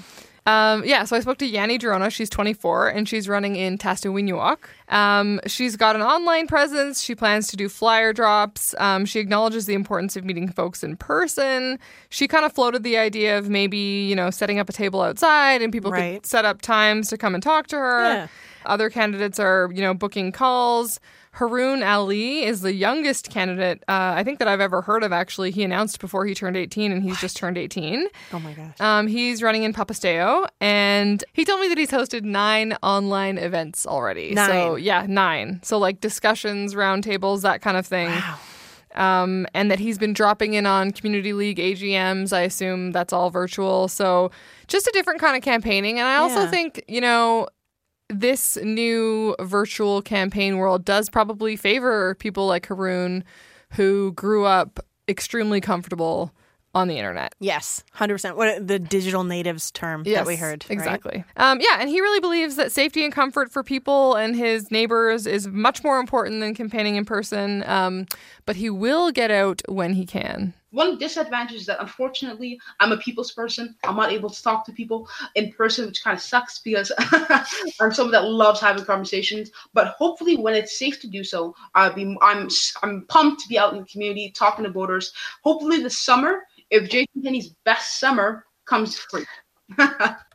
um, 0.50 0.84
yeah, 0.84 1.04
so 1.04 1.16
I 1.16 1.20
spoke 1.20 1.38
to 1.40 1.46
Yanni 1.46 1.78
Girona. 1.78 2.12
She's 2.12 2.30
24 2.30 2.90
and 2.90 3.08
she's 3.08 3.28
running 3.28 3.56
in 3.56 3.78
tastawiyiniwak. 3.78 4.58
Um, 4.90 5.40
she's 5.46 5.76
got 5.76 5.96
an 5.96 6.02
online 6.02 6.48
presence. 6.48 7.04
She 7.04 7.14
plans 7.14 7.48
to 7.48 7.58
do 7.58 7.70
flyer 7.70 8.14
drops. 8.14 8.74
Um, 8.80 9.06
she 9.06 9.20
acknowledges 9.20 9.66
the 9.68 9.76
importance 9.76 10.16
of 10.16 10.26
meeting 10.26 10.50
folks 10.50 10.84
in 10.84 10.98
person. 10.98 11.78
She 12.10 12.28
kind 12.28 12.46
of 12.46 12.54
floated 12.54 12.84
the 12.84 12.98
idea 12.98 13.38
of 13.38 13.50
maybe, 13.50 13.78
you 13.78 14.16
know, 14.16 14.32
setting 14.32 14.58
up 14.58 14.70
a 14.70 14.74
table 14.74 15.02
outside 15.02 15.62
and 15.62 15.72
people 15.72 15.92
right. 15.92 16.16
could 16.16 16.26
set 16.26 16.46
up 16.46 16.62
times 16.62 17.10
to 17.10 17.18
come 17.18 17.36
and 17.36 17.44
talk 17.44 17.68
to 17.68 17.78
her. 17.78 18.04
Yeah. 18.04 18.28
Other 18.66 18.90
candidates 18.90 19.40
are, 19.40 19.70
you 19.74 19.82
know, 19.82 19.94
booking 19.94 20.32
calls. 20.32 21.00
Haroon 21.32 21.84
Ali 21.84 22.44
is 22.44 22.62
the 22.62 22.74
youngest 22.74 23.30
candidate 23.30 23.84
uh, 23.88 24.14
I 24.16 24.24
think 24.24 24.40
that 24.40 24.48
I've 24.48 24.62
ever 24.62 24.82
heard 24.82 25.04
of. 25.04 25.12
Actually, 25.14 25.52
he 25.52 25.64
announced 25.64 26.00
before 26.00 26.26
he 26.26 26.34
turned 26.34 26.58
18, 26.58 26.92
and 26.92 27.04
he's 27.04 27.14
what? 27.14 27.20
just 27.20 27.38
turned 27.38 27.58
18. 27.58 28.08
Oh 28.34 28.40
my 28.40 28.54
gosh! 28.54 28.80
Um, 28.80 29.08
he's 29.08 29.44
running 29.44 29.64
in 29.64 29.74
papastew, 29.74 30.48
and 30.60 31.24
he 31.34 31.46
told 31.46 31.62
me 31.62 31.68
that 31.68 31.78
he's 31.78 31.92
hosted 31.92 32.24
nine 32.24 32.76
online 32.82 33.38
events 33.38 33.86
already. 33.86 34.34
Nine. 34.34 34.50
So 34.50 34.76
yeah, 34.76 35.06
nine. 35.08 35.60
So 35.64 35.78
like 35.78 36.02
discussions, 36.02 36.74
roundtables, 36.74 37.44
that 37.44 37.62
kind 37.62 37.78
of 37.78 37.86
thing. 37.86 38.10
Wow. 38.10 38.40
Um, 38.96 39.46
and 39.54 39.70
that 39.70 39.78
he's 39.78 40.00
been 40.00 40.14
dropping 40.14 40.56
in 40.56 40.66
on 40.66 40.92
community 40.92 41.32
league 41.32 41.58
AGMs. 41.58 42.34
I 42.34 42.42
assume 42.42 42.92
that's 42.92 43.14
all 43.14 43.30
virtual. 43.30 43.88
So 43.88 44.32
just 44.68 44.88
a 44.88 44.92
different 44.94 45.20
kind 45.20 45.38
of 45.38 45.44
campaigning. 45.44 46.00
And 46.00 46.08
I 46.08 46.16
also 46.16 46.42
yeah. 46.42 46.50
think, 46.50 46.84
you 46.88 47.00
know, 47.00 47.48
this 48.10 48.58
new 48.58 49.36
virtual 49.40 50.02
campaign 50.02 50.58
world 50.58 50.84
does 50.84 51.10
probably 51.10 51.56
favor 51.56 52.16
people 52.16 52.48
like 52.48 52.66
Haroon 52.66 53.24
who 53.72 54.12
grew 54.14 54.46
up 54.46 54.80
extremely 55.08 55.62
comfortable 55.62 56.32
on 56.76 56.88
the 56.88 56.98
internet. 56.98 57.34
Yes, 57.40 57.84
100%. 57.96 58.36
What 58.36 58.68
the 58.68 58.78
digital 58.78 59.24
natives 59.24 59.72
term 59.72 60.04
yes, 60.06 60.20
that 60.20 60.28
we 60.28 60.36
heard. 60.36 60.66
Exactly. 60.70 61.24
Right? 61.36 61.52
Um, 61.52 61.60
yeah, 61.62 61.78
and 61.80 61.90
he 61.90 62.00
really 62.00 62.20
believes 62.20 62.58
that 62.58 62.72
safety 62.72 63.04
and 63.04 63.14
comfort 63.14 63.52
for 63.52 63.64
people 63.64 64.16
and 64.16 64.36
his 64.36 64.70
neighbors 64.70 65.26
is 65.26 65.48
much 65.48 65.84
more 65.84 66.00
important 66.00 66.42
than 66.42 66.54
campaigning 66.54 66.96
in 66.96 67.06
person, 67.06 67.64
um, 67.68 68.06
but 68.46 68.56
he 68.56 68.70
will 68.70 69.12
get 69.12 69.32
out 69.32 69.62
when 69.68 69.94
he 69.94 70.06
can. 70.06 70.54
One 70.72 70.98
disadvantage 70.98 71.56
is 71.56 71.66
that 71.68 71.82
unfortunately 71.82 72.60
I'm 72.80 72.92
a 72.92 72.98
people's 72.98 73.32
person. 73.32 73.76
I'm 73.84 73.96
not 73.96 74.12
able 74.12 74.30
to 74.30 74.44
talk 74.44 74.66
to 74.66 74.72
people 74.72 75.08
in 75.36 75.52
person, 75.54 75.86
which 75.88 76.04
kind 76.04 76.16
of 76.16 76.22
sucks 76.22 76.60
because 76.60 76.92
I'm 77.82 77.92
someone 77.92 78.12
that 78.12 78.26
loves 78.26 78.60
having 78.62 78.86
conversations. 78.86 79.52
But 79.74 79.90
hopefully, 79.98 80.38
when 80.38 80.54
it's 80.54 80.78
safe 80.78 81.00
to 81.02 81.08
do 81.08 81.24
so, 81.24 81.56
I'll 81.76 81.94
be 81.94 82.16
I'm 82.22 82.50
I'm 82.84 83.06
pumped 83.08 83.42
to 83.42 83.50
be 83.50 83.58
out 83.58 83.74
in 83.74 83.80
the 83.80 83.86
community 83.86 84.32
talking 84.36 84.64
to 84.66 84.72
voters. 84.72 85.12
Hopefully, 85.44 85.82
this 85.82 85.98
summer 85.98 86.44
if 86.70 86.90
Jason 86.90 87.24
Kenney's 87.24 87.54
best 87.66 88.00
summer 88.00 88.46
comes 88.66 88.98
free. 88.98 89.26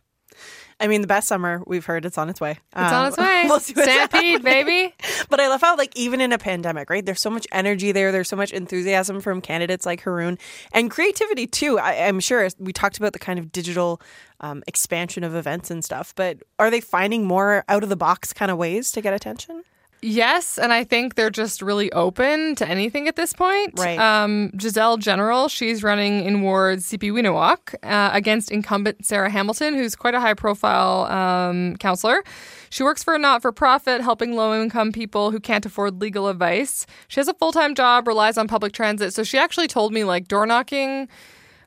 I 0.81 0.87
mean, 0.87 1.01
the 1.01 1.07
best 1.07 1.29
summer 1.29 1.63
we've 1.67 1.85
heard 1.85 2.05
it's 2.05 2.19
on 2.19 2.29
its 2.29 2.41
way. 2.41 2.53
It's 2.53 2.77
um, 2.77 2.95
on 2.95 3.09
its 3.09 3.17
way. 3.17 3.45
we'll 3.49 3.61
see 3.61 3.75
Stampede, 3.75 4.43
baby. 4.43 4.95
But 5.31 5.41
I 5.41 5.49
love 5.49 5.63
how, 5.63 5.77
like, 5.77 5.97
even 5.97 6.21
in 6.21 6.33
a 6.33 6.39
pandemic, 6.39 6.91
right? 6.91 7.05
There's 7.05 7.21
so 7.21 7.31
much 7.31 7.47
energy 7.51 7.93
there. 7.93 8.13
There's 8.13 8.29
so 8.29 8.37
much 8.37 8.53
enthusiasm 8.53 9.21
from 9.21 9.41
candidates 9.41 9.87
like 9.87 10.03
Haroon 10.03 10.39
and 10.73 10.91
creativity 10.91 11.47
too. 11.47 11.79
I, 11.79 11.95
am 11.95 12.21
sure 12.21 12.49
we 12.59 12.73
talked 12.73 12.99
about 12.99 13.15
the 13.15 13.19
kind 13.19 13.39
of 13.39 13.51
digital 13.51 14.01
um, 14.41 14.63
expansion 14.67 15.25
of 15.25 15.35
events 15.35 15.71
and 15.71 15.85
stuff, 15.85 16.15
but 16.15 16.39
are 16.59 16.71
they 16.71 16.81
finding 16.81 17.25
more 17.25 17.65
out 17.69 17.83
of 17.83 17.89
the 17.89 17.97
box 17.97 18.33
kind 18.33 18.51
of 18.51 18.59
ways 18.59 18.93
to 18.93 19.01
get 19.01 19.15
attention? 19.15 19.65
Yes, 20.05 20.59
and 20.59 20.71
I 20.71 20.85
think 20.85 21.15
they're 21.15 21.31
just 21.31 21.63
really 21.63 21.91
open 21.93 22.57
to 22.57 22.69
anything 22.69 23.09
at 23.09 23.17
this 23.17 23.33
point. 23.33 23.73
Right. 23.79 23.99
Um, 23.99 24.51
Giselle 24.61 24.99
General, 24.99 25.49
she's 25.49 25.83
running 25.83 26.25
in 26.25 26.43
Ward 26.43 26.81
sipiwiyiniwak 26.81 27.75
uh, 27.83 28.11
against 28.13 28.51
incumbent 28.51 29.07
Sarah 29.07 29.31
Hamilton, 29.31 29.73
who's 29.75 29.97
quite 29.97 30.15
a 30.15 30.21
high 30.21 30.35
profile 30.35 31.11
um, 31.11 31.77
counselor. 31.79 32.23
She 32.69 32.83
works 32.83 33.03
for 33.03 33.15
a 33.15 33.19
not 33.19 33.41
for 33.41 33.51
profit 33.51 34.03
helping 34.03 34.35
low 34.37 34.61
income 34.61 34.93
people 34.93 35.31
who 35.31 35.41
can't 35.41 35.65
afford 35.65 36.03
legal 36.03 36.29
advice. 36.29 36.85
She 37.09 37.19
has 37.19 37.29
a 37.29 37.35
full 37.35 37.53
time 37.53 37.75
job, 37.75 38.07
relies 38.07 38.37
on 38.37 38.47
public 38.47 38.75
transit. 38.75 39.15
So 39.15 39.25
she 39.25 39.39
actually 39.39 39.69
told 39.69 39.95
me 39.95 40.05
like 40.05 40.29
door 40.29 40.45
knocking 40.45 41.09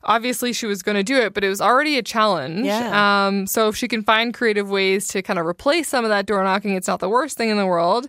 obviously 0.08 0.54
she 0.54 0.66
was 0.66 0.82
going 0.82 0.96
to 0.96 1.04
do 1.04 1.18
it, 1.18 1.34
but 1.34 1.44
it 1.44 1.50
was 1.50 1.62
already 1.62 1.98
a 1.98 2.04
challenge. 2.04 2.66
Yeah. 2.66 3.28
Um, 3.28 3.46
so 3.46 3.68
if 3.68 3.76
she 3.76 3.88
can 3.88 4.02
find 4.02 4.34
creative 4.34 4.70
ways 4.70 5.08
to 5.10 5.22
kind 5.22 5.38
of 5.38 5.46
replace 5.46 5.88
some 5.90 6.06
of 6.06 6.10
that 6.10 6.26
door 6.26 6.44
knocking, 6.44 6.76
it's 6.76 6.88
not 6.88 7.00
the 7.00 7.10
worst 7.10 7.38
thing 7.38 7.50
in 7.50 7.58
the 7.58 7.68
world. 7.68 8.08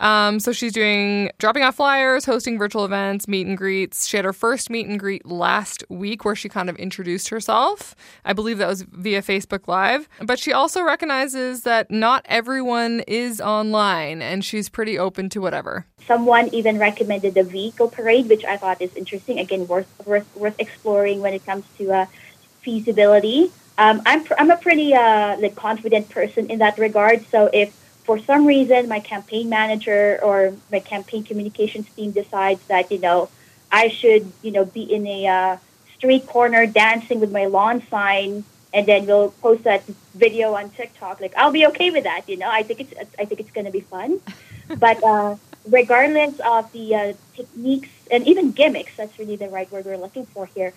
Um, 0.00 0.40
so 0.40 0.50
she's 0.52 0.72
doing 0.72 1.30
dropping 1.38 1.62
off 1.62 1.76
flyers, 1.76 2.24
hosting 2.24 2.58
virtual 2.58 2.84
events, 2.84 3.28
meet 3.28 3.46
and 3.46 3.56
greets. 3.56 4.06
She 4.06 4.16
had 4.16 4.24
her 4.24 4.32
first 4.32 4.70
meet 4.70 4.86
and 4.86 4.98
greet 4.98 5.26
last 5.26 5.84
week 5.88 6.24
where 6.24 6.34
she 6.34 6.48
kind 6.48 6.68
of 6.68 6.76
introduced 6.76 7.28
herself. 7.28 7.94
I 8.24 8.32
believe 8.32 8.58
that 8.58 8.66
was 8.66 8.82
via 8.82 9.22
Facebook 9.22 9.68
Live. 9.68 10.08
But 10.20 10.38
she 10.38 10.52
also 10.52 10.82
recognizes 10.82 11.62
that 11.62 11.90
not 11.90 12.24
everyone 12.28 13.00
is 13.00 13.40
online 13.40 14.22
and 14.22 14.44
she's 14.44 14.68
pretty 14.68 14.98
open 14.98 15.28
to 15.30 15.40
whatever. 15.40 15.86
Someone 16.06 16.48
even 16.54 16.78
recommended 16.78 17.34
the 17.34 17.44
vehicle 17.44 17.88
parade, 17.88 18.28
which 18.28 18.44
I 18.44 18.56
thought 18.56 18.80
is 18.80 18.94
interesting. 18.96 19.38
Again, 19.38 19.68
worth 19.68 19.86
worth, 20.06 20.34
worth 20.34 20.58
exploring 20.58 21.20
when 21.20 21.34
it 21.34 21.44
comes 21.44 21.64
to 21.76 21.92
uh, 21.92 22.06
feasibility. 22.62 23.52
Um, 23.76 24.02
I'm, 24.06 24.24
pr- 24.24 24.34
I'm 24.38 24.50
a 24.50 24.56
pretty 24.56 24.94
uh, 24.94 25.38
like 25.38 25.54
confident 25.56 26.08
person 26.08 26.50
in 26.50 26.58
that 26.58 26.78
regard. 26.78 27.24
So 27.30 27.48
if 27.52 27.74
for 28.04 28.18
some 28.18 28.46
reason 28.46 28.88
my 28.88 29.00
campaign 29.00 29.48
manager 29.48 30.18
or 30.22 30.54
my 30.70 30.80
campaign 30.80 31.22
communications 31.24 31.88
team 31.90 32.10
decides 32.10 32.64
that 32.66 32.90
you 32.90 32.98
know 32.98 33.28
I 33.70 33.88
should 33.88 34.30
you 34.42 34.52
know 34.52 34.64
be 34.64 34.82
in 34.82 35.06
a 35.06 35.26
uh, 35.26 35.56
street 35.96 36.26
corner 36.26 36.66
dancing 36.66 37.20
with 37.20 37.32
my 37.32 37.46
lawn 37.46 37.82
sign 37.88 38.44
and 38.72 38.86
then 38.86 39.06
we'll 39.06 39.30
post 39.42 39.64
that 39.64 39.84
video 40.14 40.54
on 40.54 40.70
TikTok. 40.70 41.20
Like 41.20 41.34
I'll 41.36 41.52
be 41.52 41.66
okay 41.66 41.90
with 41.90 42.04
that 42.04 42.28
you 42.28 42.36
know? 42.36 42.50
I 42.50 42.62
think 42.62 42.80
it's 42.80 42.94
I 43.18 43.24
think 43.24 43.40
it's 43.40 43.50
going 43.50 43.66
to 43.66 43.72
be 43.72 43.80
fun. 43.80 44.20
But 44.78 45.02
uh, 45.02 45.34
regardless 45.66 46.38
of 46.40 46.70
the 46.70 46.94
uh, 46.94 47.12
techniques 47.34 47.88
and 48.10 48.26
even 48.26 48.52
gimmicks 48.52 48.96
that's 48.96 49.18
really 49.18 49.36
the 49.36 49.48
right 49.48 49.70
word 49.72 49.84
we're 49.84 49.96
looking 49.96 50.24
for 50.26 50.46
here 50.46 50.72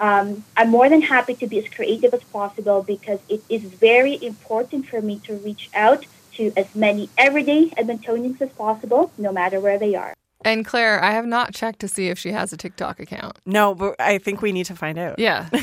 um, 0.00 0.44
I'm 0.56 0.70
more 0.70 0.88
than 0.88 1.02
happy 1.02 1.34
to 1.34 1.46
be 1.46 1.58
as 1.58 1.68
creative 1.68 2.14
as 2.14 2.22
possible 2.24 2.82
because 2.82 3.18
it 3.28 3.42
is 3.48 3.62
very 3.62 4.22
important 4.22 4.86
for 4.86 5.02
me 5.02 5.18
to 5.24 5.34
reach 5.34 5.70
out 5.74 6.06
to 6.38 6.52
as 6.56 6.74
many 6.74 7.10
everyday 7.18 7.66
Edmontonians 7.70 8.40
as 8.40 8.50
possible, 8.50 9.12
no 9.18 9.32
matter 9.32 9.60
where 9.60 9.78
they 9.78 9.94
are. 9.94 10.14
And 10.44 10.64
Claire, 10.64 11.02
I 11.02 11.10
have 11.10 11.26
not 11.26 11.52
checked 11.52 11.80
to 11.80 11.88
see 11.88 12.08
if 12.08 12.18
she 12.18 12.30
has 12.30 12.52
a 12.52 12.56
TikTok 12.56 13.00
account. 13.00 13.38
No, 13.44 13.74
but 13.74 13.96
I 14.00 14.18
think 14.18 14.40
we 14.40 14.52
need 14.52 14.66
to 14.66 14.76
find 14.76 14.96
out. 14.96 15.18
Yeah. 15.18 15.48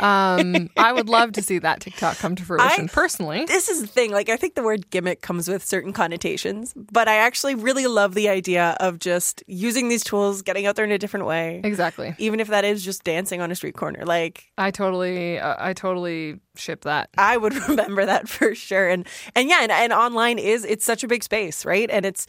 Um, 0.00 0.70
I 0.76 0.92
would 0.92 1.08
love 1.08 1.32
to 1.32 1.42
see 1.42 1.58
that 1.58 1.80
TikTok 1.80 2.18
come 2.18 2.34
to 2.36 2.44
fruition 2.44 2.84
I- 2.84 2.92
personally. 2.92 3.44
This 3.44 3.68
is 3.68 3.80
the 3.80 3.86
thing. 3.86 4.10
Like, 4.10 4.28
I 4.28 4.36
think 4.36 4.54
the 4.54 4.62
word 4.62 4.90
gimmick 4.90 5.22
comes 5.22 5.48
with 5.48 5.64
certain 5.64 5.92
connotations, 5.92 6.74
but 6.76 7.08
I 7.08 7.16
actually 7.16 7.54
really 7.54 7.86
love 7.86 8.14
the 8.14 8.28
idea 8.28 8.76
of 8.80 8.98
just 8.98 9.42
using 9.46 9.88
these 9.88 10.04
tools, 10.04 10.42
getting 10.42 10.66
out 10.66 10.76
there 10.76 10.84
in 10.84 10.92
a 10.92 10.98
different 10.98 11.26
way. 11.26 11.60
Exactly. 11.64 12.14
Even 12.18 12.40
if 12.40 12.48
that 12.48 12.64
is 12.64 12.84
just 12.84 13.04
dancing 13.04 13.40
on 13.40 13.50
a 13.50 13.54
street 13.54 13.74
corner. 13.74 14.04
Like, 14.04 14.52
I 14.58 14.70
totally, 14.70 15.38
uh, 15.38 15.56
I 15.58 15.72
totally 15.72 16.40
ship 16.54 16.82
that. 16.82 17.10
I 17.16 17.36
would 17.36 17.54
remember 17.68 18.04
that 18.06 18.28
for 18.28 18.54
sure. 18.54 18.88
And 18.88 19.06
and 19.34 19.48
yeah, 19.48 19.60
and, 19.62 19.72
and 19.72 19.92
online 19.92 20.38
is 20.38 20.64
it's 20.64 20.84
such 20.84 21.02
a 21.04 21.08
big 21.08 21.22
space, 21.22 21.64
right? 21.64 21.90
And 21.90 22.04
it's 22.04 22.26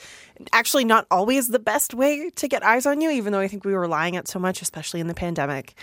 actually 0.51 0.85
not 0.85 1.05
always 1.11 1.49
the 1.49 1.59
best 1.59 1.93
way 1.93 2.29
to 2.31 2.47
get 2.47 2.63
eyes 2.63 2.85
on 2.85 3.01
you, 3.01 3.09
even 3.09 3.33
though 3.33 3.39
I 3.39 3.47
think 3.47 3.65
we 3.65 3.73
were 3.73 3.81
relying 3.81 4.15
on 4.15 4.21
it 4.23 4.27
so 4.27 4.39
much, 4.39 4.61
especially 4.61 4.99
in 4.99 5.07
the 5.07 5.13
pandemic. 5.13 5.73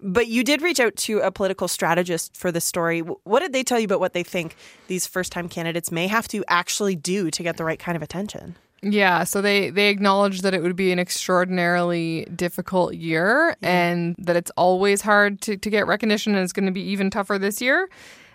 But 0.00 0.28
you 0.28 0.42
did 0.44 0.62
reach 0.62 0.80
out 0.80 0.96
to 0.96 1.18
a 1.18 1.29
political 1.32 1.68
strategist 1.68 2.36
for 2.36 2.52
this 2.52 2.64
story. 2.64 3.00
What 3.00 3.40
did 3.40 3.52
they 3.52 3.62
tell 3.62 3.78
you 3.78 3.84
about 3.84 4.00
what 4.00 4.12
they 4.12 4.22
think 4.22 4.56
these 4.88 5.06
first 5.06 5.32
time 5.32 5.48
candidates 5.48 5.90
may 5.90 6.06
have 6.06 6.28
to 6.28 6.44
actually 6.48 6.96
do 6.96 7.30
to 7.30 7.42
get 7.42 7.56
the 7.56 7.64
right 7.64 7.78
kind 7.78 7.96
of 7.96 8.02
attention? 8.02 8.56
Yeah, 8.82 9.24
so 9.24 9.42
they 9.42 9.68
they 9.68 9.90
acknowledged 9.90 10.42
that 10.42 10.54
it 10.54 10.62
would 10.62 10.76
be 10.76 10.90
an 10.90 10.98
extraordinarily 10.98 12.26
difficult 12.34 12.94
year 12.94 13.54
and 13.60 14.16
that 14.18 14.36
it's 14.36 14.50
always 14.56 15.02
hard 15.02 15.42
to, 15.42 15.58
to 15.58 15.70
get 15.70 15.86
recognition 15.86 16.34
and 16.34 16.42
it's 16.42 16.54
going 16.54 16.66
to 16.66 16.72
be 16.72 16.80
even 16.80 17.10
tougher 17.10 17.38
this 17.38 17.60
year. 17.60 17.90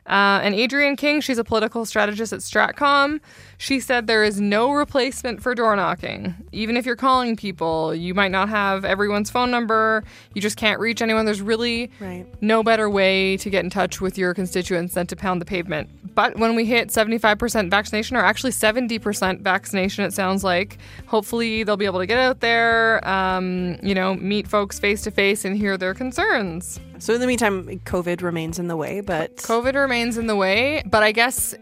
Uh, 0.07 0.39
and 0.43 0.53
Adrienne 0.53 0.95
King, 0.95 1.19
she's 1.19 1.39
a 1.39 1.43
political 1.43 1.83
strategist 1.83 2.31
at 2.31 2.41
Stratcom. 2.41 3.19
She 3.57 3.79
said 3.79 4.07
there 4.07 4.23
is 4.23 4.39
no 4.41 4.71
replacement 4.71 5.41
for 5.41 5.55
door 5.55 5.75
knocking. 5.75 6.35
Even 6.51 6.77
if 6.77 6.85
you're 6.85 6.95
calling 6.95 7.35
people, 7.35 7.93
you 7.95 8.13
might 8.13 8.31
not 8.31 8.49
have 8.49 8.83
everyone's 8.85 9.29
phone 9.29 9.51
number. 9.51 10.03
You 10.33 10.41
just 10.41 10.57
can't 10.57 10.79
reach 10.79 11.01
anyone. 11.01 11.25
There's 11.25 11.41
really 11.41 11.91
Right. 11.99 12.25
no 12.41 12.63
better 12.63 12.89
way 12.89 13.37
to 13.37 13.49
get 13.49 13.63
in 13.63 13.69
touch 13.69 14.01
with 14.01 14.17
your 14.17 14.33
constituents 14.33 14.93
than 14.95 15.07
to 15.07 15.15
pound 15.15 15.41
the 15.41 15.45
pavement. 15.45 15.89
But 16.15 16.37
when 16.37 16.55
we 16.55 16.65
hit 16.65 16.91
75% 16.91 17.69
vaccination, 17.69 18.15
or 18.15 18.21
actually 18.23 18.51
70% 18.51 19.41
vaccination, 19.41 20.05
it 20.05 20.13
sounds 20.13 20.43
like, 20.43 20.77
hopefully 21.07 21.63
they'll 21.63 21.75
be 21.77 21.85
able 21.85 21.99
to 21.99 22.05
get 22.05 22.17
out 22.19 22.39
there, 22.39 23.05
um, 23.07 23.77
you 23.83 23.93
know, 23.93 24.15
meet 24.15 24.47
folks 24.47 24.79
face 24.79 25.01
to 25.03 25.11
face 25.11 25.43
and 25.45 25.57
hear 25.57 25.77
their 25.77 25.93
concerns. 25.93 26.79
So 26.99 27.13
in 27.13 27.19
the 27.21 27.27
meantime, 27.27 27.65
COVID 27.85 28.21
remains 28.21 28.59
in 28.59 28.67
the 28.67 28.77
way, 28.77 29.01
but 29.01 29.35
COVID 29.37 29.75
remains 29.75 30.17
in 30.17 30.27
the 30.27 30.35
way, 30.35 30.81
but 30.85 31.03
I 31.03 31.11
guess 31.11 31.53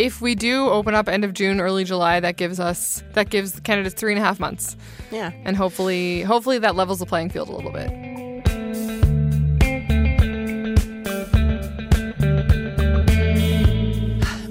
if 0.00 0.22
we 0.22 0.34
do 0.34 0.66
open 0.66 0.94
up 0.94 1.08
end 1.08 1.24
of 1.24 1.34
June, 1.34 1.60
early 1.60 1.84
July, 1.84 2.20
that 2.20 2.38
gives 2.38 2.58
us 2.58 3.04
that 3.12 3.28
gives 3.28 3.52
the 3.52 3.60
candidates 3.60 3.94
three 3.94 4.12
and 4.12 4.18
a 4.18 4.24
half 4.24 4.40
months, 4.40 4.74
yeah. 5.10 5.32
and 5.44 5.56
hopefully, 5.56 6.22
hopefully 6.22 6.58
that 6.58 6.74
levels 6.74 7.00
the 7.00 7.06
playing 7.06 7.28
field 7.28 7.50
a 7.50 7.52
little 7.52 7.70
bit. 7.70 7.90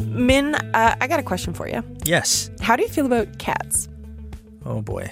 Min, 0.07 0.53
uh, 0.53 0.95
I 1.01 1.07
got 1.07 1.19
a 1.19 1.23
question 1.23 1.55
for 1.55 1.67
you. 1.67 1.83
Yes. 2.05 2.51
How 2.61 2.75
do 2.75 2.83
you 2.83 2.89
feel 2.89 3.07
about 3.07 3.39
cats? 3.39 3.89
Oh 4.65 4.83
boy. 4.83 5.09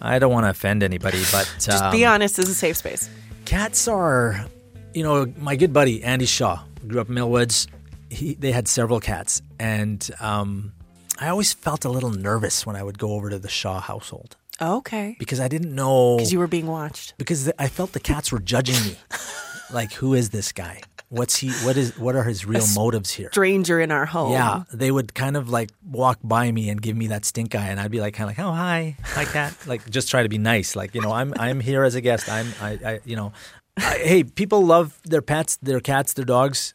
I 0.00 0.20
don't 0.20 0.32
want 0.32 0.44
to 0.44 0.50
offend 0.50 0.84
anybody, 0.84 1.24
but 1.32 1.52
Just 1.60 1.82
um, 1.82 1.90
be 1.90 2.04
honest, 2.04 2.36
this 2.36 2.44
is 2.46 2.52
a 2.52 2.54
safe 2.54 2.76
space. 2.76 3.10
cats 3.46 3.88
are, 3.88 4.46
you 4.94 5.02
know, 5.02 5.32
my 5.38 5.56
good 5.56 5.72
buddy 5.72 6.04
Andy 6.04 6.26
Shaw 6.26 6.60
grew 6.86 7.00
up 7.00 7.08
in 7.08 7.16
Millwoods. 7.16 7.66
He, 8.10 8.34
they 8.34 8.52
had 8.52 8.66
several 8.68 9.00
cats, 9.00 9.40
and 9.58 10.08
um, 10.20 10.72
I 11.18 11.28
always 11.28 11.52
felt 11.52 11.84
a 11.84 11.88
little 11.88 12.10
nervous 12.10 12.66
when 12.66 12.76
I 12.76 12.82
would 12.82 12.98
go 12.98 13.12
over 13.12 13.30
to 13.30 13.38
the 13.38 13.48
Shaw 13.48 13.80
household 13.80 14.36
Okay. 14.60 15.16
because 15.18 15.38
I 15.40 15.48
didn't 15.48 15.74
know 15.74 16.16
Because 16.16 16.32
you 16.32 16.38
were 16.40 16.46
being 16.48 16.66
watched. 16.66 17.14
because 17.18 17.44
th- 17.44 17.56
I 17.58 17.68
felt 17.68 17.92
the 17.92 18.00
cats 18.00 18.32
were 18.32 18.40
judging 18.40 18.82
me. 18.84 18.96
like, 19.72 19.92
who 19.92 20.14
is 20.14 20.30
this 20.30 20.50
guy? 20.52 20.80
What's 21.08 21.36
he? 21.36 21.50
What 21.66 21.76
is? 21.76 21.98
What 21.98 22.14
are 22.14 22.22
his 22.22 22.46
real 22.46 22.64
motives 22.74 23.10
here? 23.10 23.30
Stranger 23.32 23.80
in 23.80 23.90
our 23.90 24.06
home. 24.06 24.30
Yeah, 24.32 24.62
they 24.72 24.92
would 24.92 25.12
kind 25.12 25.36
of 25.36 25.48
like 25.48 25.70
walk 25.84 26.18
by 26.22 26.52
me 26.52 26.68
and 26.70 26.80
give 26.80 26.96
me 26.96 27.08
that 27.08 27.24
stink 27.24 27.54
eye, 27.56 27.66
and 27.66 27.80
I'd 27.80 27.90
be 27.90 28.00
like, 28.00 28.14
kind 28.14 28.30
of 28.30 28.38
like, 28.38 28.46
oh 28.46 28.52
hi, 28.52 28.96
hi 29.02 29.24
cat, 29.24 29.56
like 29.66 29.88
just 29.90 30.08
try 30.08 30.22
to 30.22 30.28
be 30.28 30.38
nice, 30.38 30.76
like 30.76 30.94
you 30.94 31.00
know, 31.00 31.10
I'm 31.10 31.34
I'm 31.36 31.58
here 31.58 31.82
as 31.82 31.96
a 31.96 32.00
guest. 32.00 32.28
I'm 32.28 32.46
I, 32.60 32.70
I 32.84 33.00
you 33.04 33.16
know, 33.16 33.32
I, 33.76 33.98
hey, 33.98 34.22
people 34.22 34.64
love 34.64 35.00
their 35.04 35.20
pets, 35.22 35.56
their 35.56 35.80
cats, 35.80 36.12
their 36.12 36.24
dogs. 36.24 36.74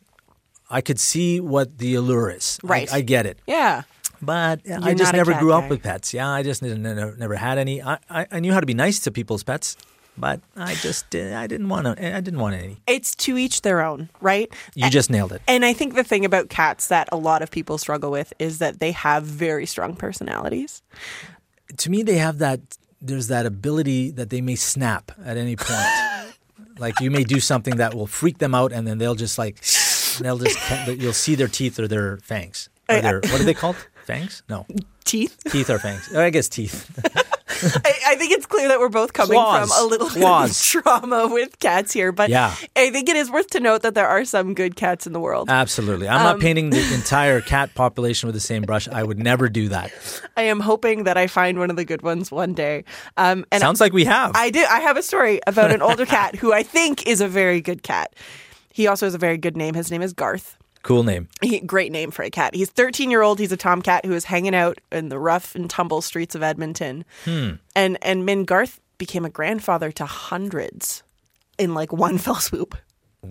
I 0.70 0.82
could 0.82 1.00
see 1.00 1.40
what 1.40 1.78
the 1.78 1.96
allure 1.96 2.30
is. 2.32 2.58
Right. 2.64 2.92
I, 2.92 3.02
get 3.02 3.26
it, 3.26 3.38
Yeah. 3.48 3.84
but 4.22 4.62
I 4.66 4.90
You're 4.90 4.96
just 4.96 5.14
never 5.14 5.34
grew 5.36 5.50
guy. 5.52 5.58
up 5.64 5.70
with 5.70 5.84
pets. 5.84 6.14
Yeah, 6.14 6.30
I 6.30 6.42
just 6.44 6.62
never 6.62 7.16
never, 7.18 7.36
had 7.36 7.58
any. 7.58 7.82
I, 7.84 7.98
I 8.10 8.26
I 8.32 8.40
knew 8.40 8.52
how 8.54 8.60
to 8.60 8.66
be 8.66 8.74
nice 8.74 9.00
to 9.02 9.12
people's 9.12 9.44
pets, 9.44 9.78
but 10.18 10.40
I 10.56 10.74
just 10.76 11.14
uh, 11.16 11.36
I 11.38 11.46
didn't 11.48 11.70
want 11.70 11.86
to. 11.86 12.18
I 12.18 12.22
didn't 12.22 12.40
want 12.40 12.56
any. 12.56 12.78
It's 12.88 13.14
to 13.26 13.38
each 13.38 13.62
their 13.62 13.82
own, 13.82 14.10
right? 14.22 14.52
You 14.74 14.90
just 14.90 15.10
nailed 15.10 15.34
it. 15.34 15.42
And 15.48 15.64
I 15.66 15.74
think 15.74 15.94
the 15.94 16.04
thing 16.04 16.26
about 16.26 16.50
cats 16.50 16.88
that 16.88 17.08
a 17.12 17.18
lot 17.18 17.42
of 17.44 17.52
people 17.52 17.78
struggle 17.78 18.10
with 18.10 18.34
is 18.40 18.58
that 18.60 18.80
they 18.80 18.92
have 18.94 19.24
very 19.24 19.66
strong 19.66 19.96
personalities. 19.96 20.82
to 21.78 21.90
me 21.92 22.04
they 22.04 22.18
have 22.18 22.38
that 22.40 22.60
there's 23.02 23.28
that 23.28 23.46
ability 23.46 24.12
that 24.12 24.30
they 24.30 24.42
may 24.42 24.56
snap 24.56 25.12
at 25.26 25.36
any 25.38 25.56
point 25.56 25.90
like 26.80 27.00
you 27.02 27.12
may 27.12 27.24
do 27.24 27.40
something 27.40 27.76
that 27.78 27.94
will 27.94 28.08
freak 28.08 28.38
them 28.38 28.54
out 28.56 28.72
and 28.72 28.88
then 28.88 28.98
they'll 28.98 29.16
just 29.26 29.38
like 29.38 29.58
they'll 30.22 30.38
just 30.38 30.58
you'll 31.00 31.14
see 31.14 31.36
their 31.36 31.48
teeth 31.48 31.80
or 31.80 31.88
their 31.88 32.18
fangs 32.18 32.70
or 32.90 33.02
their, 33.02 33.20
what 33.20 33.42
are 33.42 33.44
they 33.44 33.54
called 33.64 33.76
fangs 34.06 34.44
no 34.50 34.66
Teeth. 35.04 35.38
teeth 35.50 35.70
or 35.70 35.78
fangs 35.80 36.14
i 36.16 36.30
guess 36.30 36.48
teeth 36.50 36.90
I, 37.48 37.94
I 38.08 38.16
think 38.16 38.32
it's 38.34 38.46
clear 38.48 38.68
that 38.68 38.80
we're 38.80 38.90
both 38.90 39.14
coming 39.14 39.38
Claws. 39.38 39.70
from 39.74 39.86
a 39.86 39.88
little 39.88 40.10
bit 40.10 40.24
of 40.24 40.58
trauma 40.62 41.28
with 41.28 41.58
cats 41.60 41.94
here, 41.94 42.12
but 42.12 42.30
Yeah. 42.30 42.54
I 42.76 42.90
think 42.90 43.08
it 43.08 43.16
is 43.16 43.32
worth 43.32 43.48
to 43.52 43.60
note 43.62 43.84
that 43.84 43.94
there 43.96 44.08
are 44.08 44.26
some 44.26 44.54
good 44.56 44.76
cats 44.76 45.08
in 45.08 45.14
the 45.14 45.20
world. 45.22 45.48
absolutely 45.50 46.10
i'm 46.10 46.18
Um, 46.18 46.24
not 46.24 46.40
painting 46.42 46.72
the 46.72 46.94
entire 46.94 47.40
cat 47.42 47.74
population 47.74 48.28
with 48.28 48.34
the 48.34 48.42
same 48.42 48.64
brush 48.64 48.88
i 48.90 49.02
would 49.04 49.20
never 49.20 49.48
do 49.48 49.70
that 49.70 49.94
I 50.36 50.42
am 50.44 50.60
hoping 50.60 51.06
that 51.06 51.16
I 51.18 51.28
find 51.28 51.58
one 51.58 51.70
of 51.70 51.78
the 51.78 51.86
good 51.86 52.02
ones 52.02 52.30
one 52.30 52.54
day. 52.54 52.84
Um, 53.16 53.46
and 53.54 53.62
sounds 53.62 53.80
like 53.80 53.94
we 53.94 54.04
have 54.04 54.32
I 54.36 54.50
do. 54.50 54.60
I 54.70 54.82
have 54.82 54.98
a 54.98 55.02
story 55.04 55.40
about 55.48 55.72
an 55.72 55.82
older 55.82 56.06
cat 56.06 56.36
who 56.36 56.52
I 56.52 56.62
think 56.62 57.08
is 57.08 57.22
a 57.22 57.28
very 57.30 57.62
good 57.62 57.84
cat. 57.84 58.14
He 58.76 58.88
also 58.88 59.06
has 59.06 59.16
a 59.16 59.18
very 59.18 59.38
good 59.38 59.56
name. 59.56 59.74
His 59.74 59.90
name 59.90 60.02
is 60.02 60.12
Garth. 60.12 60.58
cool 60.84 61.04
name 61.04 61.30
He, 61.42 61.62
great 61.62 61.94
name 61.94 62.12
for 62.12 62.24
a 62.24 62.30
cat. 62.30 62.54
He's 62.54 62.70
13 62.70 63.10
year 63.10 63.22
old. 63.22 63.40
He's 63.40 63.54
a 63.54 63.58
tomcat 63.58 64.04
who 64.04 64.12
is 64.12 64.26
hanging 64.26 64.54
out 64.54 64.82
in 64.92 65.08
the 65.08 65.18
rough 65.18 65.56
and 65.56 65.70
tumble 65.70 66.02
streets 66.02 66.36
of 66.36 66.44
Edmonton. 66.44 67.06
Hmm. 67.24 67.52
And 67.74 67.98
and 68.02 68.26
Min 68.26 68.44
Garth 68.44 68.82
became 68.98 69.24
a 69.24 69.30
grandfather 69.30 69.94
to 69.94 70.06
hundreds 70.06 71.04
in 71.58 71.74
like 71.74 71.94
one 71.94 72.18
fell 72.26 72.36
swoop. 72.36 72.76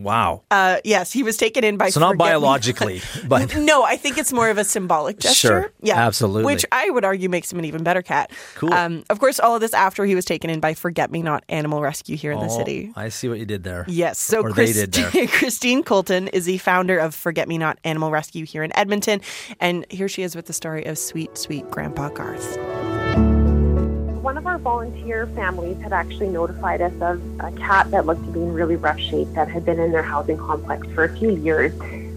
Wow 0.03 0.43
Uh, 0.51 0.77
yes, 0.85 1.13
he 1.13 1.23
was 1.23 1.37
taken 1.37 1.65
in 1.65 1.77
by. 1.77 1.89
so 1.91 2.01
not 2.01 2.17
biologically 2.17 3.01
but 3.29 3.57
No, 3.57 3.83
I 3.85 3.97
think 3.97 4.19
it's 4.19 4.33
more 4.33 4.49
of 4.51 4.59
a 4.59 4.65
symbolic 4.65 5.19
gesture. 5.19 5.49
Sure, 5.49 5.73
Yeah, 5.83 6.07
absolutely. 6.07 6.45
Which 6.45 6.65
I 6.73 6.91
would 6.91 7.05
argue 7.05 7.29
makes 7.29 7.53
him 7.53 7.59
an 7.59 7.65
even 7.65 7.83
better 7.83 8.03
cat. 8.03 8.31
Cool. 8.57 8.73
Um, 8.73 9.05
of 9.11 9.19
course, 9.21 9.39
all 9.41 9.55
of 9.55 9.61
this 9.61 9.75
after 9.75 10.05
he 10.05 10.15
was 10.15 10.25
taken 10.25 10.51
in 10.51 10.61
by 10.61 10.75
Forget 10.75 11.11
Me 11.11 11.23
Not 11.23 11.45
Animal 11.49 11.81
Rescue 11.83 12.17
here 12.17 12.33
in 12.33 12.39
the 12.41 12.47
Oh, 12.47 12.59
city. 12.59 12.93
i 12.97 13.09
see 13.09 13.29
what 13.29 13.39
you 13.39 13.47
did 13.47 13.65
there 13.65 13.85
Yes. 13.89 14.19
So 14.19 14.43
Or 14.43 14.53
they 14.53 14.73
did 14.73 14.93
there. 14.93 15.27
Christine 15.39 15.83
Colton 15.83 16.29
is 16.29 16.45
the 16.47 16.59
founder 16.59 16.99
of 16.99 17.15
Forget 17.15 17.49
Me 17.49 17.59
Not 17.59 17.79
Animal 17.85 18.11
Rescue 18.11 18.45
here 18.47 18.63
in 18.63 18.77
Edmonton. 18.77 19.21
And 19.61 19.87
here 19.91 20.09
she 20.09 20.23
is 20.23 20.35
with 20.37 20.47
the 20.47 20.53
story 20.53 20.85
of 20.85 20.99
sweet, 20.99 21.37
sweet 21.39 21.71
Grandpa 21.71 22.09
Garth. 22.11 23.44
One 24.35 24.43
of 24.43 24.47
our 24.49 24.59
volunteer 24.59 25.29
families 25.29 25.81
had 25.81 25.93
actually 25.93 26.27
notified 26.27 26.81
us 26.81 26.93
of 27.01 27.23
a 27.39 27.53
cat 27.53 27.89
that 27.93 28.05
looked 28.05 28.25
to 28.25 28.33
be 28.33 28.41
in 28.41 28.53
really 28.53 28.75
rough 28.75 28.99
shape 28.99 29.29
that 29.35 29.47
had 29.47 29.65
been 29.65 29.79
in 29.79 29.93
their 29.93 30.03
housing 30.03 30.37
complex 30.37 30.89
for 30.89 31.05
a 31.05 31.17
few 31.17 31.37
years. 31.37 31.73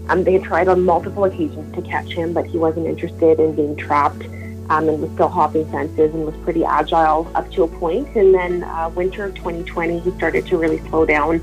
Um, 0.08 0.24
they 0.24 0.32
had 0.32 0.42
tried 0.42 0.66
on 0.66 0.82
multiple 0.82 1.26
occasions 1.26 1.72
to 1.76 1.82
catch 1.82 2.08
him, 2.08 2.32
but 2.32 2.44
he 2.44 2.58
wasn't 2.58 2.88
interested 2.88 3.38
in 3.38 3.54
being 3.54 3.76
trapped 3.76 4.24
um, 4.68 4.88
and 4.88 5.00
was 5.00 5.12
still 5.12 5.28
hopping 5.28 5.70
fences 5.70 6.12
and 6.12 6.26
was 6.26 6.34
pretty 6.38 6.64
agile 6.64 7.30
up 7.36 7.48
to 7.52 7.62
a 7.62 7.68
point. 7.68 8.08
And 8.16 8.34
then 8.34 8.64
uh, 8.64 8.88
winter 8.96 9.26
of 9.26 9.36
2020, 9.36 10.00
he 10.00 10.10
started 10.16 10.44
to 10.48 10.56
really 10.58 10.80
slow 10.88 11.06
down. 11.06 11.40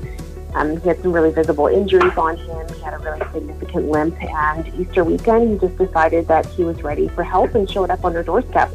Um, 0.54 0.78
he 0.78 0.88
had 0.88 1.00
some 1.00 1.10
really 1.10 1.30
visible 1.30 1.68
injuries 1.68 2.18
on 2.18 2.36
him. 2.36 2.68
He 2.74 2.82
had 2.82 2.92
a 2.92 2.98
really 2.98 3.20
significant 3.32 3.88
limp. 3.88 4.22
And 4.22 4.68
Easter 4.78 5.04
weekend, 5.04 5.52
he 5.52 5.68
just 5.68 5.78
decided 5.78 6.28
that 6.28 6.44
he 6.44 6.64
was 6.64 6.82
ready 6.82 7.08
for 7.08 7.24
help 7.24 7.54
and 7.54 7.68
showed 7.70 7.88
up 7.88 8.04
on 8.04 8.12
their 8.12 8.22
doorstep. 8.22 8.70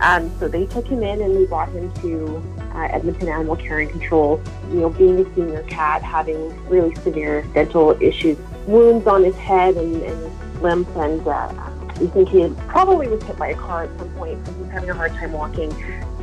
Um, 0.00 0.30
so 0.38 0.48
they 0.48 0.66
took 0.66 0.86
him 0.86 1.02
in 1.02 1.20
and 1.22 1.36
we 1.36 1.46
brought 1.46 1.70
him 1.70 1.92
to 1.94 2.42
uh, 2.74 2.88
Edmonton 2.90 3.28
Animal 3.28 3.56
Care 3.56 3.80
and 3.80 3.90
Control. 3.90 4.40
You 4.70 4.80
know, 4.80 4.90
being 4.90 5.18
a 5.18 5.34
senior 5.34 5.62
cat, 5.64 6.02
having 6.02 6.54
really 6.68 6.94
severe 6.96 7.42
dental 7.54 8.00
issues, 8.00 8.38
wounds 8.66 9.06
on 9.06 9.24
his 9.24 9.36
head 9.36 9.76
and, 9.76 10.02
and 10.02 10.62
limp, 10.62 10.88
and 10.96 11.26
uh, 11.26 11.52
we 12.00 12.06
think 12.08 12.28
he 12.28 12.48
probably 12.68 13.08
was 13.08 13.22
hit 13.24 13.36
by 13.36 13.48
a 13.48 13.54
car 13.56 13.84
at 13.84 13.98
some 13.98 14.08
point, 14.10 14.46
so 14.46 14.52
he's 14.52 14.70
having 14.70 14.90
a 14.90 14.94
hard 14.94 15.12
time 15.14 15.32
walking. 15.32 15.72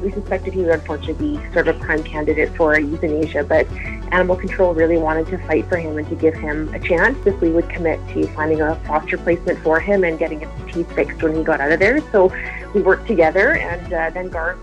We 0.02 0.12
suspected 0.12 0.54
he 0.54 0.62
would 0.62 0.70
unfortunately 0.70 1.38
be 1.38 1.54
sort 1.54 1.68
of 1.68 1.76
a 1.76 1.80
prime 1.80 2.04
candidate 2.04 2.56
for 2.56 2.80
euthanasia, 2.80 3.44
but 3.44 3.68
animal 4.12 4.36
control 4.36 4.74
really 4.74 4.98
wanted 4.98 5.28
to 5.28 5.38
fight 5.48 5.68
for 5.68 5.78
him 5.78 5.98
and 5.98 6.08
to 6.10 6.15
give 6.15 6.34
him 6.34 6.74
a 6.74 6.80
chance 6.80 7.18
if 7.26 7.39
we 7.41 7.50
would 7.50 7.70
commit 7.70 8.00
to 8.10 8.28
finding 8.30 8.62
a 8.62 8.76
foster 8.88 9.18
placement 9.18 9.60
for 9.60 9.80
him 9.80 10.04
and 10.04 10.20
getting 10.20 10.39
his 10.39 10.50
teeth 10.74 10.91
fixed 10.94 11.22
when 11.22 11.36
he 11.36 11.44
got 11.44 11.60
out 11.60 11.72
of 11.72 11.80
there. 11.80 12.00
So 12.12 12.34
we 12.74 12.82
worked 12.82 13.08
together, 13.08 13.56
and 13.56 13.94
uh, 13.94 14.10
then 14.12 14.30
Garth 14.30 14.60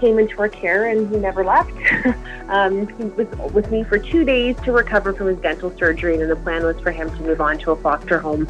came 0.00 0.18
into 0.18 0.38
our 0.40 0.48
care 0.48 0.86
and 0.86 1.08
he 1.08 1.16
never 1.16 1.44
left. 1.44 1.72
um, 2.48 2.86
he 2.98 3.04
was 3.04 3.52
with 3.52 3.70
me 3.70 3.84
for 3.84 3.98
two 3.98 4.24
days 4.24 4.56
to 4.64 4.72
recover 4.72 5.14
from 5.14 5.28
his 5.28 5.38
dental 5.38 5.76
surgery, 5.78 6.20
and 6.20 6.30
the 6.30 6.36
plan 6.36 6.62
was 6.62 6.78
for 6.80 6.90
him 6.90 7.08
to 7.10 7.22
move 7.22 7.40
on 7.40 7.58
to 7.58 7.70
a 7.70 7.76
foster 7.76 8.18
home. 8.18 8.46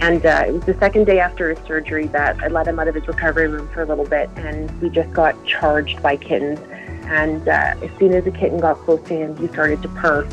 And 0.00 0.24
uh, 0.24 0.44
it 0.46 0.52
was 0.52 0.64
the 0.64 0.74
second 0.74 1.06
day 1.06 1.18
after 1.18 1.52
his 1.52 1.66
surgery 1.66 2.06
that 2.08 2.40
I 2.40 2.48
let 2.48 2.68
him 2.68 2.78
out 2.78 2.88
of 2.88 2.94
his 2.94 3.06
recovery 3.08 3.48
room 3.48 3.68
for 3.72 3.82
a 3.82 3.86
little 3.86 4.06
bit, 4.06 4.30
and 4.36 4.70
we 4.80 4.90
just 4.90 5.12
got 5.12 5.34
charged 5.44 6.02
by 6.02 6.16
kittens. 6.16 6.60
And 7.08 7.48
uh, 7.48 7.74
as 7.82 7.90
soon 7.98 8.12
as 8.12 8.24
the 8.24 8.30
kitten 8.30 8.58
got 8.58 8.76
close 8.78 9.02
to 9.08 9.14
him, 9.14 9.36
he 9.36 9.48
started 9.48 9.80
to 9.82 9.88
purr. 9.88 10.28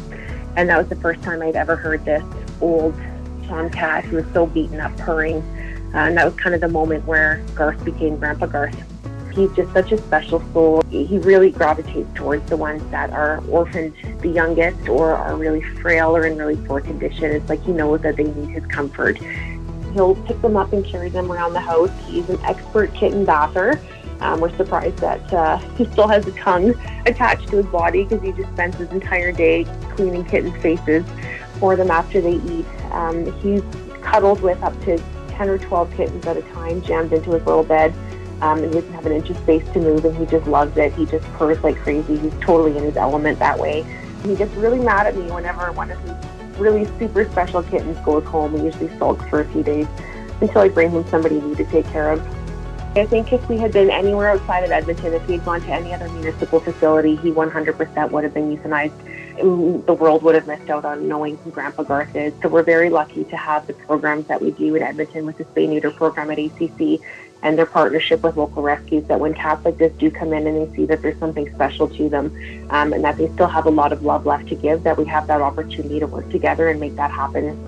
And 0.57 0.69
that 0.69 0.77
was 0.77 0.89
the 0.89 0.95
first 0.97 1.21
time 1.23 1.41
I'd 1.41 1.55
ever 1.55 1.75
heard 1.75 2.03
this 2.05 2.23
old 2.61 2.93
tomcat 3.47 4.03
who 4.05 4.17
was 4.17 4.25
so 4.33 4.45
beaten 4.45 4.79
up 4.79 4.95
purring. 4.97 5.37
Uh, 5.93 5.99
and 5.99 6.17
that 6.17 6.25
was 6.25 6.33
kind 6.35 6.53
of 6.53 6.61
the 6.61 6.67
moment 6.67 7.05
where 7.05 7.43
Garth 7.55 7.83
became 7.85 8.17
Grandpa 8.17 8.47
Garth. 8.47 8.75
He's 9.33 9.51
just 9.53 9.71
such 9.73 9.91
a 9.91 9.97
special 9.97 10.41
soul. 10.53 10.81
He 10.89 11.17
really 11.19 11.51
gravitates 11.51 12.09
towards 12.15 12.49
the 12.49 12.55
ones 12.55 12.81
that 12.91 13.09
are 13.11 13.43
orphaned 13.49 13.93
the 14.21 14.29
youngest 14.29 14.87
or 14.87 15.13
are 15.13 15.35
really 15.35 15.61
frail 15.81 16.15
or 16.15 16.25
in 16.25 16.37
really 16.37 16.55
poor 16.65 16.79
condition. 16.79 17.31
It's 17.31 17.47
like 17.49 17.61
he 17.63 17.73
knows 17.73 18.01
that 18.01 18.15
they 18.15 18.23
need 18.23 18.49
his 18.49 18.65
comfort. 18.67 19.17
He'll 19.93 20.15
pick 20.25 20.41
them 20.41 20.55
up 20.55 20.71
and 20.71 20.85
carry 20.85 21.09
them 21.09 21.31
around 21.31 21.53
the 21.53 21.59
house. 21.59 21.91
He's 22.07 22.29
an 22.29 22.39
expert 22.43 22.93
kitten 22.93 23.25
bather. 23.25 23.79
Um, 24.21 24.39
we're 24.39 24.55
surprised 24.55 24.97
that 24.99 25.33
uh, 25.33 25.57
he 25.77 25.85
still 25.85 26.07
has 26.07 26.25
a 26.27 26.31
tongue 26.31 26.73
attached 27.05 27.49
to 27.49 27.57
his 27.57 27.65
body 27.67 28.03
because 28.03 28.21
he 28.23 28.31
just 28.31 28.49
spends 28.53 28.77
his 28.77 28.89
entire 28.91 29.31
day 29.31 29.65
cleaning 29.95 30.25
kittens' 30.25 30.59
faces 30.61 31.05
for 31.59 31.75
them 31.75 31.91
after 31.91 32.21
they 32.21 32.35
eat. 32.35 32.65
Um, 32.91 33.31
he's 33.41 33.61
cuddled 34.01 34.41
with 34.41 34.61
up 34.63 34.79
to 34.83 35.01
10 35.29 35.49
or 35.49 35.57
12 35.57 35.93
kittens 35.95 36.25
at 36.25 36.37
a 36.37 36.41
time, 36.43 36.81
jammed 36.81 37.11
into 37.11 37.31
his 37.31 37.45
little 37.45 37.63
bed. 37.63 37.93
Um, 38.41 38.63
and 38.63 38.73
he 38.73 38.81
doesn't 38.81 38.93
have 38.93 39.05
an 39.05 39.13
inch 39.13 39.29
of 39.29 39.37
space 39.37 39.63
to 39.73 39.79
move, 39.79 40.03
and 40.03 40.15
he 40.17 40.25
just 40.25 40.45
loves 40.45 40.75
it. 40.77 40.93
He 40.93 41.05
just 41.05 41.25
purrs 41.33 41.61
like 41.63 41.77
crazy. 41.77 42.17
He's 42.17 42.33
totally 42.41 42.77
in 42.77 42.83
his 42.83 42.97
element 42.97 43.39
that 43.39 43.57
way. 43.57 43.85
He 44.23 44.35
gets 44.35 44.53
really 44.55 44.79
mad 44.79 45.07
at 45.07 45.15
me 45.15 45.31
whenever 45.31 45.71
one 45.71 45.91
of 45.91 45.99
his 45.99 46.59
really 46.59 46.85
super 46.99 47.29
special 47.29 47.63
kittens 47.63 47.97
goes 47.99 48.23
home. 48.25 48.57
He 48.57 48.65
usually 48.65 48.95
sulks 48.97 49.27
for 49.29 49.41
a 49.41 49.49
few 49.51 49.63
days 49.63 49.87
until 50.41 50.61
I 50.61 50.69
bring 50.69 50.91
him 50.91 51.07
somebody 51.07 51.39
new 51.39 51.55
to 51.55 51.65
take 51.65 51.85
care 51.87 52.11
of. 52.11 52.34
I 52.97 53.05
think 53.05 53.33
if 53.33 53.49
we 53.49 53.57
had 53.57 53.73
been 53.73 53.89
anywhere 53.89 54.29
outside 54.29 54.63
of 54.63 54.71
Edmonton, 54.71 55.13
if 55.13 55.25
he 55.27 55.33
had 55.33 55.43
gone 55.43 55.59
to 55.59 55.67
any 55.67 55.93
other 55.93 56.07
municipal 56.07 56.61
facility, 56.61 57.17
he 57.17 57.29
100% 57.29 58.11
would 58.11 58.23
have 58.23 58.33
been 58.33 58.55
euthanized. 58.55 59.85
The 59.85 59.93
world 59.93 60.23
would 60.23 60.33
have 60.33 60.47
missed 60.47 60.69
out 60.69 60.85
on 60.85 61.05
knowing 61.09 61.35
who 61.39 61.51
Grandpa 61.51 61.83
Garth 61.83 62.15
is. 62.15 62.33
So 62.41 62.47
we're 62.47 62.63
very 62.63 62.89
lucky 62.89 63.25
to 63.25 63.35
have 63.35 63.67
the 63.67 63.73
programs 63.73 64.27
that 64.27 64.41
we 64.41 64.51
do 64.51 64.75
in 64.75 64.81
Edmonton 64.81 65.25
with 65.25 65.37
the 65.37 65.43
spay 65.43 65.67
neuter 65.67 65.91
program 65.91 66.31
at 66.31 66.39
ACC 66.39 67.01
and 67.43 67.57
their 67.57 67.65
partnership 67.65 68.23
with 68.23 68.37
local 68.37 68.63
rescues 68.63 69.05
that 69.09 69.19
when 69.19 69.33
cats 69.33 69.65
like 69.65 69.77
this 69.77 69.91
do 69.97 70.09
come 70.09 70.31
in 70.31 70.47
and 70.47 70.55
they 70.55 70.73
see 70.73 70.85
that 70.85 71.01
there's 71.01 71.19
something 71.19 71.53
special 71.53 71.89
to 71.89 72.07
them 72.07 72.27
um, 72.69 72.93
and 72.93 73.03
that 73.03 73.17
they 73.17 73.27
still 73.33 73.47
have 73.47 73.65
a 73.65 73.69
lot 73.69 73.91
of 73.91 74.03
love 74.03 74.25
left 74.25 74.47
to 74.47 74.55
give, 74.55 74.83
that 74.83 74.97
we 74.97 75.03
have 75.03 75.27
that 75.27 75.41
opportunity 75.41 75.99
to 75.99 76.07
work 76.07 76.29
together 76.29 76.69
and 76.69 76.79
make 76.79 76.95
that 76.95 77.11
happen. 77.11 77.59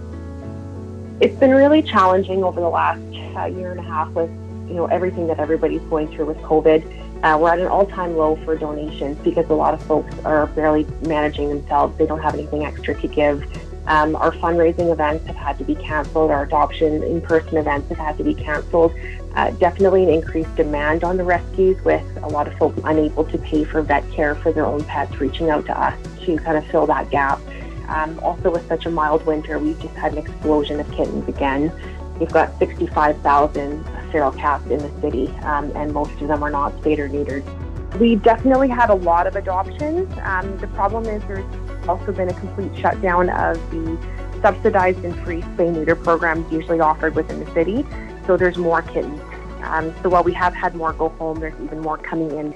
It's 1.20 1.38
been 1.38 1.52
really 1.52 1.82
challenging 1.82 2.46
over 2.46 2.62
the 2.62 2.70
last 2.70 3.02
uh, 3.36 3.46
year 3.48 3.72
and 3.72 3.80
a 3.82 3.84
half 3.84 4.10
with 4.14 4.32
you 4.68 4.74
know 4.74 4.86
everything 4.88 5.28
that 5.28 5.40
everybody's 5.40 5.82
going 5.84 6.08
through 6.10 6.26
with 6.26 6.38
COVID. 6.38 7.24
Uh, 7.24 7.38
we're 7.40 7.52
at 7.52 7.60
an 7.60 7.68
all-time 7.68 8.16
low 8.16 8.36
for 8.46 8.56
donations 8.56 9.18
because 9.24 9.50
a 9.50 9.54
lot 9.54 9.74
of 9.74 9.82
folks 9.84 10.14
are 10.24 10.48
barely 10.48 10.86
managing 11.02 11.50
themselves. 11.50 11.98
They 11.98 12.06
don't 12.06 12.22
have 12.22 12.36
anything 12.36 12.64
extra 12.64 12.94
to 12.94 13.08
give. 13.08 13.44
Um, 13.88 14.16
our 14.18 14.32
fundraising 14.34 14.92
events 14.92 15.26
have 15.28 15.36
had 15.36 15.58
to 15.60 15.64
be 15.64 15.74
canceled. 15.74 16.30
Our 16.30 16.44
adoption 16.44 17.02
in-person 17.04 17.58
events 17.58 17.88
have 17.90 17.98
had 17.98 18.18
to 18.18 18.24
be 18.24 18.36
canceled. 18.36 18.94
Uh, 19.34 19.52
definitely 19.52 20.04
an 20.04 20.10
increased 20.10 20.54
demand 20.56 21.04
on 21.04 21.16
the 21.16 21.24
rescues 21.24 21.82
with 21.84 22.04
a 22.24 22.28
lot 22.28 22.48
of 22.48 22.54
folks 22.58 22.80
unable 22.84 23.24
to 23.24 23.38
pay 23.38 23.64
for 23.64 23.82
vet 23.82 24.10
care 24.12 24.36
for 24.36 24.52
their 24.52 24.66
own 24.66 24.84
pets, 24.84 25.20
reaching 25.20 25.50
out 25.50 25.66
to 25.66 25.80
us 25.80 25.98
to 26.26 26.38
kind 26.38 26.58
of 26.58 26.66
fill 26.68 26.86
that 26.86 27.10
gap. 27.10 27.40
Um, 27.88 28.20
also, 28.22 28.52
with 28.52 28.68
such 28.68 28.86
a 28.86 28.92
mild 28.92 29.26
winter, 29.26 29.58
we've 29.60 29.80
just 29.80 29.96
had 29.96 30.12
an 30.12 30.18
explosion 30.18 30.80
of 30.80 30.92
kittens 30.92 31.28
again. 31.30 31.72
We've 32.20 32.32
got 32.32 32.58
65,000 32.60 33.86
feral 34.12 34.32
cats 34.32 34.66
in 34.70 34.80
the 34.80 35.02
city, 35.02 35.28
um, 35.44 35.72
and 35.76 35.94
most 35.94 36.20
of 36.22 36.28
them 36.28 36.44
are 36.44 36.50
not 36.50 36.78
spayed 36.80 37.00
or 37.00 37.10
neutered. 37.10 37.44
We 38.00 38.16
definitely 38.16 38.70
had 38.70 38.90
a 38.90 38.96
lot 38.96 39.28
of 39.28 39.36
adoptions. 39.36 40.12
Um, 40.24 40.58
the 40.58 40.68
problem 40.68 41.06
is 41.06 41.22
there's 41.24 41.46
also 41.88 42.12
been 42.12 42.30
a 42.30 42.34
complete 42.34 42.76
shutdown 42.80 43.30
of 43.30 43.56
the 43.72 43.98
subsidized 44.42 45.04
and 45.04 45.16
free 45.24 45.42
spay 45.42 45.74
neuter 45.74 45.96
programs 45.96 46.52
usually 46.52 46.80
offered 46.80 47.16
within 47.16 47.44
the 47.44 47.52
city. 47.54 47.86
So 48.26 48.38
there's 48.38 48.58
more 48.58 48.82
kittens. 48.82 49.22
Um, 49.64 49.94
so 50.02 50.10
while 50.10 50.24
we 50.24 50.34
have 50.34 50.54
had 50.54 50.76
more 50.76 50.94
go 50.94 51.10
home, 51.10 51.40
there's 51.40 51.60
even 51.62 51.80
more 51.80 51.98
coming 51.98 52.32
in. 52.32 52.54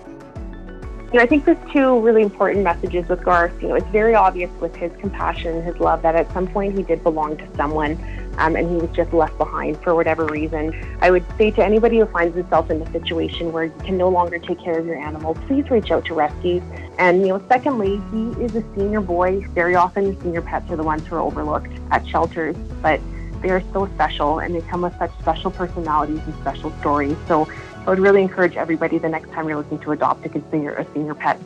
You 1.11 1.17
know, 1.17 1.23
I 1.23 1.27
think 1.27 1.43
there's 1.43 1.57
two 1.73 1.99
really 1.99 2.21
important 2.21 2.63
messages 2.63 3.09
with 3.09 3.21
Garth. 3.21 3.61
You 3.61 3.67
know, 3.67 3.75
it's 3.75 3.87
very 3.87 4.15
obvious 4.15 4.49
with 4.61 4.73
his 4.77 4.93
compassion, 5.01 5.61
his 5.61 5.75
love, 5.77 6.03
that 6.03 6.15
at 6.15 6.31
some 6.31 6.47
point 6.47 6.77
he 6.77 6.83
did 6.83 7.03
belong 7.03 7.35
to 7.35 7.55
someone 7.57 8.01
um, 8.37 8.55
and 8.55 8.69
he 8.69 8.77
was 8.77 8.89
just 8.95 9.11
left 9.11 9.37
behind 9.37 9.77
for 9.83 9.93
whatever 9.93 10.25
reason. 10.25 10.73
I 11.01 11.11
would 11.11 11.25
say 11.37 11.51
to 11.51 11.65
anybody 11.65 11.99
who 11.99 12.05
finds 12.05 12.37
himself 12.37 12.71
in 12.71 12.81
a 12.81 12.89
situation 12.93 13.51
where 13.51 13.65
you 13.65 13.75
can 13.83 13.97
no 13.97 14.07
longer 14.07 14.39
take 14.39 14.63
care 14.63 14.79
of 14.79 14.85
your 14.85 14.97
animal, 14.97 15.35
please 15.47 15.69
reach 15.69 15.91
out 15.91 16.05
to 16.05 16.13
rescues. 16.13 16.63
And, 16.97 17.23
you 17.23 17.27
know, 17.27 17.43
secondly, 17.49 18.01
he 18.11 18.41
is 18.41 18.55
a 18.55 18.63
senior 18.73 19.01
boy. 19.01 19.45
Very 19.49 19.75
often, 19.75 20.17
senior 20.21 20.41
pets 20.41 20.71
are 20.71 20.77
the 20.77 20.83
ones 20.83 21.05
who 21.05 21.17
are 21.17 21.21
overlooked 21.21 21.73
at 21.91 22.07
shelters, 22.07 22.55
but 22.81 23.01
they 23.41 23.49
are 23.49 23.63
so 23.73 23.87
special 23.95 24.39
and 24.39 24.55
they 24.55 24.61
come 24.61 24.83
with 24.83 24.97
such 24.97 25.11
special 25.19 25.51
personalities 25.51 26.21
and 26.25 26.33
special 26.35 26.71
stories. 26.79 27.17
So 27.27 27.49
I 27.81 27.89
would 27.89 27.99
really 27.99 28.21
encourage 28.21 28.55
everybody 28.55 28.97
the 28.99 29.09
next 29.09 29.31
time 29.31 29.47
you're 29.47 29.57
looking 29.57 29.79
to 29.79 29.91
adopt 29.91 30.23
to 30.23 30.29
consider 30.29 30.73
a 30.75 30.85
senior 30.93 31.15
pet. 31.15 31.39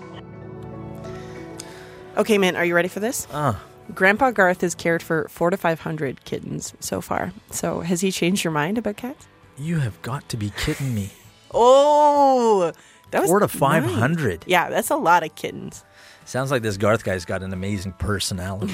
Okay, 2.17 2.37
man, 2.37 2.55
are 2.55 2.65
you 2.65 2.75
ready 2.75 2.87
for 2.87 2.99
this? 2.99 3.27
Ah. 3.33 3.61
Grandpa 3.93 4.31
Garth 4.31 4.61
has 4.61 4.73
cared 4.73 5.03
for 5.03 5.27
four 5.29 5.49
to 5.49 5.57
five 5.57 5.79
hundred 5.81 6.23
kittens 6.25 6.73
so 6.79 7.01
far. 7.01 7.31
So 7.51 7.81
has 7.81 8.01
he 8.01 8.11
changed 8.11 8.43
your 8.43 8.51
mind 8.51 8.77
about 8.77 8.97
cats? 8.97 9.27
You 9.57 9.79
have 9.79 10.01
got 10.01 10.27
to 10.29 10.37
be 10.37 10.51
kidding 10.57 10.93
me. 10.95 11.11
Oh, 11.57 12.73
that 13.11 13.21
was 13.21 13.29
Four 13.29 13.39
to 13.39 13.45
nice. 13.45 13.55
500. 13.55 14.43
Yeah, 14.45 14.67
that's 14.69 14.89
a 14.89 14.97
lot 14.97 15.23
of 15.23 15.33
kittens. 15.35 15.85
Sounds 16.25 16.51
like 16.51 16.63
this 16.63 16.75
Garth 16.75 17.05
guy's 17.05 17.23
got 17.23 17.43
an 17.43 17.53
amazing 17.53 17.93
personality. 17.93 18.73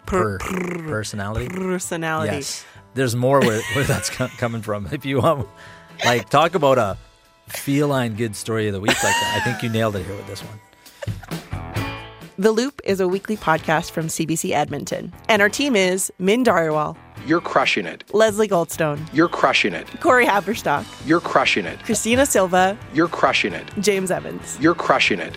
per, 0.06 0.38
personality. 0.38 1.48
Personality. 1.48 2.36
Yes. 2.36 2.64
There's 2.94 3.16
more 3.16 3.40
where, 3.40 3.60
where 3.74 3.82
that's 3.82 4.08
coming 4.08 4.62
from. 4.62 4.86
If 4.92 5.04
you 5.04 5.18
want, 5.20 5.48
like, 6.04 6.28
talk 6.28 6.54
about 6.54 6.78
a 6.78 6.96
feline 7.48 8.14
good 8.14 8.34
story 8.36 8.66
of 8.68 8.72
the 8.72 8.80
week 8.80 8.90
like 9.02 9.14
that. 9.14 9.40
I 9.40 9.44
think 9.44 9.62
you 9.62 9.68
nailed 9.68 9.96
it 9.96 10.04
here 10.06 10.16
with 10.16 10.26
this 10.26 10.40
one. 10.42 10.58
The 12.38 12.50
Loop 12.50 12.80
is 12.84 12.98
a 12.98 13.06
weekly 13.06 13.36
podcast 13.36 13.90
from 13.90 14.06
CBC 14.08 14.50
Edmonton, 14.52 15.12
and 15.28 15.42
our 15.42 15.48
team 15.48 15.76
is 15.76 16.10
Min 16.18 16.44
Dhariwal, 16.44 16.96
You're 17.26 17.40
crushing 17.42 17.86
it. 17.86 18.02
Leslie 18.12 18.48
Goldstone, 18.48 18.98
You're 19.12 19.28
crushing 19.28 19.74
it. 19.74 19.86
Corey 20.00 20.26
Haberstock, 20.26 20.84
You're 21.06 21.20
crushing 21.20 21.66
it. 21.66 21.78
Christina 21.84 22.26
Silva, 22.26 22.76
You're 22.94 23.06
crushing 23.08 23.52
it. 23.52 23.70
James 23.80 24.10
Evans. 24.10 24.58
You're 24.60 24.74
crushing 24.74 25.20
it. 25.20 25.36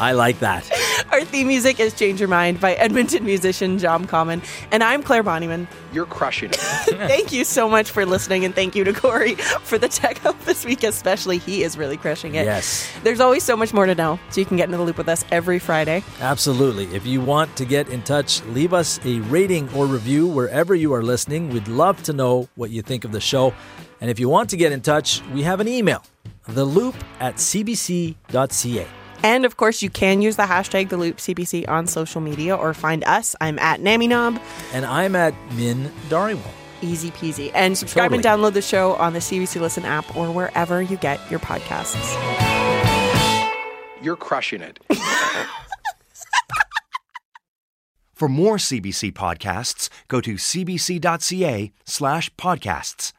I 0.00 0.12
like 0.12 0.38
that. 0.40 0.68
Our 1.12 1.24
theme 1.24 1.48
music 1.48 1.80
is 1.80 1.92
Change 1.92 2.20
Your 2.20 2.28
Mind 2.28 2.60
by 2.60 2.74
Edmonton 2.74 3.24
musician 3.24 3.78
John 3.78 4.04
Common, 4.04 4.40
and 4.70 4.84
I'm 4.84 5.02
Claire 5.02 5.24
Bonnyman. 5.24 5.66
You're 5.92 6.06
crushing 6.06 6.50
it. 6.50 6.56
thank 6.56 7.32
you 7.32 7.44
so 7.44 7.68
much 7.68 7.90
for 7.90 8.06
listening, 8.06 8.44
and 8.44 8.54
thank 8.54 8.76
you 8.76 8.84
to 8.84 8.92
Corey 8.92 9.34
for 9.34 9.76
the 9.76 9.88
tech 9.88 10.18
help 10.18 10.38
this 10.44 10.64
week, 10.64 10.84
especially. 10.84 11.38
He 11.38 11.64
is 11.64 11.76
really 11.76 11.96
crushing 11.96 12.36
it. 12.36 12.44
Yes. 12.44 12.88
There's 13.02 13.18
always 13.18 13.42
so 13.42 13.56
much 13.56 13.74
more 13.74 13.86
to 13.86 13.94
know, 13.94 14.20
so 14.30 14.40
you 14.40 14.46
can 14.46 14.56
get 14.56 14.66
into 14.66 14.76
the 14.76 14.84
loop 14.84 14.98
with 14.98 15.08
us 15.08 15.24
every 15.32 15.58
Friday. 15.58 16.04
Absolutely. 16.20 16.84
If 16.94 17.04
you 17.04 17.20
want 17.20 17.56
to 17.56 17.64
get 17.64 17.88
in 17.88 18.02
touch, 18.02 18.44
leave 18.44 18.72
us 18.72 19.04
a 19.04 19.18
rating 19.22 19.68
or 19.74 19.86
review 19.86 20.28
wherever 20.28 20.76
you 20.76 20.94
are 20.94 21.02
listening. 21.02 21.50
We'd 21.50 21.66
love 21.66 22.00
to 22.04 22.12
know 22.12 22.48
what 22.54 22.70
you 22.70 22.82
think 22.82 23.04
of 23.04 23.10
the 23.10 23.20
show. 23.20 23.52
And 24.00 24.10
if 24.10 24.20
you 24.20 24.28
want 24.28 24.48
to 24.50 24.56
get 24.56 24.70
in 24.70 24.80
touch, 24.80 25.22
we 25.34 25.42
have 25.42 25.58
an 25.58 25.66
email, 25.66 26.04
theloop 26.46 26.94
at 27.18 27.34
cbc.ca. 27.34 28.86
And 29.22 29.44
of 29.44 29.56
course, 29.56 29.82
you 29.82 29.90
can 29.90 30.22
use 30.22 30.36
the 30.36 30.44
hashtag 30.44 30.88
the 30.88 30.96
loop 30.96 31.18
CBC 31.18 31.68
on 31.68 31.86
social 31.86 32.20
media 32.20 32.56
or 32.56 32.72
find 32.74 33.04
us. 33.04 33.36
I'm 33.40 33.58
at 33.58 33.80
NamiNob. 33.80 34.40
And 34.72 34.86
I'm 34.86 35.14
at 35.16 35.34
Min 35.52 35.90
Dhariwal. 36.08 36.50
Easy 36.82 37.10
peasy. 37.10 37.50
And 37.54 37.76
subscribe 37.76 38.12
and 38.12 38.22
download 38.22 38.54
the 38.54 38.62
show 38.62 38.94
on 38.94 39.12
the 39.12 39.18
CBC 39.18 39.60
Listen 39.60 39.84
app 39.84 40.16
or 40.16 40.30
wherever 40.30 40.80
you 40.80 40.96
get 40.96 41.20
your 41.30 41.40
podcasts. 41.40 42.00
You're 44.02 44.16
crushing 44.16 44.62
it. 44.62 44.78
For 48.14 48.28
more 48.28 48.56
CBC 48.56 49.12
podcasts, 49.12 49.88
go 50.08 50.20
to 50.20 50.34
cbc.ca 50.34 51.72
slash 51.86 52.30
podcasts. 52.34 53.12